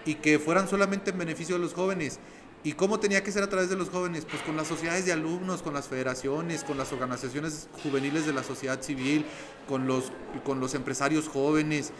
y 0.05 0.15
que 0.15 0.37
fueran 0.39 0.67
solamente 0.67 1.11
en 1.11 1.17
beneficio 1.17 1.55
de 1.55 1.61
los 1.61 1.73
jóvenes. 1.73 2.19
¿Y 2.65 2.73
cómo 2.73 2.99
tenía 2.99 3.23
que 3.23 3.31
ser 3.31 3.43
a 3.43 3.49
través 3.49 3.69
de 3.69 3.75
los 3.75 3.89
jóvenes? 3.89 4.25
Pues 4.25 4.41
con 4.41 4.57
las 4.57 4.67
sociedades 4.67 5.05
de 5.05 5.13
alumnos, 5.13 5.61
con 5.61 5.75
las 5.75 5.87
federaciones, 5.87 6.63
con 6.63 6.79
las 6.79 6.91
organizaciones 6.91 7.69
juveniles 7.83 8.25
de 8.25 8.33
la 8.33 8.43
sociedad 8.43 8.81
civil, 8.81 9.23
con 9.67 9.85
los, 9.85 10.11
con 10.43 10.59
los 10.59 10.73
empresarios 10.73 11.27
jóvenes. 11.27 11.91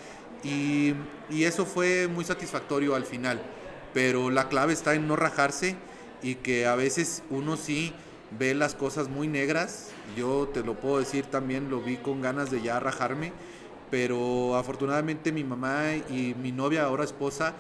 Y, 0.44 0.96
y 1.30 1.44
eso 1.44 1.68
fue 1.68 2.08
muy 2.08 2.26
satisfactorio 2.26 2.96
al 2.96 3.06
final. 3.06 3.42
Pero 3.94 4.32
la 4.32 4.50
clave 4.50 4.74
está 4.74 4.96
en 4.96 5.08
no 5.08 5.16
rajarse 5.16 5.76
y 6.24 6.36
que 6.36 6.66
a 6.66 6.76
veces 6.76 7.22
uno 7.30 7.58
sí 7.58 7.94
ve 8.38 8.54
las 8.54 8.76
cosas 8.76 9.08
muy 9.08 9.28
negras. 9.28 9.90
Yo 10.16 10.50
te 10.54 10.64
lo 10.64 10.76
puedo 10.76 11.00
decir 11.00 11.26
también, 11.26 11.70
lo 11.70 11.82
vi 11.82 11.98
con 11.98 12.22
ganas 12.22 12.52
de 12.52 12.62
ya 12.62 12.80
rajarme, 12.80 13.32
pero 13.92 14.56
afortunadamente 14.56 15.32
mi 15.32 15.44
mamá 15.44 15.96
y 16.10 16.36
mi 16.42 16.52
novia, 16.52 16.84
ahora 16.84 17.04
esposa, 17.04 17.54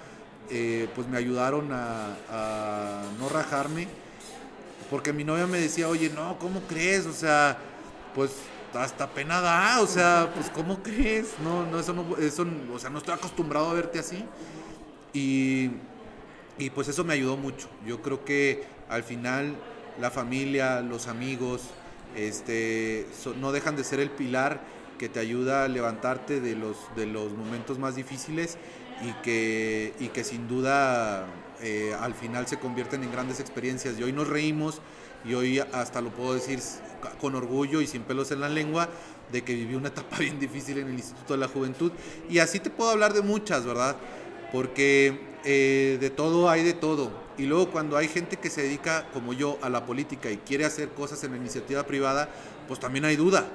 eh, 0.50 0.88
pues 0.96 1.08
me 1.08 1.18
ayudaron 1.18 1.70
a, 1.72 3.04
no 3.20 3.30
rajarme, 3.30 3.88
porque 4.90 5.14
mi 5.14 5.24
novia 5.24 5.48
me 5.48 5.60
decía, 5.60 5.88
oye, 5.88 6.10
no, 6.10 6.38
¿cómo 6.40 6.62
crees? 6.62 7.06
O 7.06 7.14
sea, 7.14 7.58
pues 8.14 8.32
hasta 8.74 9.10
pena 9.10 9.42
da, 9.42 9.82
o 9.82 9.88
sea, 9.88 10.32
pues 10.36 10.50
¿cómo 10.50 10.84
crees? 10.84 11.36
No, 11.44 11.66
no, 11.66 11.80
eso 11.80 11.94
no, 11.94 12.18
eso, 12.18 12.46
o 12.74 12.78
sea, 12.78 12.90
no 12.90 12.98
estoy 13.00 13.14
acostumbrado 13.14 13.70
a 13.70 13.74
verte 13.74 14.00
así. 14.00 14.24
Y, 15.14 15.72
y 16.58 16.70
pues 16.70 16.90
eso 16.90 17.04
me 17.04 17.14
ayudó 17.14 17.38
mucho. 17.38 17.70
Yo 17.86 18.02
creo 18.02 18.26
que 18.26 18.66
al 18.90 19.04
final 19.04 19.56
la 20.00 20.12
familia, 20.12 20.82
los 20.82 21.08
amigos, 21.08 21.62
este, 22.16 23.06
no 23.40 23.52
dejan 23.52 23.76
de 23.76 23.84
ser 23.84 24.00
el 24.00 24.10
pilar 24.10 24.62
que 24.98 25.10
te 25.10 25.20
ayuda 25.20 25.66
a 25.66 25.68
levantarte 25.68 26.40
de 26.40 26.56
los, 26.56 26.78
de 26.96 27.06
los 27.06 27.34
momentos 27.34 27.80
más 27.80 27.96
difíciles 27.96 28.58
y 29.04 29.12
que, 29.24 29.94
y 30.00 30.08
que 30.08 30.24
sin 30.24 30.48
duda 30.48 31.28
eh, 31.62 31.94
al 32.00 32.14
final 32.14 32.48
se 32.48 32.58
convierten 32.58 33.04
en 33.04 33.12
grandes 33.12 33.40
experiencias. 33.40 34.00
Y 34.00 34.04
hoy 34.04 34.14
nos 34.14 34.28
reímos 34.28 34.82
y 35.26 35.34
hoy 35.34 35.60
hasta 35.60 36.02
lo 36.02 36.12
puedo 36.12 36.34
decir 36.34 36.60
con 37.20 37.36
orgullo 37.36 37.82
y 37.82 37.88
sin 37.88 38.04
pelos 38.04 38.32
en 38.32 38.42
la 38.42 38.50
lengua 38.50 38.90
de 39.32 39.44
que 39.44 39.54
viví 39.54 39.76
una 39.76 39.88
etapa 39.90 40.18
bien 40.20 40.40
difícil 40.40 40.78
en 40.78 40.88
el 40.88 40.94
Instituto 40.94 41.34
de 41.34 41.40
la 41.40 41.48
Juventud. 41.48 41.92
Y 42.30 42.40
así 42.40 42.60
te 42.60 42.70
puedo 42.70 42.92
hablar 42.92 43.14
de 43.14 43.22
muchas, 43.22 43.66
¿verdad? 43.66 43.98
Porque 44.52 45.35
eh, 45.46 45.98
de 46.02 46.10
todo 46.10 46.50
hay 46.50 46.64
de 46.64 46.74
todo 46.74 47.26
y 47.38 47.46
luego 47.46 47.70
cuando 47.70 47.98
hay 47.98 48.08
gente 48.08 48.38
que 48.38 48.50
se 48.50 48.64
dedica, 48.64 49.08
como 49.14 49.34
yo, 49.34 49.58
a 49.62 49.70
la 49.70 49.86
política 49.86 50.32
y 50.32 50.38
quiere 50.38 50.66
hacer 50.66 50.90
cosas 50.90 51.24
en 51.24 51.32
la 51.32 51.38
iniciativa 51.38 51.84
privada, 51.84 52.30
pues 52.68 52.80
también 52.80 53.06
hay 53.06 53.16
duda. 53.16 53.46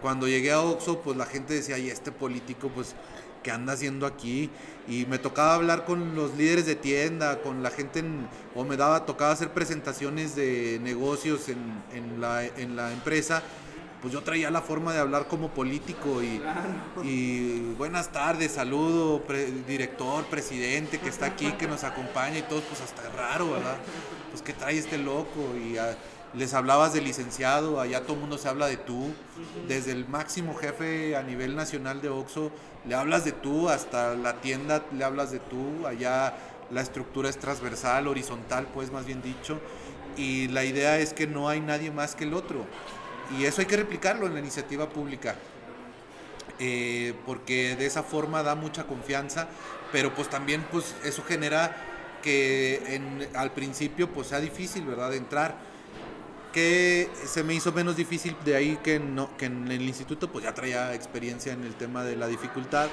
cuando 0.00 0.26
llegué 0.26 0.50
a 0.50 0.60
Oxo, 0.60 1.00
pues 1.00 1.16
la 1.16 1.26
gente 1.26 1.54
decía, 1.54 1.78
y 1.78 1.88
este 1.88 2.10
político, 2.10 2.68
pues, 2.74 2.96
¿qué 3.44 3.52
anda 3.52 3.74
haciendo 3.74 4.04
aquí? 4.04 4.50
Y 4.88 5.06
me 5.06 5.18
tocaba 5.18 5.54
hablar 5.54 5.84
con 5.84 6.16
los 6.16 6.36
líderes 6.36 6.66
de 6.66 6.74
tienda, 6.74 7.40
con 7.40 7.62
la 7.62 7.70
gente, 7.70 8.00
en, 8.00 8.26
o 8.56 8.64
me 8.64 8.76
daba, 8.76 9.06
tocaba 9.06 9.30
hacer 9.30 9.50
presentaciones 9.50 10.34
de 10.34 10.80
negocios 10.82 11.48
en, 11.48 11.58
en, 11.94 12.20
la, 12.20 12.44
en 12.44 12.74
la 12.74 12.92
empresa 12.92 13.44
pues 14.02 14.12
yo 14.12 14.22
traía 14.22 14.50
la 14.50 14.60
forma 14.60 14.92
de 14.92 14.98
hablar 14.98 15.28
como 15.28 15.50
político 15.50 16.24
y, 16.24 16.42
y 17.04 17.74
buenas 17.78 18.10
tardes, 18.10 18.50
saludo, 18.50 19.22
director, 19.68 20.24
presidente 20.24 20.98
que 20.98 21.08
está 21.08 21.26
aquí, 21.26 21.52
que 21.52 21.68
nos 21.68 21.84
acompaña 21.84 22.38
y 22.38 22.42
todo, 22.42 22.60
pues 22.62 22.80
hasta 22.80 23.08
raro, 23.10 23.52
¿verdad? 23.52 23.76
Pues 24.30 24.42
que 24.42 24.52
trae 24.54 24.76
este 24.76 24.98
loco 24.98 25.54
y 25.56 25.76
les 26.36 26.52
hablabas 26.52 26.92
de 26.94 27.00
licenciado, 27.00 27.80
allá 27.80 28.02
todo 28.02 28.14
el 28.14 28.20
mundo 28.20 28.38
se 28.38 28.48
habla 28.48 28.66
de 28.66 28.76
tú, 28.76 29.12
desde 29.68 29.92
el 29.92 30.08
máximo 30.08 30.56
jefe 30.56 31.14
a 31.14 31.22
nivel 31.22 31.54
nacional 31.54 32.02
de 32.02 32.08
Oxo, 32.08 32.50
le 32.84 32.96
hablas 32.96 33.24
de 33.24 33.30
tú, 33.30 33.68
hasta 33.68 34.16
la 34.16 34.40
tienda 34.40 34.82
le 34.92 35.04
hablas 35.04 35.30
de 35.30 35.38
tú, 35.38 35.86
allá 35.86 36.34
la 36.72 36.80
estructura 36.80 37.28
es 37.28 37.38
transversal, 37.38 38.08
horizontal, 38.08 38.66
pues 38.74 38.90
más 38.90 39.06
bien 39.06 39.22
dicho, 39.22 39.60
y 40.16 40.48
la 40.48 40.64
idea 40.64 40.98
es 40.98 41.12
que 41.12 41.28
no 41.28 41.48
hay 41.48 41.60
nadie 41.60 41.92
más 41.92 42.16
que 42.16 42.24
el 42.24 42.34
otro. 42.34 42.66
Y 43.38 43.44
eso 43.44 43.60
hay 43.60 43.66
que 43.66 43.76
replicarlo 43.76 44.26
en 44.26 44.34
la 44.34 44.40
iniciativa 44.40 44.88
pública. 44.88 45.36
Eh, 46.58 47.14
porque 47.26 47.76
de 47.76 47.86
esa 47.86 48.02
forma 48.02 48.42
da 48.42 48.54
mucha 48.54 48.84
confianza, 48.84 49.48
pero 49.90 50.14
pues 50.14 50.28
también 50.28 50.64
pues 50.70 50.94
eso 51.02 51.24
genera 51.24 51.74
que 52.22 53.00
al 53.34 53.50
principio 53.52 54.12
pues 54.12 54.28
sea 54.28 54.40
difícil, 54.40 54.84
¿verdad? 54.84 55.10
De 55.10 55.16
entrar. 55.16 55.56
Que 56.52 57.10
se 57.24 57.42
me 57.42 57.54
hizo 57.54 57.72
menos 57.72 57.96
difícil 57.96 58.36
de 58.44 58.54
ahí 58.54 58.78
que, 58.82 59.00
no, 59.00 59.36
que 59.38 59.46
en 59.46 59.72
el 59.72 59.82
instituto, 59.82 60.30
pues 60.30 60.44
ya 60.44 60.52
traía 60.54 60.94
experiencia 60.94 61.52
en 61.52 61.64
el 61.64 61.74
tema 61.74 62.04
de 62.04 62.14
la 62.14 62.26
dificultad 62.26 62.90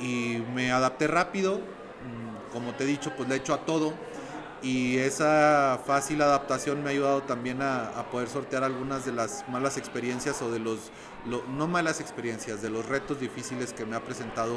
y 0.00 0.42
me 0.54 0.72
adapté 0.72 1.06
rápido. 1.06 1.58
Mm, 1.58 2.52
como 2.52 2.74
te 2.74 2.84
he 2.84 2.86
dicho, 2.86 3.12
pues 3.16 3.28
le 3.28 3.36
he 3.36 3.38
hecho 3.38 3.54
a 3.54 3.64
todo 3.64 3.94
y 4.62 4.98
esa 4.98 5.78
fácil 5.84 6.22
adaptación 6.22 6.82
me 6.82 6.88
ha 6.88 6.92
ayudado 6.92 7.22
también 7.22 7.60
a, 7.62 8.04
poder 8.10 8.28
sortear 8.28 8.64
algunas 8.64 9.04
de 9.04 9.12
las 9.12 9.48
malas 9.48 9.76
experiencias 9.76 10.40
o 10.42 10.50
de 10.50 10.58
los, 10.58 10.90
no 11.24 11.66
malas 11.66 12.00
experiencias, 12.00 12.62
de 12.62 12.70
los 12.70 12.86
retos 12.86 13.20
difíciles 13.20 13.72
que 13.72 13.84
me 13.84 13.96
ha 13.96 14.00
presentado 14.00 14.56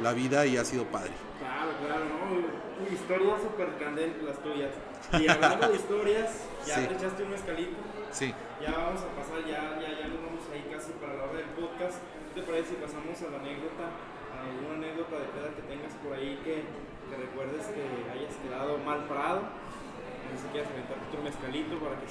la 0.00 0.12
vida 0.12 0.46
y 0.46 0.56
ha 0.56 0.64
sido 0.64 0.84
padre. 0.84 1.12
Claro, 1.38 1.70
claro, 1.84 2.04
¿no? 2.04 2.90
Historias 2.92 3.42
súper 3.42 3.76
candentes 3.78 4.22
las 4.22 4.42
tuyas. 4.42 4.70
Y 5.12 5.28
hablando 5.28 5.68
de 5.68 5.76
historias, 5.76 6.30
ya 6.66 6.88
te 6.88 6.94
echaste 6.94 7.22
un 7.22 7.30
mezcalito. 7.30 7.76
Sí. 8.10 8.34
Ya 8.60 8.70
vamos 8.72 9.00
a 9.02 9.08
pasar, 9.16 9.40
ya, 9.46 9.80
ya, 9.80 9.98
ya 9.98 10.08
nos 10.08 10.22
vamos 10.24 10.44
ahí 10.52 10.64
casi 10.70 10.92
para 10.92 11.14
la 11.14 11.24
hora 11.24 11.38
del 11.38 11.50
podcast. 11.56 11.98
¿Qué 12.34 12.40
te 12.40 12.46
parece 12.46 12.70
si 12.70 12.74
pasamos 12.76 13.16
a 13.20 13.30
la 13.30 13.38
anécdota, 13.40 13.84
a 13.84 14.19
alguna 14.42 14.74
anécdota 14.74 15.18
de 15.18 15.26
peda 15.26 15.54
que 15.54 15.62
tengas 15.62 15.92
por 16.02 16.12
ahí 16.12 16.40
que 16.44 16.64
que 17.10 17.16
recuerdes 17.16 17.66
que 17.66 18.10
hayas 18.10 18.36
quedado 18.36 18.78
mal 18.78 19.04
parado. 19.06 19.40
No 19.42 20.36
sé 20.36 20.42
si 20.44 20.48
quieres 20.52 20.70
aventar 20.70 20.96
otro 21.08 21.22
mezcalito 21.22 21.78
para 21.80 21.96
que 22.00 22.06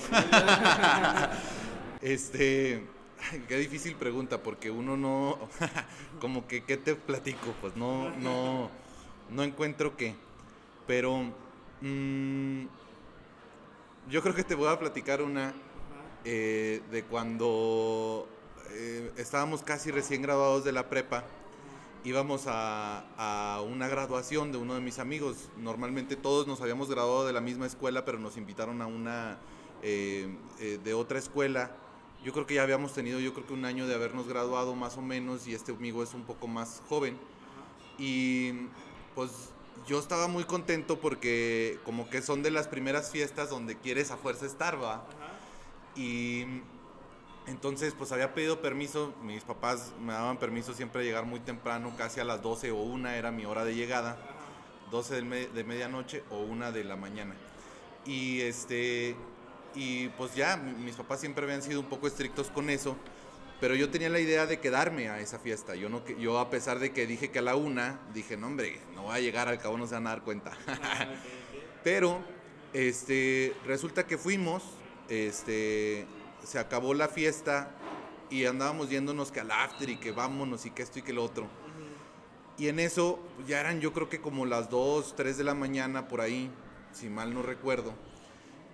te 2.02 2.12
Este. 2.14 2.86
Qué 3.48 3.58
difícil 3.58 3.96
pregunta, 3.96 4.44
porque 4.44 4.72
uno 4.72 4.98
no. 4.98 5.40
como 6.20 6.48
que, 6.48 6.64
¿qué 6.64 6.78
te 6.78 6.96
platico? 6.96 7.54
Pues 7.62 7.76
no, 7.76 8.10
no. 8.18 8.70
No 9.30 9.44
encuentro 9.44 9.96
qué. 9.96 10.16
Pero. 10.86 11.32
Mmm, 11.82 12.66
yo 14.10 14.22
creo 14.22 14.36
que 14.36 14.44
te 14.44 14.56
voy 14.56 14.68
a 14.68 14.80
platicar 14.80 15.22
una. 15.22 15.54
Eh, 16.26 16.82
de 16.92 17.04
cuando 17.04 18.28
eh, 18.72 19.14
estábamos 19.16 19.64
casi 19.64 19.90
recién 19.90 20.22
graduados 20.22 20.66
de 20.66 20.74
la 20.74 20.90
prepa 20.90 21.24
íbamos 22.04 22.44
a, 22.48 23.62
una 23.68 23.88
graduación 23.88 24.52
de 24.52 24.58
uno 24.58 24.76
de 24.76 24.82
mis 24.82 25.00
amigos. 25.00 25.50
Normalmente 25.58 26.16
todos 26.16 26.48
nos 26.48 26.62
habíamos 26.62 26.90
graduado 26.90 27.26
de 27.26 27.34
la 27.34 27.42
misma 27.42 27.66
escuela, 27.66 28.06
pero 28.06 28.20
nos 28.20 28.38
invitaron 28.38 28.82
a 28.82 28.88
una 28.88 29.38
eh, 29.82 30.36
eh, 30.60 30.80
de 30.84 30.94
otra 30.94 31.20
escuela. 31.20 31.72
Yo 32.24 32.34
creo 32.34 32.46
que 32.46 32.56
ya 32.56 32.64
habíamos 32.64 32.94
tenido, 32.94 33.20
yo 33.20 33.34
creo 33.34 33.48
que 33.48 33.54
un 33.54 33.66
año 33.66 33.88
de 33.88 33.96
habernos 33.96 34.28
graduado 34.28 34.76
más 34.76 34.98
o 34.98 35.02
menos, 35.02 35.48
y 35.48 35.54
este 35.54 35.72
amigo 35.72 36.04
es 36.04 36.14
un 36.14 36.24
poco 36.24 36.48
más 36.48 36.82
joven. 36.90 37.18
Y 37.98 38.52
pues 39.16 39.32
yo 39.88 40.00
estaba 40.00 40.28
muy 40.28 40.44
contento 40.44 41.00
porque 41.00 41.80
como 41.86 42.10
que 42.10 42.22
son 42.22 42.44
de 42.44 42.52
las 42.52 42.68
primeras 42.68 43.12
fiestas 43.12 43.50
donde 43.50 43.78
quieres 43.78 44.12
a 44.12 44.18
fuerza 44.18 44.46
estar, 44.46 44.82
¿va? 44.82 45.06
Y 45.96 46.46
entonces, 47.50 47.96
pues 47.98 48.12
había 48.12 48.36
pedido 48.36 48.62
permiso, 48.62 49.12
mis 49.24 49.44
papás 49.44 49.92
me 50.00 50.14
daban 50.14 50.38
permiso 50.38 50.76
siempre 50.76 51.02
de 51.02 51.08
llegar 51.08 51.26
muy 51.26 51.40
temprano, 51.40 51.92
casi 51.98 52.20
a 52.20 52.24
las 52.24 52.44
12 52.44 52.70
o 52.70 52.76
1 52.76 53.10
era 53.10 53.32
mi 53.32 53.46
hora 53.46 53.66
de 53.66 53.74
llegada, 53.74 54.20
12 54.92 55.22
de, 55.22 55.64
medianoche 55.64 56.24
o 56.30 56.38
1 56.42 56.72
de 56.72 56.84
la 56.84 56.96
mañana. 56.96 57.34
Y 58.06 58.42
este 58.42 59.16
y 59.74 60.10
pues 60.10 60.36
ya, 60.36 60.58
mis 60.58 60.96
papás 60.96 61.22
siempre 61.22 61.44
habían 61.44 61.64
sido 61.64 61.80
un 61.80 61.88
poco 61.88 62.08
estrictos 62.08 62.52
con 62.52 62.70
eso, 62.70 62.96
pero 63.60 63.74
yo 63.74 63.90
tenía 63.90 64.10
la 64.10 64.20
idea 64.20 64.46
de 64.46 64.60
quedarme 64.60 65.10
a 65.10 65.20
esa 65.20 65.40
fiesta. 65.40 65.74
Yo 65.74 65.90
no 65.90 66.06
yo 66.06 66.38
a 66.38 66.52
pesar 66.52 66.78
de 66.78 66.92
que 66.92 67.08
dije 67.08 67.32
que 67.32 67.40
a 67.40 67.42
la 67.42 67.56
una, 67.56 68.00
dije, 68.14 68.38
"No, 68.38 68.46
hombre, 68.46 68.80
no 68.94 69.04
voy 69.04 69.16
a 69.16 69.20
llegar, 69.20 69.48
al 69.48 69.60
cabo 69.60 69.76
no 69.76 69.88
se 69.88 69.96
van 69.96 70.06
a 70.06 70.12
dar 70.12 70.22
cuenta." 70.22 70.52
pero 71.84 72.22
este 72.74 73.56
resulta 73.66 74.06
que 74.06 74.20
fuimos 74.20 74.64
este 75.10 76.06
se 76.44 76.60
acabó 76.60 76.94
la 76.94 77.08
fiesta 77.08 77.72
y 78.30 78.46
andábamos 78.46 78.90
yéndonos 78.90 79.32
que 79.32 79.40
al 79.40 79.52
after 79.52 79.90
y 79.90 79.98
que 79.98 80.12
vámonos 80.12 80.66
y 80.66 80.72
que 80.72 80.84
esto 80.84 81.00
y 81.00 81.02
que 81.02 81.14
lo 81.14 81.24
otro. 81.24 81.48
Y 82.58 82.68
en 82.68 82.80
eso 82.80 83.20
ya 83.48 83.60
eran 83.60 83.80
yo 83.80 83.94
creo 83.94 84.10
que 84.10 84.20
como 84.20 84.46
las 84.46 84.70
2, 84.70 85.16
3 85.16 85.38
de 85.38 85.44
la 85.44 85.54
mañana 85.54 86.08
por 86.08 86.22
ahí, 86.22 86.52
si 86.92 87.10
mal 87.10 87.34
no 87.34 87.42
recuerdo. 87.42 87.94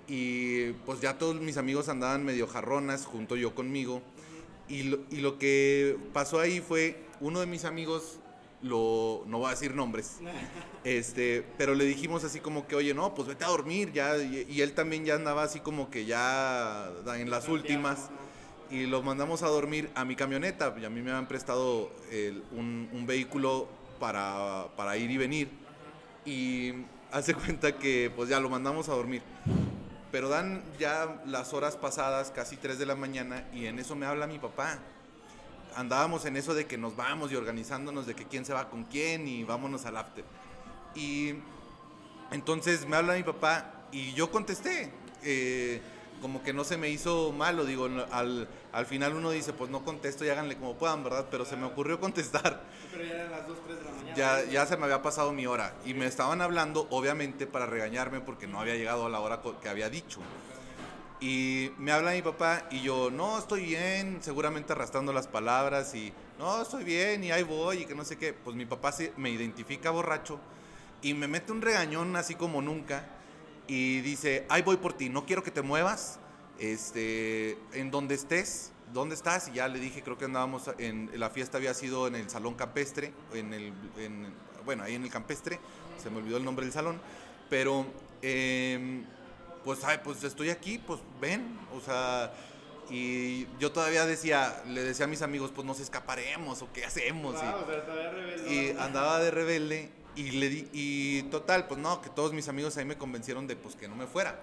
Y 0.08 0.72
pues 0.86 1.02
ya 1.02 1.18
todos 1.18 1.40
mis 1.40 1.58
amigos 1.58 1.90
andaban 1.90 2.26
medio 2.26 2.48
jarronas 2.48 3.06
junto 3.06 3.36
yo 3.36 3.54
conmigo. 3.54 4.02
Y 4.68 4.84
lo, 4.84 5.00
y 5.12 5.18
lo 5.18 5.38
que 5.38 5.98
pasó 6.14 6.40
ahí 6.40 6.62
fue, 6.62 7.06
uno 7.20 7.40
de 7.40 7.46
mis 7.46 7.66
amigos 7.66 8.20
lo, 8.66 9.24
no 9.28 9.38
voy 9.40 9.48
a 9.48 9.52
decir 9.52 9.76
nombres, 9.76 10.18
este, 10.84 11.46
pero 11.58 11.76
le 11.76 11.86
dijimos 11.86 12.24
así 12.24 12.40
como 12.40 12.68
que, 12.68 12.76
oye, 12.76 12.94
no, 12.94 13.14
pues 13.14 13.28
vete 13.28 13.46
a 13.46 13.50
dormir 13.50 13.94
ya, 13.94 14.18
y, 14.18 14.62
él 14.62 14.74
también 14.74 15.06
ya 15.06 15.16
andaba 15.16 15.44
así 15.44 15.60
como 15.60 15.90
que 15.90 16.06
ya 16.06 16.90
en 17.16 17.30
las 17.30 17.48
últimas, 17.48 18.10
y 18.72 18.88
lo 18.88 19.04
mandamos 19.04 19.44
a 19.44 19.48
dormir 19.48 19.92
a 19.94 20.04
mi 20.04 20.16
camioneta, 20.16 20.76
y 20.82 20.86
a 20.86 20.90
mí 20.90 21.02
me 21.02 21.12
habían 21.12 21.28
prestado 21.28 21.92
un, 22.52 23.06
vehículo 23.06 23.68
para, 24.00 24.68
para 24.76 24.98
ir 24.98 25.12
y 25.12 25.18
venir, 25.18 25.50
y 26.26 26.74
hace 27.12 27.36
cuenta 27.36 27.78
que 27.78 28.12
pues 28.16 28.30
ya 28.30 28.40
lo 28.40 28.50
mandamos 28.50 28.90
a 28.90 28.94
dormir. 28.94 29.22
Pero 30.12 30.30
dan 30.30 30.64
ya 30.80 31.22
las 31.26 31.54
horas 31.54 31.76
pasadas, 31.76 32.32
casi 32.32 32.58
3 32.58 32.80
de 32.80 32.86
la 32.86 32.96
mañana, 32.96 33.46
y 33.54 33.68
en 33.68 33.78
eso 33.78 33.96
me 33.96 34.06
habla 34.06 34.28
mi 34.28 34.40
papá 34.40 34.80
andábamos 35.76 36.26
en 36.26 36.38
eso 36.38 36.54
de 36.54 36.66
que 36.66 36.78
nos 36.78 36.96
vamos 36.96 37.32
y 37.32 37.36
organizándonos 37.36 38.06
de 38.06 38.16
que 38.16 38.26
quién 38.26 38.46
se 38.46 38.54
va 38.54 38.70
con 38.70 38.84
quién 38.86 39.28
y 39.28 39.44
vámonos 39.44 39.86
al 39.86 39.98
after. 39.98 40.24
Y 40.96 41.36
entonces 42.32 42.88
me 42.88 42.96
habla 42.96 43.14
mi 43.16 43.24
papá 43.24 43.88
y 43.92 44.14
yo 44.14 44.32
contesté. 44.32 44.92
Eh, 45.24 45.82
como 46.22 46.42
que 46.42 46.54
no 46.54 46.64
se 46.64 46.78
me 46.78 46.90
hizo 46.90 47.34
malo, 47.34 47.66
digo, 47.66 47.90
al, 48.12 48.48
al, 48.72 48.86
final 48.86 49.16
uno 49.16 49.32
dice, 49.32 49.54
pues 49.54 49.70
no 49.70 49.84
contesto 49.84 50.26
y 50.26 50.30
háganle 50.30 50.56
como 50.56 50.76
puedan, 50.76 51.04
¿verdad? 51.04 51.28
Pero 51.30 51.46
se 51.46 51.58
me 51.58 51.66
ocurrió 51.66 52.00
contestar. 52.00 52.64
Pero 52.92 53.04
ya 53.04 53.14
eran 53.16 53.32
las 53.32 53.48
2, 53.48 53.58
3 53.66 53.78
de 53.78 53.84
la 53.84 53.92
mañana. 53.92 54.16
Ya, 54.16 54.44
ya 54.46 54.66
se 54.66 54.78
me 54.78 54.86
había 54.86 55.02
pasado 55.02 55.34
mi 55.34 55.46
hora 55.46 55.74
y 55.86 55.94
me 55.94 56.06
estaban 56.06 56.42
hablando, 56.42 56.88
obviamente, 56.90 57.48
para 57.48 57.66
regañarme 57.66 58.22
porque 58.22 58.48
no 58.48 58.60
había 58.60 58.76
llegado 58.76 59.06
a 59.06 59.10
la 59.10 59.20
hora 59.20 59.42
que 59.62 59.70
había 59.70 59.90
dicho. 59.90 60.20
Y 61.22 61.72
me 61.78 61.92
habla 61.92 62.12
mi 62.12 62.22
papá 62.22 62.68
y 62.70 62.82
yo, 62.82 63.10
no, 63.10 63.40
estoy 63.40 63.66
bien, 63.66 64.18
seguramente 64.22 64.74
arrastrando 64.74 65.14
las 65.14 65.28
palabras 65.28 65.96
y, 65.96 66.12
no, 66.38 66.62
estoy 66.62 66.84
bien 66.84 67.24
y 67.24 67.32
ahí 67.32 67.44
voy 67.44 67.84
y 67.84 67.86
que 67.86 67.96
no 67.96 68.04
sé 68.04 68.18
qué. 68.18 68.34
Pues 68.34 68.56
mi 68.56 68.66
papá 68.66 68.94
me 69.16 69.30
identifica 69.30 69.92
borracho 69.92 70.40
y 71.02 71.14
me 71.14 71.28
mete 71.28 71.52
un 71.52 71.62
regañón 71.62 72.16
así 72.16 72.36
como 72.36 72.62
nunca 72.62 73.08
y 73.68 74.02
dice, 74.02 74.46
ahí 74.50 74.62
voy 74.62 74.78
por 74.78 74.94
ti, 74.94 75.10
no 75.10 75.26
quiero 75.26 75.42
que 75.42 75.52
te 75.52 75.62
muevas, 75.62 76.20
este, 76.60 77.58
en 77.74 77.92
donde 77.92 78.16
estés, 78.16 78.72
¿dónde 78.94 79.16
estás? 79.16 79.48
Y 79.48 79.54
ya 79.54 79.68
le 79.68 79.80
dije, 79.80 80.04
creo 80.04 80.18
que 80.18 80.26
andábamos 80.26 80.70
en, 80.78 81.10
la 81.16 81.30
fiesta 81.30 81.58
había 81.58 81.74
sido 81.74 82.08
en 82.08 82.16
el 82.16 82.30
salón 82.30 82.56
campestre, 82.56 83.14
en 83.34 83.54
el, 83.54 83.74
bueno, 84.66 84.84
ahí 84.84 84.96
en 84.96 85.04
el 85.04 85.10
campestre, 85.10 85.60
se 86.02 86.10
me 86.10 86.18
olvidó 86.18 86.38
el 86.38 86.44
nombre 86.44 86.66
del 86.66 86.74
salón, 86.74 87.00
pero... 87.50 87.86
Eh, 88.22 89.04
pues, 89.66 89.84
ay, 89.84 90.00
pues 90.04 90.24
estoy 90.24 90.52
aquí, 90.52 90.78
pues 90.78 91.02
ven, 91.20 91.60
o 91.76 91.82
sea, 91.82 92.32
y 92.90 93.48
yo 93.60 93.72
todavía 93.72 94.06
decía, 94.06 94.64
le 94.68 94.84
decía 94.84 95.06
a 95.06 95.08
mis 95.08 95.24
amigos, 95.24 95.52
pues 95.54 95.66
nos 95.66 95.80
escaparemos 95.80 96.62
o 96.62 96.72
qué 96.72 96.86
hacemos. 96.86 97.36
y, 98.48 98.54
y 98.54 98.78
andaba 98.80 99.20
de 99.20 99.32
rebelde 99.32 99.90
y 100.16 100.32
le 100.32 100.50
di, 100.50 100.70
y 100.72 101.24
total, 101.24 101.68
pues 101.68 101.80
no, 101.80 102.02
que 102.02 102.10
todos 102.10 102.32
mis 102.32 102.48
amigos 102.48 102.78
ahí 102.78 102.86
me 102.86 102.98
convencieron 102.98 103.48
de 103.48 103.56
pues 103.56 103.76
que 103.76 103.88
no 103.88 103.96
me 103.96 104.06
fuera. 104.08 104.40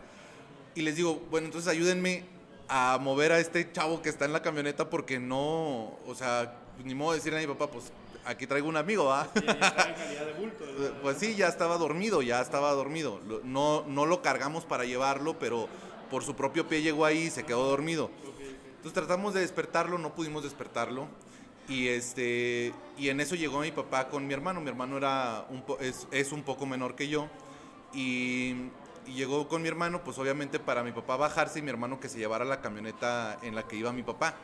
Y 0.75 0.83
les 0.83 0.97
digo, 0.97 1.23
bueno, 1.31 1.47
entonces 1.47 1.71
ayúdenme 1.71 2.25
a 2.69 2.99
mover 3.01 3.33
a 3.33 3.39
este 3.39 3.71
chavo 3.71 4.03
que 4.03 4.09
está 4.09 4.25
en 4.25 4.33
la 4.33 4.43
camioneta 4.43 4.91
porque 4.91 5.21
no, 5.21 5.99
o 6.07 6.15
sea, 6.17 6.59
ni 6.85 6.95
modo 6.95 7.13
de 7.13 7.19
decirle 7.19 7.39
a 7.39 7.43
mi 7.43 7.55
papá, 7.55 7.71
pues 7.71 7.93
aquí 8.25 8.47
traigo 8.47 8.69
un 8.69 8.77
amigo, 8.77 9.13
¿ah? 9.13 9.29
pues 11.03 11.19
sí, 11.19 11.35
ya 11.35 11.49
estaba 11.49 11.79
dormido, 11.79 12.23
ya 12.23 12.41
estaba 12.41 12.73
dormido. 12.73 13.21
No, 13.45 13.85
no 13.87 14.07
lo 14.07 14.23
cargamos 14.23 14.65
para 14.65 14.85
llevarlo, 14.85 15.39
pero 15.39 15.69
por 16.11 16.25
su 16.25 16.35
propio 16.35 16.69
pie 16.69 16.83
llegó 16.83 17.05
ahí 17.05 17.25
y 17.25 17.31
se 17.31 17.45
quedó 17.45 17.69
dormido. 17.69 18.11
Entonces 18.77 18.93
tratamos 18.93 19.35
de 19.35 19.41
despertarlo, 19.41 19.99
no 19.99 20.15
pudimos 20.15 20.43
despertarlo. 20.43 21.07
Y, 21.69 21.89
este, 21.89 22.75
y 22.99 23.09
en 23.09 23.21
eso 23.21 23.37
llegó 23.37 23.61
mi 23.61 23.71
papá 23.71 24.09
con 24.09 24.27
mi 24.27 24.35
hermano. 24.35 24.61
Mi 24.61 24.69
hermano 24.69 24.97
era 24.97 25.47
un 25.49 25.63
es, 25.81 26.09
es, 26.11 26.33
un 26.33 26.43
poco 26.43 26.67
menor 26.67 26.97
que 26.97 27.09
yo. 27.09 27.29
Y, 27.95 28.57
y, 29.07 29.15
llegó 29.15 29.49
con 29.49 29.63
mi 29.63 29.69
hermano, 29.69 30.03
pues 30.03 30.19
obviamente 30.19 30.59
para 30.59 30.83
mi 30.83 30.91
papá 30.91 31.17
bajarse 31.17 31.61
y 31.61 31.63
mi 31.63 31.71
hermano 31.71 32.01
que 32.01 32.09
se 32.09 32.19
llevara 32.19 32.45
la 32.45 32.61
camioneta 32.61 33.39
en 33.43 33.55
la 33.55 33.69
que 33.69 33.77
iba 33.77 33.93
mi 33.93 34.03
papá. 34.03 34.35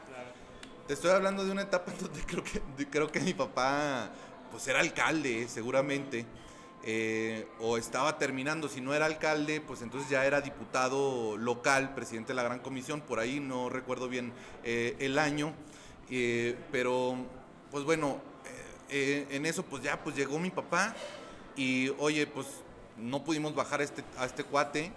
Te 0.89 0.95
estoy 0.95 1.11
hablando 1.11 1.45
de 1.45 1.51
una 1.51 1.61
etapa 1.61 1.93
donde 2.01 2.23
creo 2.23 2.43
que, 2.43 2.63
creo 2.89 3.13
que 3.13 3.21
mi 3.21 3.35
papá 3.35 4.11
pues 4.51 4.67
era 4.69 4.81
alcalde, 4.81 5.47
seguramente. 5.47 6.25
Eh, 6.83 7.47
o 7.61 7.77
estaba 7.77 8.17
terminando, 8.17 8.69
si 8.71 8.81
no 8.81 8.95
era 8.95 9.05
alcalde, 9.05 9.61
pues 9.61 9.83
entonces 9.83 10.09
ya 10.09 10.25
era 10.25 10.41
diputado 10.41 11.37
local, 11.37 11.95
presidente 11.95 12.29
de 12.29 12.37
la 12.37 12.45
Gran 12.45 12.61
Comisión, 12.61 13.03
por 13.03 13.19
ahí 13.19 13.39
no 13.39 13.69
recuerdo 13.69 14.09
bien 14.09 14.33
eh, 14.65 14.97
el 14.99 15.19
año, 15.19 15.53
eh, 16.09 16.57
pero 16.73 17.17
pues 17.71 17.85
bueno, 17.85 18.23
en 18.89 19.45
eso 19.45 19.65
pues 19.65 19.83
ya 19.83 20.03
pues 20.03 20.17
llegó 20.17 20.39
mi 20.39 20.49
papá 20.49 20.95
y 21.55 21.91
oye, 21.99 22.27
pues 22.27 22.47
no 22.97 23.23
pudimos 23.25 23.55
bajar 23.55 23.83
este, 23.83 24.03
a 24.17 24.25
este 24.25 24.43
cuate 24.43 24.91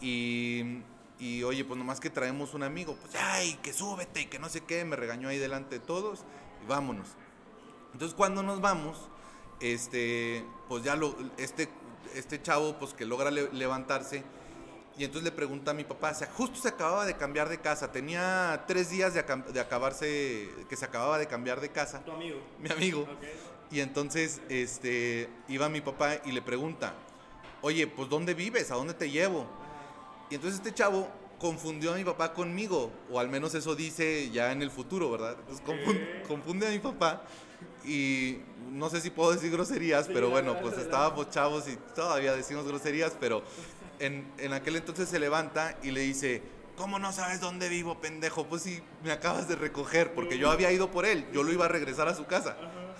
y 0.00 0.80
y 1.18 1.42
oye, 1.42 1.64
pues 1.64 1.78
nomás 1.78 2.00
que 2.00 2.10
traemos 2.10 2.54
un 2.54 2.62
amigo, 2.62 2.96
pues 2.96 3.14
ay, 3.14 3.58
que 3.62 3.72
súbete 3.72 4.22
y 4.22 4.26
que 4.26 4.38
no 4.38 4.48
sé 4.48 4.60
qué, 4.60 4.84
me 4.84 4.96
regañó 4.96 5.28
ahí 5.28 5.38
delante 5.38 5.78
de 5.78 5.84
todos 5.84 6.24
y 6.62 6.66
vámonos. 6.66 7.08
Entonces 7.92 8.14
cuando 8.14 8.42
nos 8.42 8.60
vamos, 8.60 9.08
este, 9.60 10.44
pues 10.68 10.84
ya 10.84 10.96
lo, 10.96 11.16
este, 11.38 11.68
este 12.14 12.42
chavo, 12.42 12.78
pues 12.78 12.92
que 12.92 13.04
logra 13.04 13.30
levantarse, 13.30 14.24
y 14.98 15.04
entonces 15.04 15.24
le 15.24 15.32
pregunta 15.32 15.72
a 15.72 15.74
mi 15.74 15.84
papá, 15.84 16.12
o 16.12 16.14
sea, 16.14 16.28
justo 16.32 16.58
se 16.58 16.68
acababa 16.68 17.04
de 17.04 17.16
cambiar 17.16 17.50
de 17.50 17.58
casa, 17.58 17.92
tenía 17.92 18.64
tres 18.66 18.88
días 18.88 19.12
de, 19.12 19.22
de 19.22 19.60
acabarse, 19.60 20.50
que 20.70 20.76
se 20.76 20.86
acababa 20.86 21.18
de 21.18 21.26
cambiar 21.26 21.60
de 21.60 21.68
casa. 21.70 22.02
¿Tu 22.02 22.12
amigo? 22.12 22.40
Mi 22.58 22.70
amigo. 22.70 23.06
Y 23.70 23.80
entonces, 23.80 24.40
este, 24.48 25.28
iba 25.48 25.68
mi 25.68 25.82
papá 25.82 26.14
y 26.24 26.32
le 26.32 26.40
pregunta, 26.40 26.94
oye, 27.60 27.86
pues 27.86 28.08
¿dónde 28.08 28.32
vives? 28.32 28.70
¿A 28.70 28.76
dónde 28.76 28.94
te 28.94 29.10
llevo? 29.10 29.46
Y 30.30 30.34
entonces 30.34 30.58
este 30.58 30.74
chavo 30.74 31.08
confundió 31.38 31.92
a 31.92 31.96
mi 31.96 32.04
papá 32.04 32.32
conmigo, 32.32 32.90
o 33.10 33.20
al 33.20 33.28
menos 33.28 33.54
eso 33.54 33.74
dice 33.74 34.30
ya 34.30 34.52
en 34.52 34.62
el 34.62 34.70
futuro, 34.70 35.10
¿verdad? 35.10 35.36
Entonces 35.38 35.64
confunde, 36.26 36.66
a 36.66 36.70
mi 36.70 36.78
papá 36.78 37.22
y 37.84 38.38
no 38.70 38.88
sé 38.90 39.00
si 39.00 39.10
puedo 39.10 39.32
decir 39.32 39.50
groserías, 39.52 40.08
pero 40.08 40.30
bueno, 40.30 40.58
pues 40.60 40.76
estábamos 40.78 41.30
chavos 41.30 41.68
y 41.68 41.76
todavía 41.94 42.34
decimos 42.34 42.66
groserías, 42.66 43.12
pero 43.20 43.42
en, 43.98 44.26
en 44.38 44.52
aquel 44.52 44.76
entonces 44.76 45.08
se 45.08 45.18
levanta 45.18 45.78
y 45.82 45.90
le 45.90 46.00
dice, 46.00 46.42
¿cómo 46.76 46.98
no 46.98 47.12
sabes 47.12 47.40
dónde 47.40 47.68
vivo, 47.68 48.00
pendejo? 48.00 48.46
Pues 48.46 48.62
sí, 48.62 48.82
me 49.04 49.12
acabas 49.12 49.48
de 49.48 49.56
recoger, 49.56 50.14
porque 50.14 50.38
yo 50.38 50.50
había 50.50 50.72
ido 50.72 50.90
por 50.90 51.06
él, 51.06 51.26
yo 51.32 51.42
lo 51.42 51.52
iba 51.52 51.66
a 51.66 51.68
regresar 51.68 52.08
a 52.08 52.14
su 52.14 52.26
casa. 52.26 52.56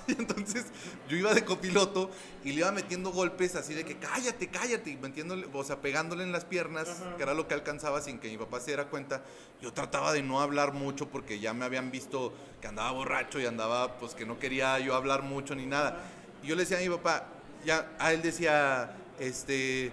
Y 0.09 0.12
entonces 0.12 0.66
yo 1.09 1.16
iba 1.16 1.34
de 1.34 1.44
copiloto 1.44 2.11
y 2.44 2.52
le 2.52 2.61
iba 2.61 2.72
metiendo 2.72 3.11
golpes 3.11 3.57
así 3.57 3.74
de 3.74 3.84
que 3.84 3.96
cállate, 3.96 4.48
cállate, 4.48 4.90
y 4.90 4.96
metiéndole, 4.96 5.46
o 5.52 5.64
sea, 5.64 5.80
pegándole 5.80 6.22
en 6.22 6.32
las 6.32 6.44
piernas, 6.44 6.88
que 7.16 7.22
era 7.22 7.34
lo 7.34 7.48
que 7.48 7.54
alcanzaba 7.54 8.00
sin 8.00 8.18
que 8.18 8.28
mi 8.28 8.36
papá 8.36 8.61
se 8.61 8.66
diera 8.66 8.88
cuenta. 8.88 9.24
Yo 9.61 9.72
trataba 9.72 10.12
de 10.12 10.22
no 10.22 10.40
hablar 10.40 10.72
mucho 10.72 11.09
porque 11.09 11.40
ya 11.40 11.52
me 11.54 11.64
habían 11.64 11.90
visto 11.90 12.32
que 12.61 12.68
andaba 12.68 12.92
borracho 12.92 13.40
y 13.40 13.46
andaba, 13.46 13.98
pues 13.98 14.14
que 14.14 14.26
no 14.26 14.38
quería 14.38 14.78
yo 14.78 14.94
hablar 14.94 15.22
mucho 15.22 15.54
ni 15.54 15.66
nada. 15.66 16.04
Y 16.42 16.48
yo 16.48 16.54
le 16.54 16.62
decía 16.62 16.78
a 16.78 16.80
mi 16.80 16.88
papá, 16.88 17.26
ya, 17.64 17.90
a 17.98 18.12
él 18.12 18.22
decía, 18.22 18.96
este, 19.18 19.90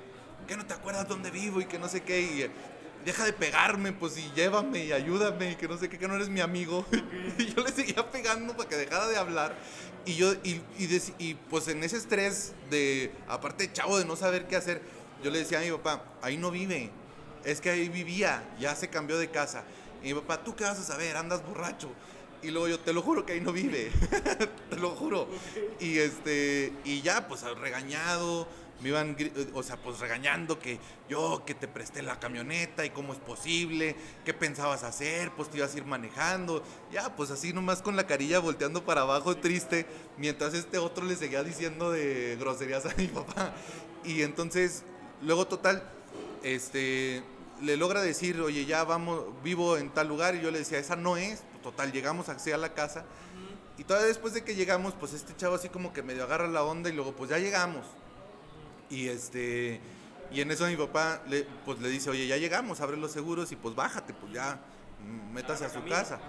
que 0.48 0.58
no 0.58 0.66
te 0.66 0.74
acuerdas 0.74 1.08
dónde 1.08 1.32
vivo 1.32 1.62
y 1.62 1.66
que 1.66 1.80
no 1.80 1.88
sé 1.88 2.02
qué. 2.02 2.22
Y 2.22 2.52
deja 3.06 3.26
de 3.26 3.34
pegarme, 3.34 3.92
pues 3.94 4.18
y 4.18 4.32
llévame 4.36 4.86
y 4.86 4.92
ayúdame 4.92 5.52
y 5.52 5.56
que 5.56 5.68
no 5.68 5.78
sé 5.78 5.90
qué, 5.90 5.98
que 5.98 6.08
no 6.08 6.16
eres 6.16 6.30
mi 6.30 6.42
amigo. 6.42 6.86
y 7.38 7.54
yo 7.54 7.64
le 7.64 7.72
seguía 7.72 8.10
pegando 8.12 8.56
para 8.56 8.70
que 8.70 8.76
dejara 8.76 9.08
de 9.08 9.18
hablar. 9.18 9.56
Y 10.06 10.16
yo, 10.16 10.34
y, 10.44 10.62
y, 10.78 11.34
pues 11.50 11.68
en 11.70 11.84
ese 11.84 11.98
estrés 11.98 12.54
de, 12.70 13.12
aparte 13.28 13.72
chavo 13.72 13.98
de 13.98 14.06
no 14.06 14.16
saber 14.16 14.48
qué 14.48 14.58
hacer, 14.58 14.82
yo 15.24 15.32
le 15.32 15.40
decía 15.40 15.60
a 15.60 15.62
mi 15.62 15.72
papá, 15.72 16.04
ahí 16.22 16.36
no 16.36 16.52
vive, 16.52 16.90
es 17.46 17.62
que 17.62 17.70
ahí 17.70 17.88
vivía, 17.88 18.44
ya 18.60 18.76
se 18.76 18.90
cambió 18.90 19.18
de 19.18 19.30
casa. 19.30 19.64
Y 20.04 20.08
mi 20.08 20.16
papá, 20.16 20.44
¿tú 20.44 20.56
qué 20.56 20.66
vas 20.66 20.78
a 20.78 20.84
saber? 20.84 21.16
Andas 21.16 21.46
borracho. 21.46 21.90
Y 22.42 22.52
luego 22.52 22.68
yo, 22.68 22.80
te 22.80 22.92
lo 22.92 23.02
juro 23.02 23.26
que 23.26 23.34
ahí 23.34 23.40
no 23.40 23.54
vive, 23.54 23.90
te 24.70 24.76
lo 24.76 24.90
juro. 24.90 25.30
Y 25.80 26.00
este, 26.00 26.74
y 26.84 27.02
ya, 27.02 27.26
pues 27.30 27.44
regañado, 27.58 28.50
me 28.84 28.90
iban, 28.90 29.16
o 29.54 29.64
sea, 29.64 29.78
pues 29.78 30.00
regañando 30.00 30.60
que 30.60 30.78
yo, 31.08 31.44
que 31.46 31.56
te 31.56 31.70
presté 31.70 32.02
la 32.02 32.20
camioneta 32.20 32.86
y 32.86 32.90
cómo 32.90 33.14
es 33.14 33.20
posible, 33.20 33.96
qué 34.26 34.34
pensabas 34.34 34.84
hacer, 34.84 35.32
pues 35.32 35.50
te 35.50 35.58
ibas 35.58 35.74
a 35.74 35.78
ir 35.78 35.86
manejando. 35.86 36.62
Ya, 36.92 37.16
pues 37.16 37.32
así 37.32 37.54
nomás 37.54 37.82
con 37.82 37.96
la 37.96 38.06
carilla 38.06 38.40
volteando 38.40 38.84
para 38.84 39.02
abajo, 39.02 39.38
triste, 39.38 39.86
mientras 40.18 40.54
este 40.54 40.78
otro 40.78 41.06
le 41.06 41.16
seguía 41.16 41.44
diciendo 41.44 41.92
de 41.92 42.36
groserías 42.38 42.86
a 42.86 42.94
mi 42.98 43.08
papá. 43.08 43.54
Y 44.04 44.22
entonces, 44.22 44.84
luego 45.22 45.48
total, 45.48 45.82
este, 46.44 47.24
le 47.62 47.78
logra 47.78 48.02
decir, 48.02 48.42
oye, 48.42 48.66
ya 48.66 48.84
vamos, 48.84 49.24
vivo 49.44 49.78
en 49.78 49.92
tal 49.92 50.10
lugar, 50.10 50.36
y 50.36 50.42
yo 50.42 50.52
le 50.52 50.60
decía, 50.60 50.78
esa 50.78 50.98
no 50.98 51.16
es, 51.16 51.42
total, 51.64 51.94
llegamos 51.94 52.28
hacia 52.28 52.58
la 52.58 52.74
casa. 52.74 53.06
Y 53.78 53.86
todavía 53.86 54.10
después 54.10 54.34
de 54.34 54.44
que 54.44 54.56
llegamos, 54.56 54.94
pues 55.00 55.14
este 55.14 55.36
chavo 55.36 55.56
así 55.56 55.70
como 55.70 55.94
que 55.94 56.04
medio 56.04 56.24
agarra 56.26 56.48
la 56.48 56.64
onda 56.64 56.90
y 56.90 56.94
luego 56.94 57.14
pues 57.14 57.30
ya 57.30 57.40
llegamos. 57.40 57.86
Y 58.90 59.08
este 59.08 59.82
y 60.34 60.42
en 60.42 60.50
eso 60.50 60.66
mi 60.66 60.76
papá 60.76 61.22
le, 61.28 61.44
pues 61.64 61.80
le 61.80 61.90
dice, 61.90 62.10
oye, 62.10 62.26
ya 62.26 62.38
llegamos, 62.38 62.82
abre 62.82 62.98
los 62.98 63.12
seguros 63.12 63.52
y 63.52 63.56
pues 63.56 63.76
bájate, 63.76 64.14
pues 64.16 64.34
ya, 64.34 64.60
métase 65.32 65.64
a 65.66 65.70
su 65.70 65.84
casa. 65.86 66.20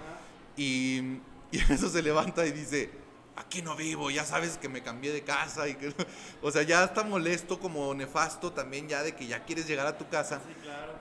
Y, 0.55 0.99
y, 1.51 1.59
en 1.59 1.71
eso 1.71 1.89
se 1.89 2.03
levanta 2.03 2.45
y 2.45 2.51
dice, 2.51 2.91
aquí 3.35 3.63
no 3.63 3.75
vivo, 3.75 4.11
ya 4.11 4.23
sabes 4.23 4.59
que 4.59 4.69
me 4.69 4.83
cambié 4.83 5.11
de 5.11 5.23
casa. 5.23 5.67
Y 5.67 5.73
que, 5.73 5.91
o 6.43 6.51
sea, 6.51 6.61
ya 6.61 6.83
está 6.83 7.03
molesto, 7.03 7.59
como 7.59 7.95
nefasto 7.95 8.51
también 8.51 8.87
ya 8.87 9.01
de 9.01 9.15
que 9.15 9.25
ya 9.25 9.43
quieres 9.43 9.67
llegar 9.67 9.87
a 9.87 9.97
tu 9.97 10.07
casa. 10.07 10.39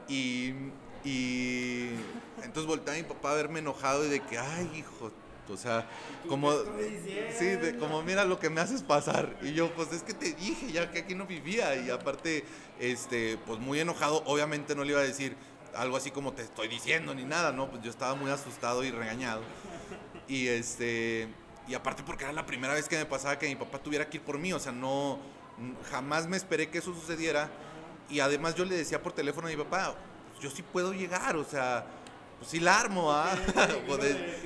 Y, 0.08 0.54
y 1.04 1.90
entonces 2.42 2.66
voltea 2.66 2.94
a 2.94 2.96
mi 2.96 3.02
papá 3.02 3.32
a 3.32 3.34
verme 3.34 3.58
enojado 3.58 4.06
y 4.06 4.08
de 4.08 4.20
que, 4.20 4.38
ay, 4.38 4.70
hijo, 4.78 5.12
o 5.52 5.56
sea, 5.56 5.86
como, 6.28 6.52
sí, 7.38 7.56
como 7.78 8.02
mira 8.02 8.24
lo 8.24 8.38
que 8.38 8.50
me 8.50 8.60
haces 8.60 8.82
pasar. 8.82 9.36
Y 9.42 9.52
yo, 9.52 9.70
pues 9.74 9.92
es 9.92 10.02
que 10.02 10.14
te 10.14 10.32
dije 10.32 10.72
ya 10.72 10.90
que 10.90 11.00
aquí 11.00 11.14
no 11.14 11.26
vivía. 11.26 11.76
Y 11.76 11.90
aparte, 11.90 12.44
este, 12.80 13.38
pues 13.46 13.58
muy 13.58 13.80
enojado, 13.80 14.22
obviamente 14.26 14.74
no 14.74 14.84
le 14.84 14.92
iba 14.92 15.00
a 15.00 15.04
decir 15.04 15.36
algo 15.74 15.96
así 15.96 16.10
como 16.10 16.32
te 16.32 16.42
estoy 16.42 16.68
diciendo 16.68 17.14
ni 17.14 17.24
nada, 17.24 17.52
¿no? 17.52 17.70
Pues 17.70 17.82
yo 17.82 17.90
estaba 17.90 18.14
muy 18.14 18.30
asustado 18.30 18.84
y 18.84 18.90
regañado. 18.90 19.42
Y 20.28 20.48
este, 20.48 21.28
y 21.66 21.74
aparte 21.74 22.02
porque 22.04 22.24
era 22.24 22.32
la 22.32 22.46
primera 22.46 22.74
vez 22.74 22.88
que 22.88 22.96
me 22.96 23.06
pasaba 23.06 23.38
que 23.38 23.48
mi 23.48 23.56
papá 23.56 23.78
tuviera 23.78 24.08
que 24.08 24.18
ir 24.18 24.22
por 24.22 24.38
mí, 24.38 24.52
o 24.52 24.58
sea, 24.58 24.72
no, 24.72 25.18
jamás 25.90 26.26
me 26.26 26.36
esperé 26.36 26.68
que 26.70 26.78
eso 26.78 26.94
sucediera. 26.94 27.50
Y 28.10 28.20
además 28.20 28.54
yo 28.54 28.64
le 28.64 28.76
decía 28.76 29.02
por 29.02 29.12
teléfono 29.12 29.46
a 29.46 29.50
mi 29.50 29.56
papá, 29.56 29.94
yo 30.40 30.50
sí 30.50 30.62
puedo 30.62 30.92
llegar, 30.92 31.36
o 31.36 31.44
sea, 31.44 31.86
pues 32.44 32.50
sí 32.50 32.60
la 32.60 32.78
armo, 32.78 33.10
¿ah? 33.10 33.34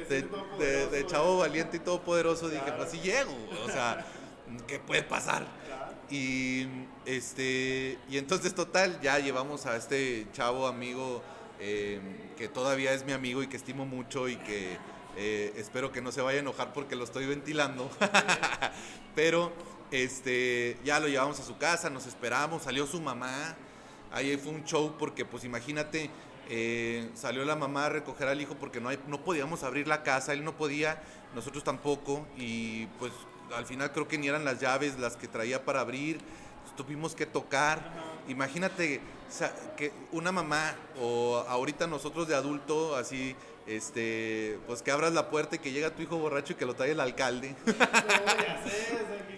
de, 0.08 1.04
chavo 1.08 1.38
valiente 1.38 1.78
y 1.78 1.80
todopoderoso, 1.80 2.48
dije, 2.48 2.70
pues 2.76 2.92
sí 2.92 3.00
llego, 3.00 3.34
o 3.66 3.68
sea, 3.68 4.06
¿qué 4.68 4.78
puede 4.78 5.02
pasar? 5.02 5.44
Y, 6.08 6.68
este, 7.04 7.98
y 8.08 8.18
entonces, 8.18 8.54
total, 8.54 9.00
ya 9.00 9.18
llevamos 9.18 9.66
a 9.66 9.76
este 9.76 10.28
chavo 10.32 10.68
amigo 10.68 11.24
em, 11.58 12.36
que 12.36 12.46
todavía 12.46 12.92
es 12.92 13.04
mi 13.04 13.10
amigo 13.10 13.42
y 13.42 13.48
que 13.48 13.56
estimo 13.56 13.84
mucho 13.84 14.28
y 14.28 14.36
que 14.36 14.78
eh, 15.16 15.52
espero 15.56 15.90
que 15.90 16.00
no 16.00 16.12
se 16.12 16.20
vaya 16.20 16.38
a 16.38 16.42
enojar 16.42 16.72
porque 16.72 16.94
lo 16.94 17.02
estoy 17.02 17.26
ventilando. 17.26 17.90
Pero 19.16 19.52
este, 19.90 20.78
ya 20.84 21.00
lo 21.00 21.08
llevamos 21.08 21.40
a 21.40 21.42
su 21.42 21.58
casa, 21.58 21.90
nos 21.90 22.06
esperamos, 22.06 22.62
salió 22.62 22.86
su 22.86 23.00
mamá. 23.00 23.56
Ahí 24.12 24.36
fue 24.36 24.52
un 24.52 24.64
show 24.64 24.94
porque, 24.96 25.24
pues 25.24 25.42
imagínate, 25.44 26.10
eh, 26.48 27.10
salió 27.14 27.44
la 27.44 27.56
mamá 27.56 27.86
a 27.86 27.88
recoger 27.90 28.28
al 28.28 28.40
hijo 28.40 28.54
porque 28.54 28.80
no, 28.80 28.88
hay, 28.88 28.98
no 29.06 29.20
podíamos 29.20 29.62
abrir 29.62 29.86
la 29.86 30.02
casa, 30.02 30.32
él 30.32 30.44
no 30.44 30.56
podía, 30.56 31.02
nosotros 31.34 31.62
tampoco, 31.64 32.26
y 32.36 32.86
pues 32.98 33.12
al 33.54 33.66
final 33.66 33.92
creo 33.92 34.08
que 34.08 34.18
ni 34.18 34.28
eran 34.28 34.44
las 34.44 34.60
llaves 34.60 34.98
las 34.98 35.16
que 35.16 35.28
traía 35.28 35.64
para 35.64 35.80
abrir, 35.80 36.18
pues, 36.62 36.76
tuvimos 36.76 37.14
que 37.14 37.26
tocar. 37.26 37.80
Imagínate 38.28 39.00
que 39.76 39.92
una 40.12 40.32
mamá 40.32 40.74
o 41.00 41.44
ahorita 41.48 41.86
nosotros 41.86 42.28
de 42.28 42.34
adulto, 42.34 42.96
así, 42.96 43.36
este, 43.68 44.58
pues 44.66 44.80
que 44.80 44.90
abras 44.90 45.12
la 45.12 45.28
puerta 45.28 45.56
y 45.56 45.58
que 45.58 45.70
llega 45.70 45.94
tu 45.94 46.00
hijo 46.00 46.16
borracho 46.16 46.54
y 46.54 46.56
que 46.56 46.64
lo 46.64 46.74
trae 46.74 46.92
el 46.92 47.00
alcalde. 47.00 47.54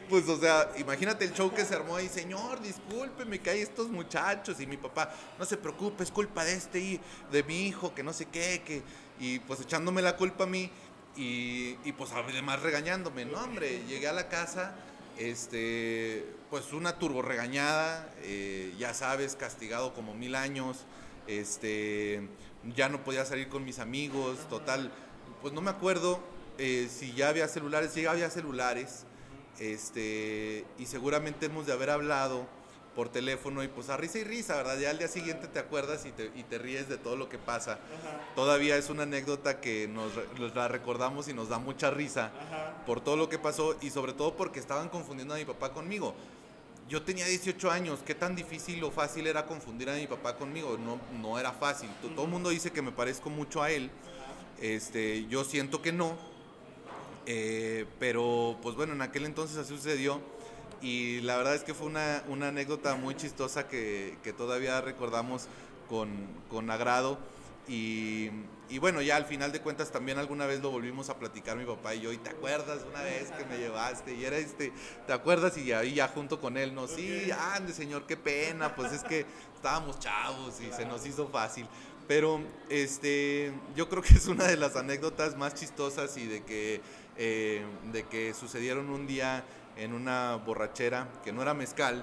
pues, 0.09 0.29
o 0.29 0.39
sea, 0.39 0.71
imagínate 0.79 1.25
el 1.25 1.33
show 1.33 1.53
que 1.53 1.65
se 1.65 1.75
armó 1.75 1.97
ahí, 1.97 2.09
señor, 2.09 2.61
disculpe, 2.63 3.25
me 3.25 3.41
caí 3.41 3.61
estos 3.61 3.89
muchachos. 3.89 4.61
Y 4.61 4.67
mi 4.67 4.77
papá, 4.77 5.13
no 5.37 5.45
se 5.45 5.57
preocupe, 5.57 6.05
es 6.05 6.13
culpa 6.13 6.45
de 6.45 6.55
este, 6.55 6.79
y 6.79 7.01
de 7.33 7.43
mi 7.43 7.67
hijo, 7.67 7.93
que 7.93 8.05
no 8.05 8.13
sé 8.13 8.27
qué, 8.27 8.63
que. 8.65 8.83
Y 9.19 9.41
pues 9.41 9.61
echándome 9.61 10.01
la 10.01 10.17
culpa 10.17 10.45
a 10.45 10.47
mí. 10.47 10.71
Y, 11.17 11.77
y 11.85 11.93
pues 11.93 12.13
además 12.13 12.63
regañándome. 12.63 13.25
No, 13.25 13.43
hombre, 13.43 13.83
llegué 13.89 14.07
a 14.07 14.13
la 14.13 14.29
casa, 14.29 14.77
este, 15.19 16.25
pues 16.51 16.73
una 16.73 17.01
turbo 17.01 17.21
regañada, 17.21 18.09
eh, 18.23 18.73
ya 18.79 18.95
sabes, 18.95 19.35
castigado 19.35 19.93
como 19.93 20.15
mil 20.15 20.37
años. 20.37 20.87
Este, 21.27 22.29
ya 22.75 22.89
no 22.89 23.03
podía 23.03 23.25
salir 23.25 23.49
con 23.49 23.65
mis 23.65 23.79
amigos, 23.79 24.39
total. 24.49 24.93
Pues 25.43 25.53
no 25.53 25.61
me 25.61 25.71
acuerdo 25.71 26.21
eh, 26.59 26.89
si 26.91 27.13
ya 27.13 27.29
había 27.29 27.49
celulares, 27.49 27.93
si 27.93 28.03
ya 28.03 28.11
había 28.11 28.31
celulares 28.31 29.05
este, 29.59 30.65
y 30.79 30.87
seguramente 30.87 31.47
hemos 31.47 31.67
de 31.67 31.73
haber 31.73 31.91
hablado 31.91 32.47
por 32.95 33.09
teléfono 33.09 33.63
y 33.63 33.69
pues 33.69 33.89
a 33.89 33.97
risa 33.97 34.19
y 34.19 34.25
risa, 34.25 34.57
¿verdad? 34.57 34.79
Ya 34.79 34.91
al 34.91 34.99
día 34.99 35.09
siguiente 35.09 35.47
te 35.49 35.59
acuerdas 35.59 36.05
y 36.07 36.13
te, 36.13 36.31
y 36.35 36.43
te 36.43 36.59
ríes 36.59 36.89
de 36.89 36.99
todo 36.99 37.17
lo 37.17 37.29
que 37.29 37.39
pasa. 37.39 37.79
Todavía 38.35 38.77
es 38.77 38.91
una 38.91 39.05
anécdota 39.05 39.61
que 39.61 39.89
nos, 39.89 40.13
la 40.55 40.69
recordamos 40.69 41.29
y 41.29 41.35
nos 41.35 41.49
da 41.49 41.59
mucha 41.59 41.91
risa 41.91 42.31
por 42.87 43.01
todo 43.01 43.17
lo 43.17 43.29
que 43.29 43.39
pasó 43.39 43.77
y 43.81 43.91
sobre 43.91 44.13
todo 44.13 44.37
porque 44.37 44.59
estaban 44.59 44.89
confundiendo 44.89 45.35
a 45.35 45.39
mi 45.39 45.45
papá 45.45 45.73
conmigo. 45.73 46.15
Yo 46.91 47.03
tenía 47.03 47.25
18 47.25 47.71
años, 47.71 48.01
¿qué 48.05 48.17
tan 48.17 48.35
difícil 48.35 48.83
o 48.83 48.91
fácil 48.91 49.29
era 49.29 49.47
confundir 49.47 49.89
a 49.89 49.95
mi 49.95 50.09
papá 50.09 50.37
conmigo? 50.37 50.77
No, 50.77 50.99
no 51.23 51.39
era 51.39 51.53
fácil. 51.53 51.89
Todo 52.17 52.25
el 52.25 52.31
mundo 52.33 52.51
dice 52.51 52.73
que 52.73 52.83
me 52.83 52.91
parezco 52.91 53.31
mucho 53.31 53.63
a 53.63 53.71
él. 53.71 53.93
Este, 54.61 55.25
yo 55.29 55.45
siento 55.45 55.83
que 55.83 55.93
no, 55.93 56.19
eh, 57.27 57.87
pero 58.01 58.59
pues 58.61 58.75
bueno, 58.75 58.93
en 58.93 59.03
aquel 59.03 59.25
entonces 59.25 59.57
así 59.57 59.73
sucedió 59.73 60.21
y 60.83 61.21
la 61.21 61.37
verdad 61.37 61.55
es 61.55 61.63
que 61.63 61.75
fue 61.75 61.87
una, 61.87 62.25
una 62.27 62.49
anécdota 62.49 62.97
muy 62.97 63.15
chistosa 63.15 63.69
que, 63.69 64.19
que 64.25 64.33
todavía 64.33 64.81
recordamos 64.81 65.47
con, 65.89 66.11
con 66.49 66.73
agrado. 66.73 67.21
Y, 67.69 68.31
y, 68.69 68.79
bueno, 68.79 69.01
ya 69.01 69.17
al 69.17 69.27
final 69.27 69.53
de 69.53 69.61
cuentas 69.61 69.93
también 69.93 70.19
alguna 70.19 70.47
vez 70.47 70.61
lo 70.61 70.71
volvimos 70.71 71.09
a 71.09 71.19
platicar 71.19 71.57
mi 71.57 71.65
papá 71.65 71.95
y 71.95 72.01
yo, 72.01 72.13
y 72.13 72.19
te 72.19 72.31
acuerdas 72.31 72.81
una 72.89 73.03
vez 73.03 73.31
que 73.31 73.45
me 73.45 73.59
llevaste 73.59 74.15
y 74.15 74.25
era 74.25 74.39
este, 74.39 74.73
¿te 75.07 75.13
acuerdas? 75.13 75.57
Y 75.57 75.73
ahí 75.73 75.95
ya 75.95 76.09
junto 76.09 76.41
con 76.41 76.57
él, 76.57 76.75
no, 76.75 76.89
sí, 76.89 77.31
ande 77.55 77.73
señor, 77.73 78.07
qué 78.07 78.17
pena, 78.17 78.75
pues 78.75 78.93
es 78.93 79.05
que 79.05 79.25
estábamos 79.55 79.99
chavos 80.01 80.61
y 80.61 80.73
se 80.73 80.85
nos 80.85 81.07
hizo 81.07 81.29
fácil. 81.29 81.69
Pero 82.09 82.41
este, 82.69 83.53
yo 83.77 83.89
creo 83.89 84.03
que 84.03 84.15
es 84.15 84.27
una 84.27 84.45
de 84.45 84.57
las 84.57 84.75
anécdotas 84.75 85.37
más 85.37 85.55
chistosas 85.55 86.17
y 86.17 86.27
de 86.27 86.43
que 86.43 86.81
eh, 87.23 87.63
de 87.93 88.05
que 88.05 88.33
sucedieron 88.33 88.89
un 88.89 89.07
día 89.07 89.45
en 89.77 89.93
una 89.93 90.37
borrachera, 90.37 91.07
que 91.23 91.33
no 91.33 91.43
era 91.43 91.53
mezcal, 91.53 92.03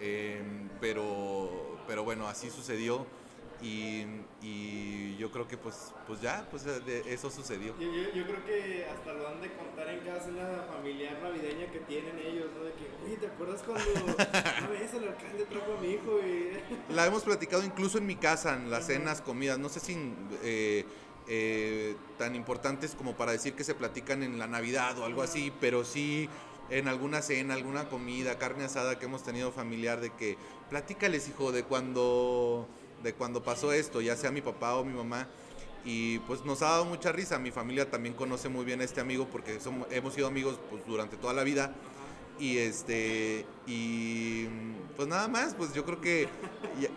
eh, 0.00 0.42
pero, 0.80 1.78
pero 1.86 2.02
bueno, 2.02 2.28
así 2.28 2.48
sucedió. 2.48 3.04
Y, 3.62 5.16
yo 5.18 5.30
creo 5.30 5.48
que 5.48 5.56
pues, 5.56 5.92
pues 6.06 6.20
ya, 6.20 6.46
pues 6.50 6.66
eso 6.66 7.30
sucedió. 7.30 7.74
Yo, 7.78 8.26
creo 8.26 8.44
que 8.44 8.84
hasta 8.84 9.12
lo 9.14 9.28
han 9.28 9.40
de 9.40 9.52
contar 9.54 9.88
en 9.88 10.00
casa 10.00 10.28
la 10.30 10.66
familiar 10.70 11.18
navideña 11.22 11.70
que 11.70 11.78
tienen 11.80 12.18
ellos, 12.18 12.50
¿no? 12.54 12.64
De 12.64 12.72
que, 12.72 12.90
oye, 13.06 13.16
¿te 13.16 13.26
acuerdas 13.28 13.62
cuando 13.62 13.84
una 14.04 14.68
vez 14.68 14.92
el 14.92 15.08
alcalde 15.08 15.46
trajo 15.48 15.74
a 15.78 15.80
mi 15.80 15.92
hijo? 15.92 16.20
Y... 16.20 16.92
La 16.92 17.06
hemos 17.06 17.22
platicado 17.22 17.64
incluso 17.64 17.96
en 17.98 18.06
mi 18.06 18.16
casa, 18.16 18.54
en 18.54 18.70
las 18.70 18.86
cenas, 18.86 19.20
comidas, 19.20 19.58
no 19.58 19.68
sé 19.68 19.80
si... 19.80 20.14
Eh, 20.42 20.84
eh, 21.26 21.96
tan 22.18 22.34
importantes 22.34 22.94
como 22.94 23.16
para 23.16 23.32
decir 23.32 23.54
que 23.54 23.64
se 23.64 23.74
platican 23.74 24.22
en 24.22 24.38
la 24.38 24.46
Navidad 24.46 24.98
o 24.98 25.06
algo 25.06 25.22
así, 25.22 25.50
pero 25.58 25.82
sí 25.82 26.28
en 26.70 26.88
alguna 26.88 27.22
cena, 27.22 27.54
alguna 27.54 27.88
comida, 27.88 28.38
carne 28.38 28.64
asada 28.64 28.98
que 28.98 29.06
hemos 29.06 29.22
tenido 29.22 29.52
familiar, 29.52 30.00
de 30.00 30.10
que 30.10 30.36
platícales, 30.70 31.28
hijo, 31.28 31.52
de 31.52 31.64
cuando, 31.64 32.68
de 33.04 33.12
cuando 33.14 33.42
pasó 33.42 33.72
esto, 33.72 34.00
ya 34.00 34.16
sea 34.16 34.32
mi 34.32 34.40
papá 34.40 34.74
o 34.74 34.84
mi 34.84 34.92
mamá. 34.92 35.28
Y 35.84 36.18
pues 36.20 36.44
nos 36.44 36.62
ha 36.62 36.70
dado 36.70 36.86
mucha 36.86 37.12
risa. 37.12 37.38
Mi 37.38 37.50
familia 37.50 37.90
también 37.90 38.14
conoce 38.14 38.48
muy 38.48 38.64
bien 38.64 38.80
a 38.80 38.84
este 38.84 39.00
amigo 39.00 39.28
porque 39.30 39.60
somos, 39.60 39.86
hemos 39.92 40.14
sido 40.14 40.26
amigos 40.26 40.58
pues, 40.70 40.84
durante 40.86 41.16
toda 41.16 41.34
la 41.34 41.44
vida. 41.44 41.74
Y 42.40 42.58
este, 42.58 43.46
y 43.66 44.46
pues 44.96 45.08
nada 45.08 45.28
más, 45.28 45.54
pues 45.54 45.72
yo 45.72 45.84
creo 45.84 46.00
que 46.00 46.28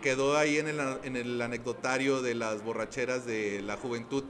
quedó 0.02 0.36
ahí 0.36 0.58
en 0.58 0.68
el, 0.68 0.80
en 1.04 1.16
el 1.16 1.40
anecdotario 1.40 2.22
de 2.22 2.34
las 2.34 2.64
borracheras 2.64 3.24
de 3.24 3.62
la 3.62 3.76
juventud, 3.76 4.24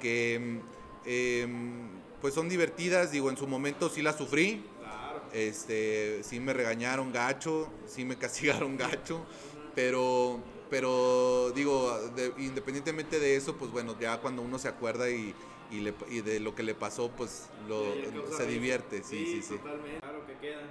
que 0.00 0.60
em, 1.04 1.88
pues 2.20 2.34
son 2.34 2.48
divertidas, 2.48 3.10
digo, 3.10 3.28
en 3.30 3.36
su 3.36 3.48
momento 3.48 3.88
sí 3.88 4.02
las 4.02 4.16
sufrí, 4.16 4.64
este, 5.32 6.22
sí 6.22 6.38
me 6.38 6.52
regañaron 6.52 7.12
gacho, 7.12 7.68
sí 7.86 8.04
me 8.04 8.16
castigaron 8.18 8.76
gacho, 8.76 9.24
pero, 9.74 10.40
pero 10.72 11.52
digo, 11.54 11.92
independientemente 12.38 13.20
de 13.20 13.36
eso, 13.36 13.58
pues 13.58 13.70
bueno, 13.70 13.94
ya 14.00 14.22
cuando 14.22 14.40
uno 14.40 14.58
se 14.58 14.68
acuerda 14.68 15.10
y, 15.10 15.34
y, 15.70 16.22
de 16.22 16.40
lo 16.40 16.54
que 16.54 16.62
le 16.62 16.74
pasó, 16.74 17.10
pues 17.10 17.50
lo, 17.68 17.84
se 18.34 18.46
divierte, 18.46 19.02
sí, 19.02 19.26
sí, 19.26 19.42
sí. 19.42 19.58
Totalmente, 19.58 20.00
claro 20.00 20.26
que 20.26 20.32
queda. 20.38 20.62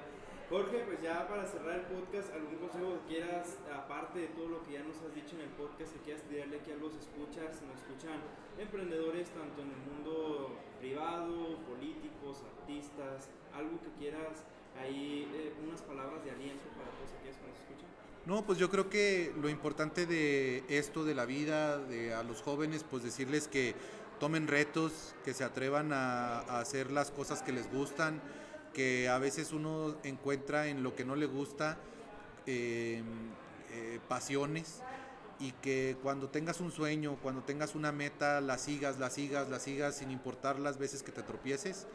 Jorge, 0.50 0.80
pues 0.88 1.04
ya 1.04 1.28
para 1.28 1.46
cerrar 1.46 1.82
el 1.82 1.86
podcast, 1.86 2.34
¿algún 2.34 2.58
consejo 2.58 2.98
que 3.06 3.14
quieras, 3.14 3.60
aparte 3.70 4.26
de 4.26 4.28
todo 4.34 4.50
lo 4.50 4.64
que 4.64 4.74
ya 4.74 4.82
nos 4.82 4.98
has 5.06 5.14
dicho 5.14 5.36
en 5.36 5.42
el 5.42 5.54
podcast, 5.54 5.94
que 5.94 6.00
quieras 6.00 6.24
tirarle 6.24 6.58
aquí 6.58 6.72
a 6.72 6.78
los 6.78 6.98
escuchas, 6.98 7.62
nos 7.62 7.78
escuchan 7.78 8.18
emprendedores 8.58 9.30
tanto 9.30 9.62
en 9.62 9.70
el 9.70 9.82
mundo 9.86 10.58
privado, 10.80 11.62
políticos, 11.70 12.42
artistas, 12.58 13.30
algo 13.54 13.78
que 13.86 13.94
quieras 14.02 14.50
ahí, 14.82 15.30
eh, 15.30 15.54
unas 15.62 15.84
palabras 15.84 16.26
de 16.26 16.32
aliento 16.32 16.66
para 16.74 16.90
todos 16.90 17.14
aquellos 17.22 17.38
que 17.38 17.46
nos 17.46 17.60
escuchan? 17.62 18.11
No, 18.28 18.46
pues 18.46 18.60
yo 18.60 18.70
creo 18.70 18.88
que 18.88 19.34
lo 19.42 19.50
importante 19.50 20.06
de 20.06 20.64
esto, 20.70 21.04
de 21.04 21.16
la 21.16 21.26
vida, 21.26 21.80
de 21.80 22.14
a 22.14 22.22
los 22.22 22.44
jóvenes, 22.44 22.86
pues 22.88 23.02
decirles 23.02 23.48
que 23.48 23.74
tomen 24.20 24.48
retos, 24.48 25.16
que 25.26 25.34
se 25.34 25.44
atrevan 25.44 25.92
a, 25.92 26.42
hacer 26.60 26.92
las 26.92 27.10
cosas 27.10 27.42
que 27.42 27.52
les 27.52 27.72
gustan, 27.72 28.22
que 28.76 29.10
a 29.10 29.18
veces 29.18 29.52
uno 29.52 29.96
encuentra 30.04 30.68
en 30.68 30.84
lo 30.84 30.96
que 30.96 31.04
no 31.04 31.16
le 31.16 31.26
gusta 31.26 31.80
em, 32.46 33.04
eh, 33.72 34.00
pasiones 34.08 34.84
y 35.40 35.54
que 35.54 35.98
cuando 36.04 36.30
tengas 36.30 36.62
un 36.62 36.72
sueño, 36.72 37.18
cuando 37.24 37.42
tengas 37.42 37.74
una 37.74 37.92
meta, 37.92 38.40
la 38.40 38.60
sigas, 38.60 39.00
la 39.00 39.10
sigas, 39.10 39.50
la 39.50 39.60
sigas 39.60 39.96
sin 39.96 40.12
importar 40.12 40.60
las 40.60 40.78
veces 40.78 41.02
que 41.02 41.12
te 41.12 41.24
tropieces, 41.24 41.88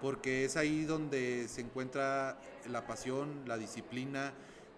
porque 0.00 0.44
es 0.44 0.56
ahí 0.56 0.84
donde 0.84 1.48
se 1.48 1.62
encuentra 1.62 2.38
la 2.68 2.86
pasión, 2.86 3.42
la 3.46 3.58
disciplina 3.58 4.32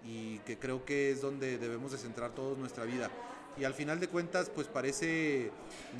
y 0.05 0.39
que 0.41 0.59
creo 0.59 0.85
que 0.85 1.11
es 1.11 1.21
donde 1.21 1.59
debemos 1.59 1.93
de 1.93 1.99
centrar 1.99 2.33
toda 2.33 2.57
nuestra 2.57 2.85
vida. 2.85 3.11
Y 3.59 3.65
al 3.65 3.75
final 3.75 4.01
de 4.01 4.09
cuentas 4.09 4.51
pues 4.51 4.67
parece 4.67 5.51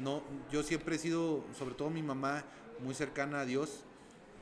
no 0.03 0.23
yo 0.53 0.63
siempre 0.63 0.97
he 0.97 0.99
sido 0.99 1.43
sobre 1.59 1.75
todo 1.75 1.91
mi 1.91 2.03
mamá 2.03 2.45
muy 2.81 2.95
cercana 2.95 3.41
a 3.41 3.45
Dios. 3.47 3.83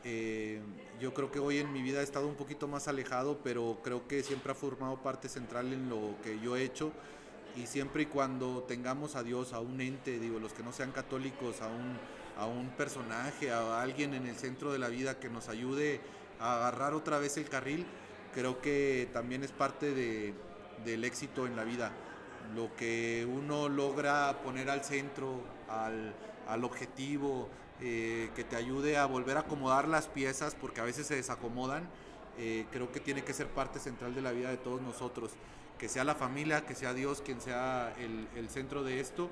Eh, 0.06 0.60
yo 1.00 1.14
creo 1.14 1.30
que 1.30 1.38
hoy 1.38 1.58
en 1.58 1.72
mi 1.72 1.80
vida 1.80 2.00
he 2.00 2.04
estado 2.04 2.28
un 2.28 2.34
poquito 2.34 2.68
más 2.68 2.88
alejado 2.88 3.38
pero 3.42 3.78
creo 3.82 4.06
que 4.06 4.22
siempre 4.22 4.52
ha 4.52 4.54
formado 4.54 5.02
parte 5.02 5.28
central 5.28 5.72
en 5.72 5.88
lo 5.88 6.16
que 6.22 6.40
yo 6.40 6.56
he 6.56 6.64
hecho. 6.64 6.92
Y 7.56 7.66
siempre 7.66 8.02
y 8.02 8.06
cuando 8.06 8.64
tengamos 8.64 9.14
a 9.14 9.22
Dios 9.22 9.52
a 9.52 9.60
un 9.60 9.80
ente 9.80 10.18
digo 10.18 10.40
los 10.40 10.52
que 10.52 10.64
no 10.64 10.72
sean 10.72 10.90
católicos 10.90 11.62
a 11.62 11.68
un 11.68 11.98
a 12.36 12.46
un 12.46 12.70
personaje 12.70 13.52
a 13.52 13.80
alguien 13.80 14.12
en 14.14 14.26
el 14.26 14.36
centro 14.36 14.72
de 14.72 14.78
la 14.78 14.88
vida 14.88 15.20
que 15.20 15.28
nos 15.28 15.48
ayude 15.48 16.00
a 16.40 16.56
agarrar 16.56 16.94
otra 16.94 17.18
vez 17.18 17.36
el 17.36 17.48
carril 17.48 17.86
creo 18.34 18.60
que 18.60 19.08
también 19.12 19.44
es 19.44 19.52
parte 19.52 19.94
de, 19.94 20.34
del 20.84 21.04
éxito 21.04 21.46
en 21.46 21.56
la 21.56 21.64
vida 21.64 21.92
lo 22.54 22.74
que 22.76 23.26
uno 23.28 23.68
logra 23.68 24.42
poner 24.42 24.68
al 24.68 24.84
centro, 24.84 25.40
al, 25.68 26.64
objetivo, 26.64 27.48
eh, 27.80 28.30
que 28.36 28.44
te 28.44 28.56
ayude 28.56 28.96
a 28.96 29.06
volver 29.06 29.36
a 29.36 29.40
acomodar 29.40 29.88
las 29.88 30.08
piezas, 30.08 30.54
porque 30.54 30.80
a 30.80 30.84
veces 30.84 31.06
se 31.06 31.16
desacomodan, 31.16 31.88
eh, 32.38 32.66
creo 32.70 32.92
que 32.92 33.00
tiene 33.00 33.24
que 33.24 33.32
ser 33.32 33.48
parte 33.48 33.78
central 33.78 34.14
de 34.14 34.20
la 34.20 34.32
vida 34.32 34.50
de 34.50 34.56
todos 34.56 34.82
nosotros. 34.82 35.32
Que 35.78 35.88
sea 35.88 36.04
la 36.04 36.14
familia, 36.14 36.64
que 36.64 36.74
sea 36.74 36.94
Dios 36.94 37.20
quien 37.20 37.40
sea 37.40 37.94
el, 37.98 38.28
el 38.36 38.48
centro 38.48 38.84
de 38.84 39.00
esto 39.00 39.30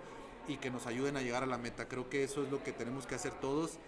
y 0.49 0.57
que 0.57 0.71
nos 0.71 0.87
ayuden 0.87 1.17
a 1.17 1.23
llegar 1.23 1.43
a 1.45 1.47
la 1.47 1.59
meta. 1.59 1.87
Creo 1.87 2.09
que 2.09 2.25
eso 2.25 2.43
es 2.43 2.51
lo 2.51 2.63
que 2.65 2.73
tenemos 2.73 3.07
que 3.07 3.15
hacer 3.15 3.33
todos 3.35 3.79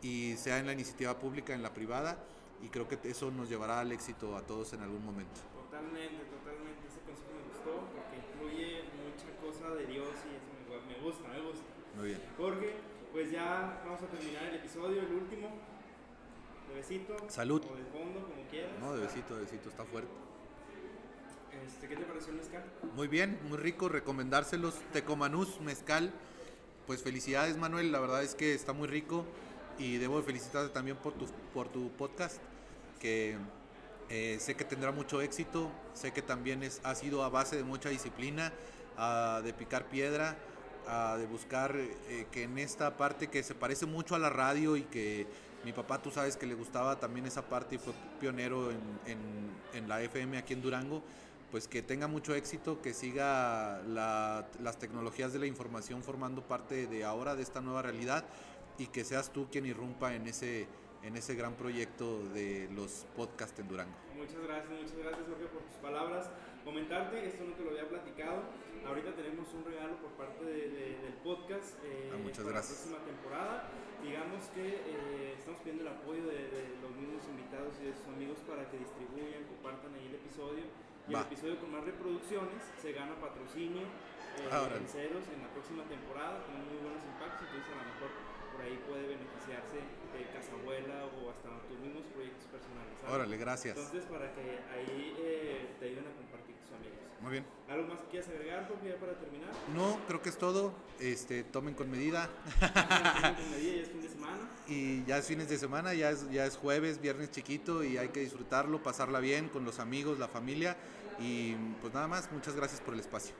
y 0.00 0.36
sea 0.36 0.58
en 0.58 0.66
la 0.66 0.72
iniciativa 0.72 1.18
pública, 1.18 1.54
en 1.54 1.62
la 1.62 1.74
privada, 1.74 2.18
y 2.64 2.68
creo 2.68 2.88
que 2.88 2.98
eso 3.04 3.30
nos 3.30 3.48
llevará 3.48 3.80
al 3.80 3.92
éxito 3.92 4.36
a 4.36 4.42
todos 4.42 4.72
en 4.72 4.80
algún 4.80 5.04
momento. 5.04 5.40
Totalmente, 5.52 6.24
totalmente. 6.24 6.80
Ese 6.88 7.00
consejo 7.04 7.36
me 7.36 7.44
gustó 7.52 7.72
porque 7.92 8.16
incluye 8.24 8.84
mucha 9.04 9.28
cosa 9.44 9.74
de 9.74 9.86
Dios 9.86 10.08
y 10.24 10.32
eso 10.32 10.48
me, 10.88 11.04
gusta, 11.04 11.28
me 11.28 11.40
gusta. 11.42 11.64
Muy 11.96 12.08
bien. 12.08 12.22
Jorge, 12.38 12.72
pues 13.12 13.30
ya 13.30 13.82
vamos 13.84 14.02
a 14.02 14.06
terminar 14.06 14.44
el 14.44 14.54
episodio, 14.56 15.02
el 15.02 15.12
último. 15.12 15.50
De 16.68 16.74
besito. 16.74 17.16
Salud. 17.28 17.62
O 17.70 17.76
de 17.76 17.84
fondo, 17.84 18.22
como 18.22 18.42
quieras. 18.50 18.72
No, 18.80 18.94
de 18.94 19.02
besito, 19.02 19.34
de 19.36 19.42
besito, 19.42 19.68
está 19.68 19.84
fuerte. 19.84 20.10
Este, 21.66 21.86
¿Qué 21.86 21.96
te 21.96 22.04
pareció 22.04 22.32
el 22.32 22.38
mezcal? 22.38 22.64
Muy 22.96 23.08
bien, 23.08 23.38
muy 23.48 23.58
rico, 23.58 23.90
recomendárselos. 23.90 24.74
Tecomanús, 24.92 25.60
mezcal. 25.60 26.12
Pues 26.86 27.02
felicidades 27.02 27.56
Manuel, 27.56 27.92
la 27.92 28.00
verdad 28.00 28.22
es 28.22 28.34
que 28.34 28.54
está 28.54 28.72
muy 28.72 28.88
rico 28.88 29.24
y 29.78 29.96
debo 29.96 30.22
felicitarte 30.22 30.72
también 30.72 30.96
por 30.96 31.14
tu, 31.14 31.26
por 31.52 31.68
tu 31.68 31.90
podcast, 31.92 32.40
que 33.04 33.36
Eh, 34.10 34.36
sé 34.38 34.54
que 34.54 34.64
tendrá 34.64 34.92
mucho 34.92 35.22
éxito, 35.22 35.70
sé 35.94 36.12
que 36.12 36.20
también 36.22 36.62
es, 36.62 36.80
ha 36.84 36.94
sido 36.94 37.24
a 37.24 37.30
base 37.30 37.56
de 37.56 37.64
mucha 37.64 37.88
disciplina, 37.88 38.52
de 39.42 39.52
picar 39.54 39.88
piedra, 39.88 40.36
de 41.18 41.26
buscar 41.26 41.74
eh, 41.74 42.26
que 42.30 42.42
en 42.42 42.58
esta 42.58 42.96
parte 42.96 43.28
que 43.28 43.42
se 43.42 43.54
parece 43.54 43.86
mucho 43.86 44.14
a 44.14 44.18
la 44.18 44.28
radio 44.28 44.76
y 44.76 44.82
que 44.82 45.26
mi 45.64 45.72
papá 45.72 46.02
tú 46.02 46.10
sabes 46.10 46.36
que 46.36 46.46
le 46.46 46.54
gustaba 46.54 47.00
también 47.00 47.26
esa 47.26 47.42
parte 47.42 47.76
y 47.76 47.78
fue 47.78 47.94
pionero 48.20 48.70
en, 48.70 48.82
en, 49.06 49.18
en 49.72 49.88
la 49.88 50.02
FM 50.02 50.36
aquí 50.36 50.52
en 50.52 50.60
Durango, 50.60 51.02
pues 51.50 51.66
que 51.66 51.80
tenga 51.80 52.06
mucho 52.06 52.34
éxito, 52.34 52.82
que 52.82 52.92
siga 52.92 53.80
la, 53.88 54.46
las 54.60 54.78
tecnologías 54.78 55.32
de 55.32 55.38
la 55.38 55.46
información 55.46 56.02
formando 56.02 56.42
parte 56.42 56.86
de 56.86 57.04
ahora, 57.04 57.34
de 57.34 57.42
esta 57.42 57.60
nueva 57.62 57.80
realidad 57.80 58.24
y 58.76 58.88
que 58.88 59.02
seas 59.04 59.30
tú 59.32 59.48
quien 59.50 59.64
irrumpa 59.64 60.14
en 60.14 60.26
ese 60.28 60.68
en 61.04 61.16
ese 61.16 61.34
gran 61.34 61.54
proyecto 61.54 62.24
de 62.32 62.68
los 62.72 63.06
podcasts 63.14 63.58
en 63.60 63.68
Durango. 63.68 63.94
Muchas 64.16 64.40
gracias, 64.40 64.72
muchas 64.72 64.96
gracias 64.96 65.28
Jorge 65.28 65.46
por 65.52 65.62
tus 65.62 65.76
palabras. 65.76 66.30
Comentarte, 66.64 67.28
esto 67.28 67.44
no 67.44 67.52
te 67.52 67.62
lo 67.62 67.70
había 67.70 67.86
platicado, 67.86 68.40
ahorita 68.88 69.12
tenemos 69.12 69.52
un 69.52 69.64
regalo 69.64 70.00
por 70.00 70.12
parte 70.16 70.44
de, 70.44 70.68
de, 70.72 70.84
del 71.04 71.12
podcast 71.20 71.76
eh, 71.84 72.08
ah, 72.08 72.16
muchas 72.16 72.40
para 72.40 72.56
gracias. 72.56 72.88
la 72.88 72.96
próxima 72.96 73.00
temporada. 73.04 73.68
Digamos 74.00 74.44
que 74.56 74.64
eh, 74.64 75.36
estamos 75.36 75.60
pidiendo 75.60 75.84
el 75.84 75.92
apoyo 75.92 76.24
de, 76.24 76.40
de, 76.48 76.62
los 76.80 76.92
mismos 76.96 77.24
invitados 77.28 77.76
y 77.80 77.88
de 77.88 77.92
sus 77.92 78.08
amigos 78.08 78.40
para 78.48 78.64
que 78.68 78.80
distribuyan, 78.80 79.44
compartan 79.44 79.92
ahí 79.92 80.08
el 80.08 80.16
episodio. 80.16 80.64
Y 81.08 81.12
Va. 81.12 81.20
el 81.20 81.26
episodio 81.28 81.60
con 81.60 81.68
más 81.72 81.84
reproducciones 81.84 82.64
se 82.80 82.92
gana 82.92 83.12
patrocinio 83.20 83.84
eh, 84.40 84.48
en 84.48 84.88
ceros 84.88 85.24
en 85.28 85.44
la 85.44 85.52
próxima 85.52 85.84
temporada 85.84 86.40
con 86.48 86.64
muy 86.64 86.80
buenos 86.80 87.04
impactos, 87.04 87.44
entonces 87.44 87.70
a 87.72 87.76
lo 87.76 87.86
mejor 87.92 88.33
ahí 88.64 88.80
puede 88.88 89.06
beneficiarse 89.08 89.76
de 89.76 90.20
Casabuela 90.32 91.06
o 91.06 91.30
hasta 91.30 91.48
tus 91.68 91.78
mismos 91.78 92.04
proyectos 92.14 92.46
personales. 92.48 92.94
¿sabes? 93.00 93.14
Órale, 93.14 93.36
gracias. 93.36 93.76
Entonces, 93.76 94.04
para 94.04 94.32
que 94.32 94.60
ahí 94.72 95.14
eh, 95.18 95.76
te 95.78 95.86
ayuden 95.86 96.06
a 96.08 96.12
compartir 96.16 96.56
tus 96.56 96.72
amigos. 96.72 96.98
Muy 97.20 97.32
bien. 97.32 97.44
¿Algo 97.68 97.88
más 97.88 98.00
que 98.00 98.06
quieras 98.08 98.28
agregar, 98.28 98.68
Jorge, 98.68 98.88
ya 98.88 98.96
para 98.96 99.14
terminar? 99.18 99.50
No, 99.74 99.98
creo 100.06 100.22
que 100.22 100.28
es 100.28 100.38
todo. 100.38 100.72
Este, 101.00 101.44
tomen 101.44 101.74
con 101.74 101.90
medida. 101.90 102.28
tomen 102.60 103.34
con 103.34 103.50
medida, 103.50 103.74
ya 103.74 103.82
es 103.82 103.88
fin 103.88 104.02
de 104.02 104.08
semana. 104.08 104.48
Y 104.66 105.04
ya 105.04 105.18
es 105.18 105.26
fines 105.26 105.48
de 105.48 105.58
semana, 105.58 105.94
ya 105.94 106.10
es, 106.10 106.30
ya 106.30 106.46
es 106.46 106.56
jueves, 106.56 107.00
viernes 107.00 107.30
chiquito 107.30 107.84
y 107.84 107.98
hay 107.98 108.08
que 108.08 108.20
disfrutarlo, 108.20 108.82
pasarla 108.82 109.20
bien 109.20 109.48
con 109.48 109.64
los 109.64 109.78
amigos, 109.78 110.18
la 110.18 110.28
familia. 110.28 110.76
Y 111.18 111.54
pues 111.80 111.92
nada 111.94 112.08
más, 112.08 112.30
muchas 112.32 112.56
gracias 112.56 112.80
por 112.80 112.94
el 112.94 113.00
espacio. 113.00 113.34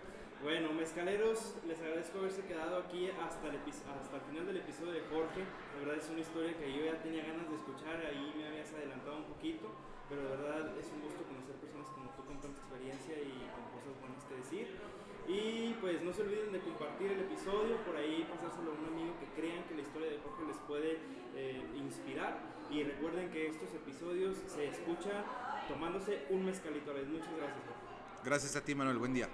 Bueno, 0.45 0.75
mezcaleros, 0.77 1.57
les 1.67 1.81
agradezco 1.81 2.19
haberse 2.19 2.45
quedado 2.45 2.77
aquí 2.77 3.09
hasta 3.09 3.49
el, 3.49 3.57
hasta 3.57 4.17
el 4.21 4.23
final 4.29 4.45
del 4.45 4.59
episodio 4.59 4.93
de 4.93 5.01
Jorge. 5.09 5.41
La 5.41 5.79
verdad 5.81 5.97
es 5.97 6.11
una 6.13 6.21
historia 6.21 6.53
que 6.53 6.69
yo 6.69 6.85
ya 6.85 7.01
tenía 7.01 7.25
ganas 7.25 7.49
de 7.49 7.57
escuchar, 7.57 7.97
ahí 8.05 8.29
me 8.37 8.45
habías 8.53 8.69
adelantado 8.77 9.25
un 9.25 9.25
poquito, 9.25 9.73
pero 10.05 10.21
de 10.21 10.29
verdad 10.37 10.77
es 10.77 10.85
un 10.93 11.01
gusto 11.01 11.25
conocer 11.25 11.57
personas 11.65 11.89
como 11.97 12.13
tú 12.13 12.29
con 12.29 12.37
tanta 12.45 12.61
experiencia 12.61 13.17
y 13.25 13.41
con 13.57 13.65
cosas 13.73 13.97
buenas 14.05 14.21
que 14.29 14.37
decir. 14.37 14.67
Y 15.25 15.81
pues 15.81 16.05
no 16.05 16.13
se 16.13 16.21
olviden 16.21 16.53
de 16.53 16.61
compartir 16.61 17.09
el 17.17 17.21
episodio, 17.25 17.81
por 17.81 17.97
ahí 17.97 18.29
pasárselo 18.29 18.77
a 18.77 18.85
un 18.85 18.85
amigo 18.93 19.17
que 19.17 19.33
crean 19.41 19.65
que 19.65 19.81
la 19.81 19.81
historia 19.81 20.13
de 20.13 20.21
Jorge 20.21 20.45
les 20.45 20.61
puede 20.69 21.01
eh, 21.41 21.65
inspirar. 21.73 22.37
Y 22.69 22.85
recuerden 22.85 23.33
que 23.33 23.49
estos 23.49 23.73
episodios 23.73 24.37
se 24.45 24.69
escuchan 24.69 25.25
tomándose 25.73 26.29
un 26.29 26.45
mezcalito 26.45 26.93
a 26.93 27.01
la 27.01 27.01
vez. 27.01 27.09
Muchas 27.09 27.33
gracias, 27.33 27.65
Jorge. 27.65 27.81
Gracias 28.29 28.53
a 28.57 28.61
ti, 28.61 28.75
Manuel. 28.75 29.01
Buen 29.01 29.17
día. 29.17 29.33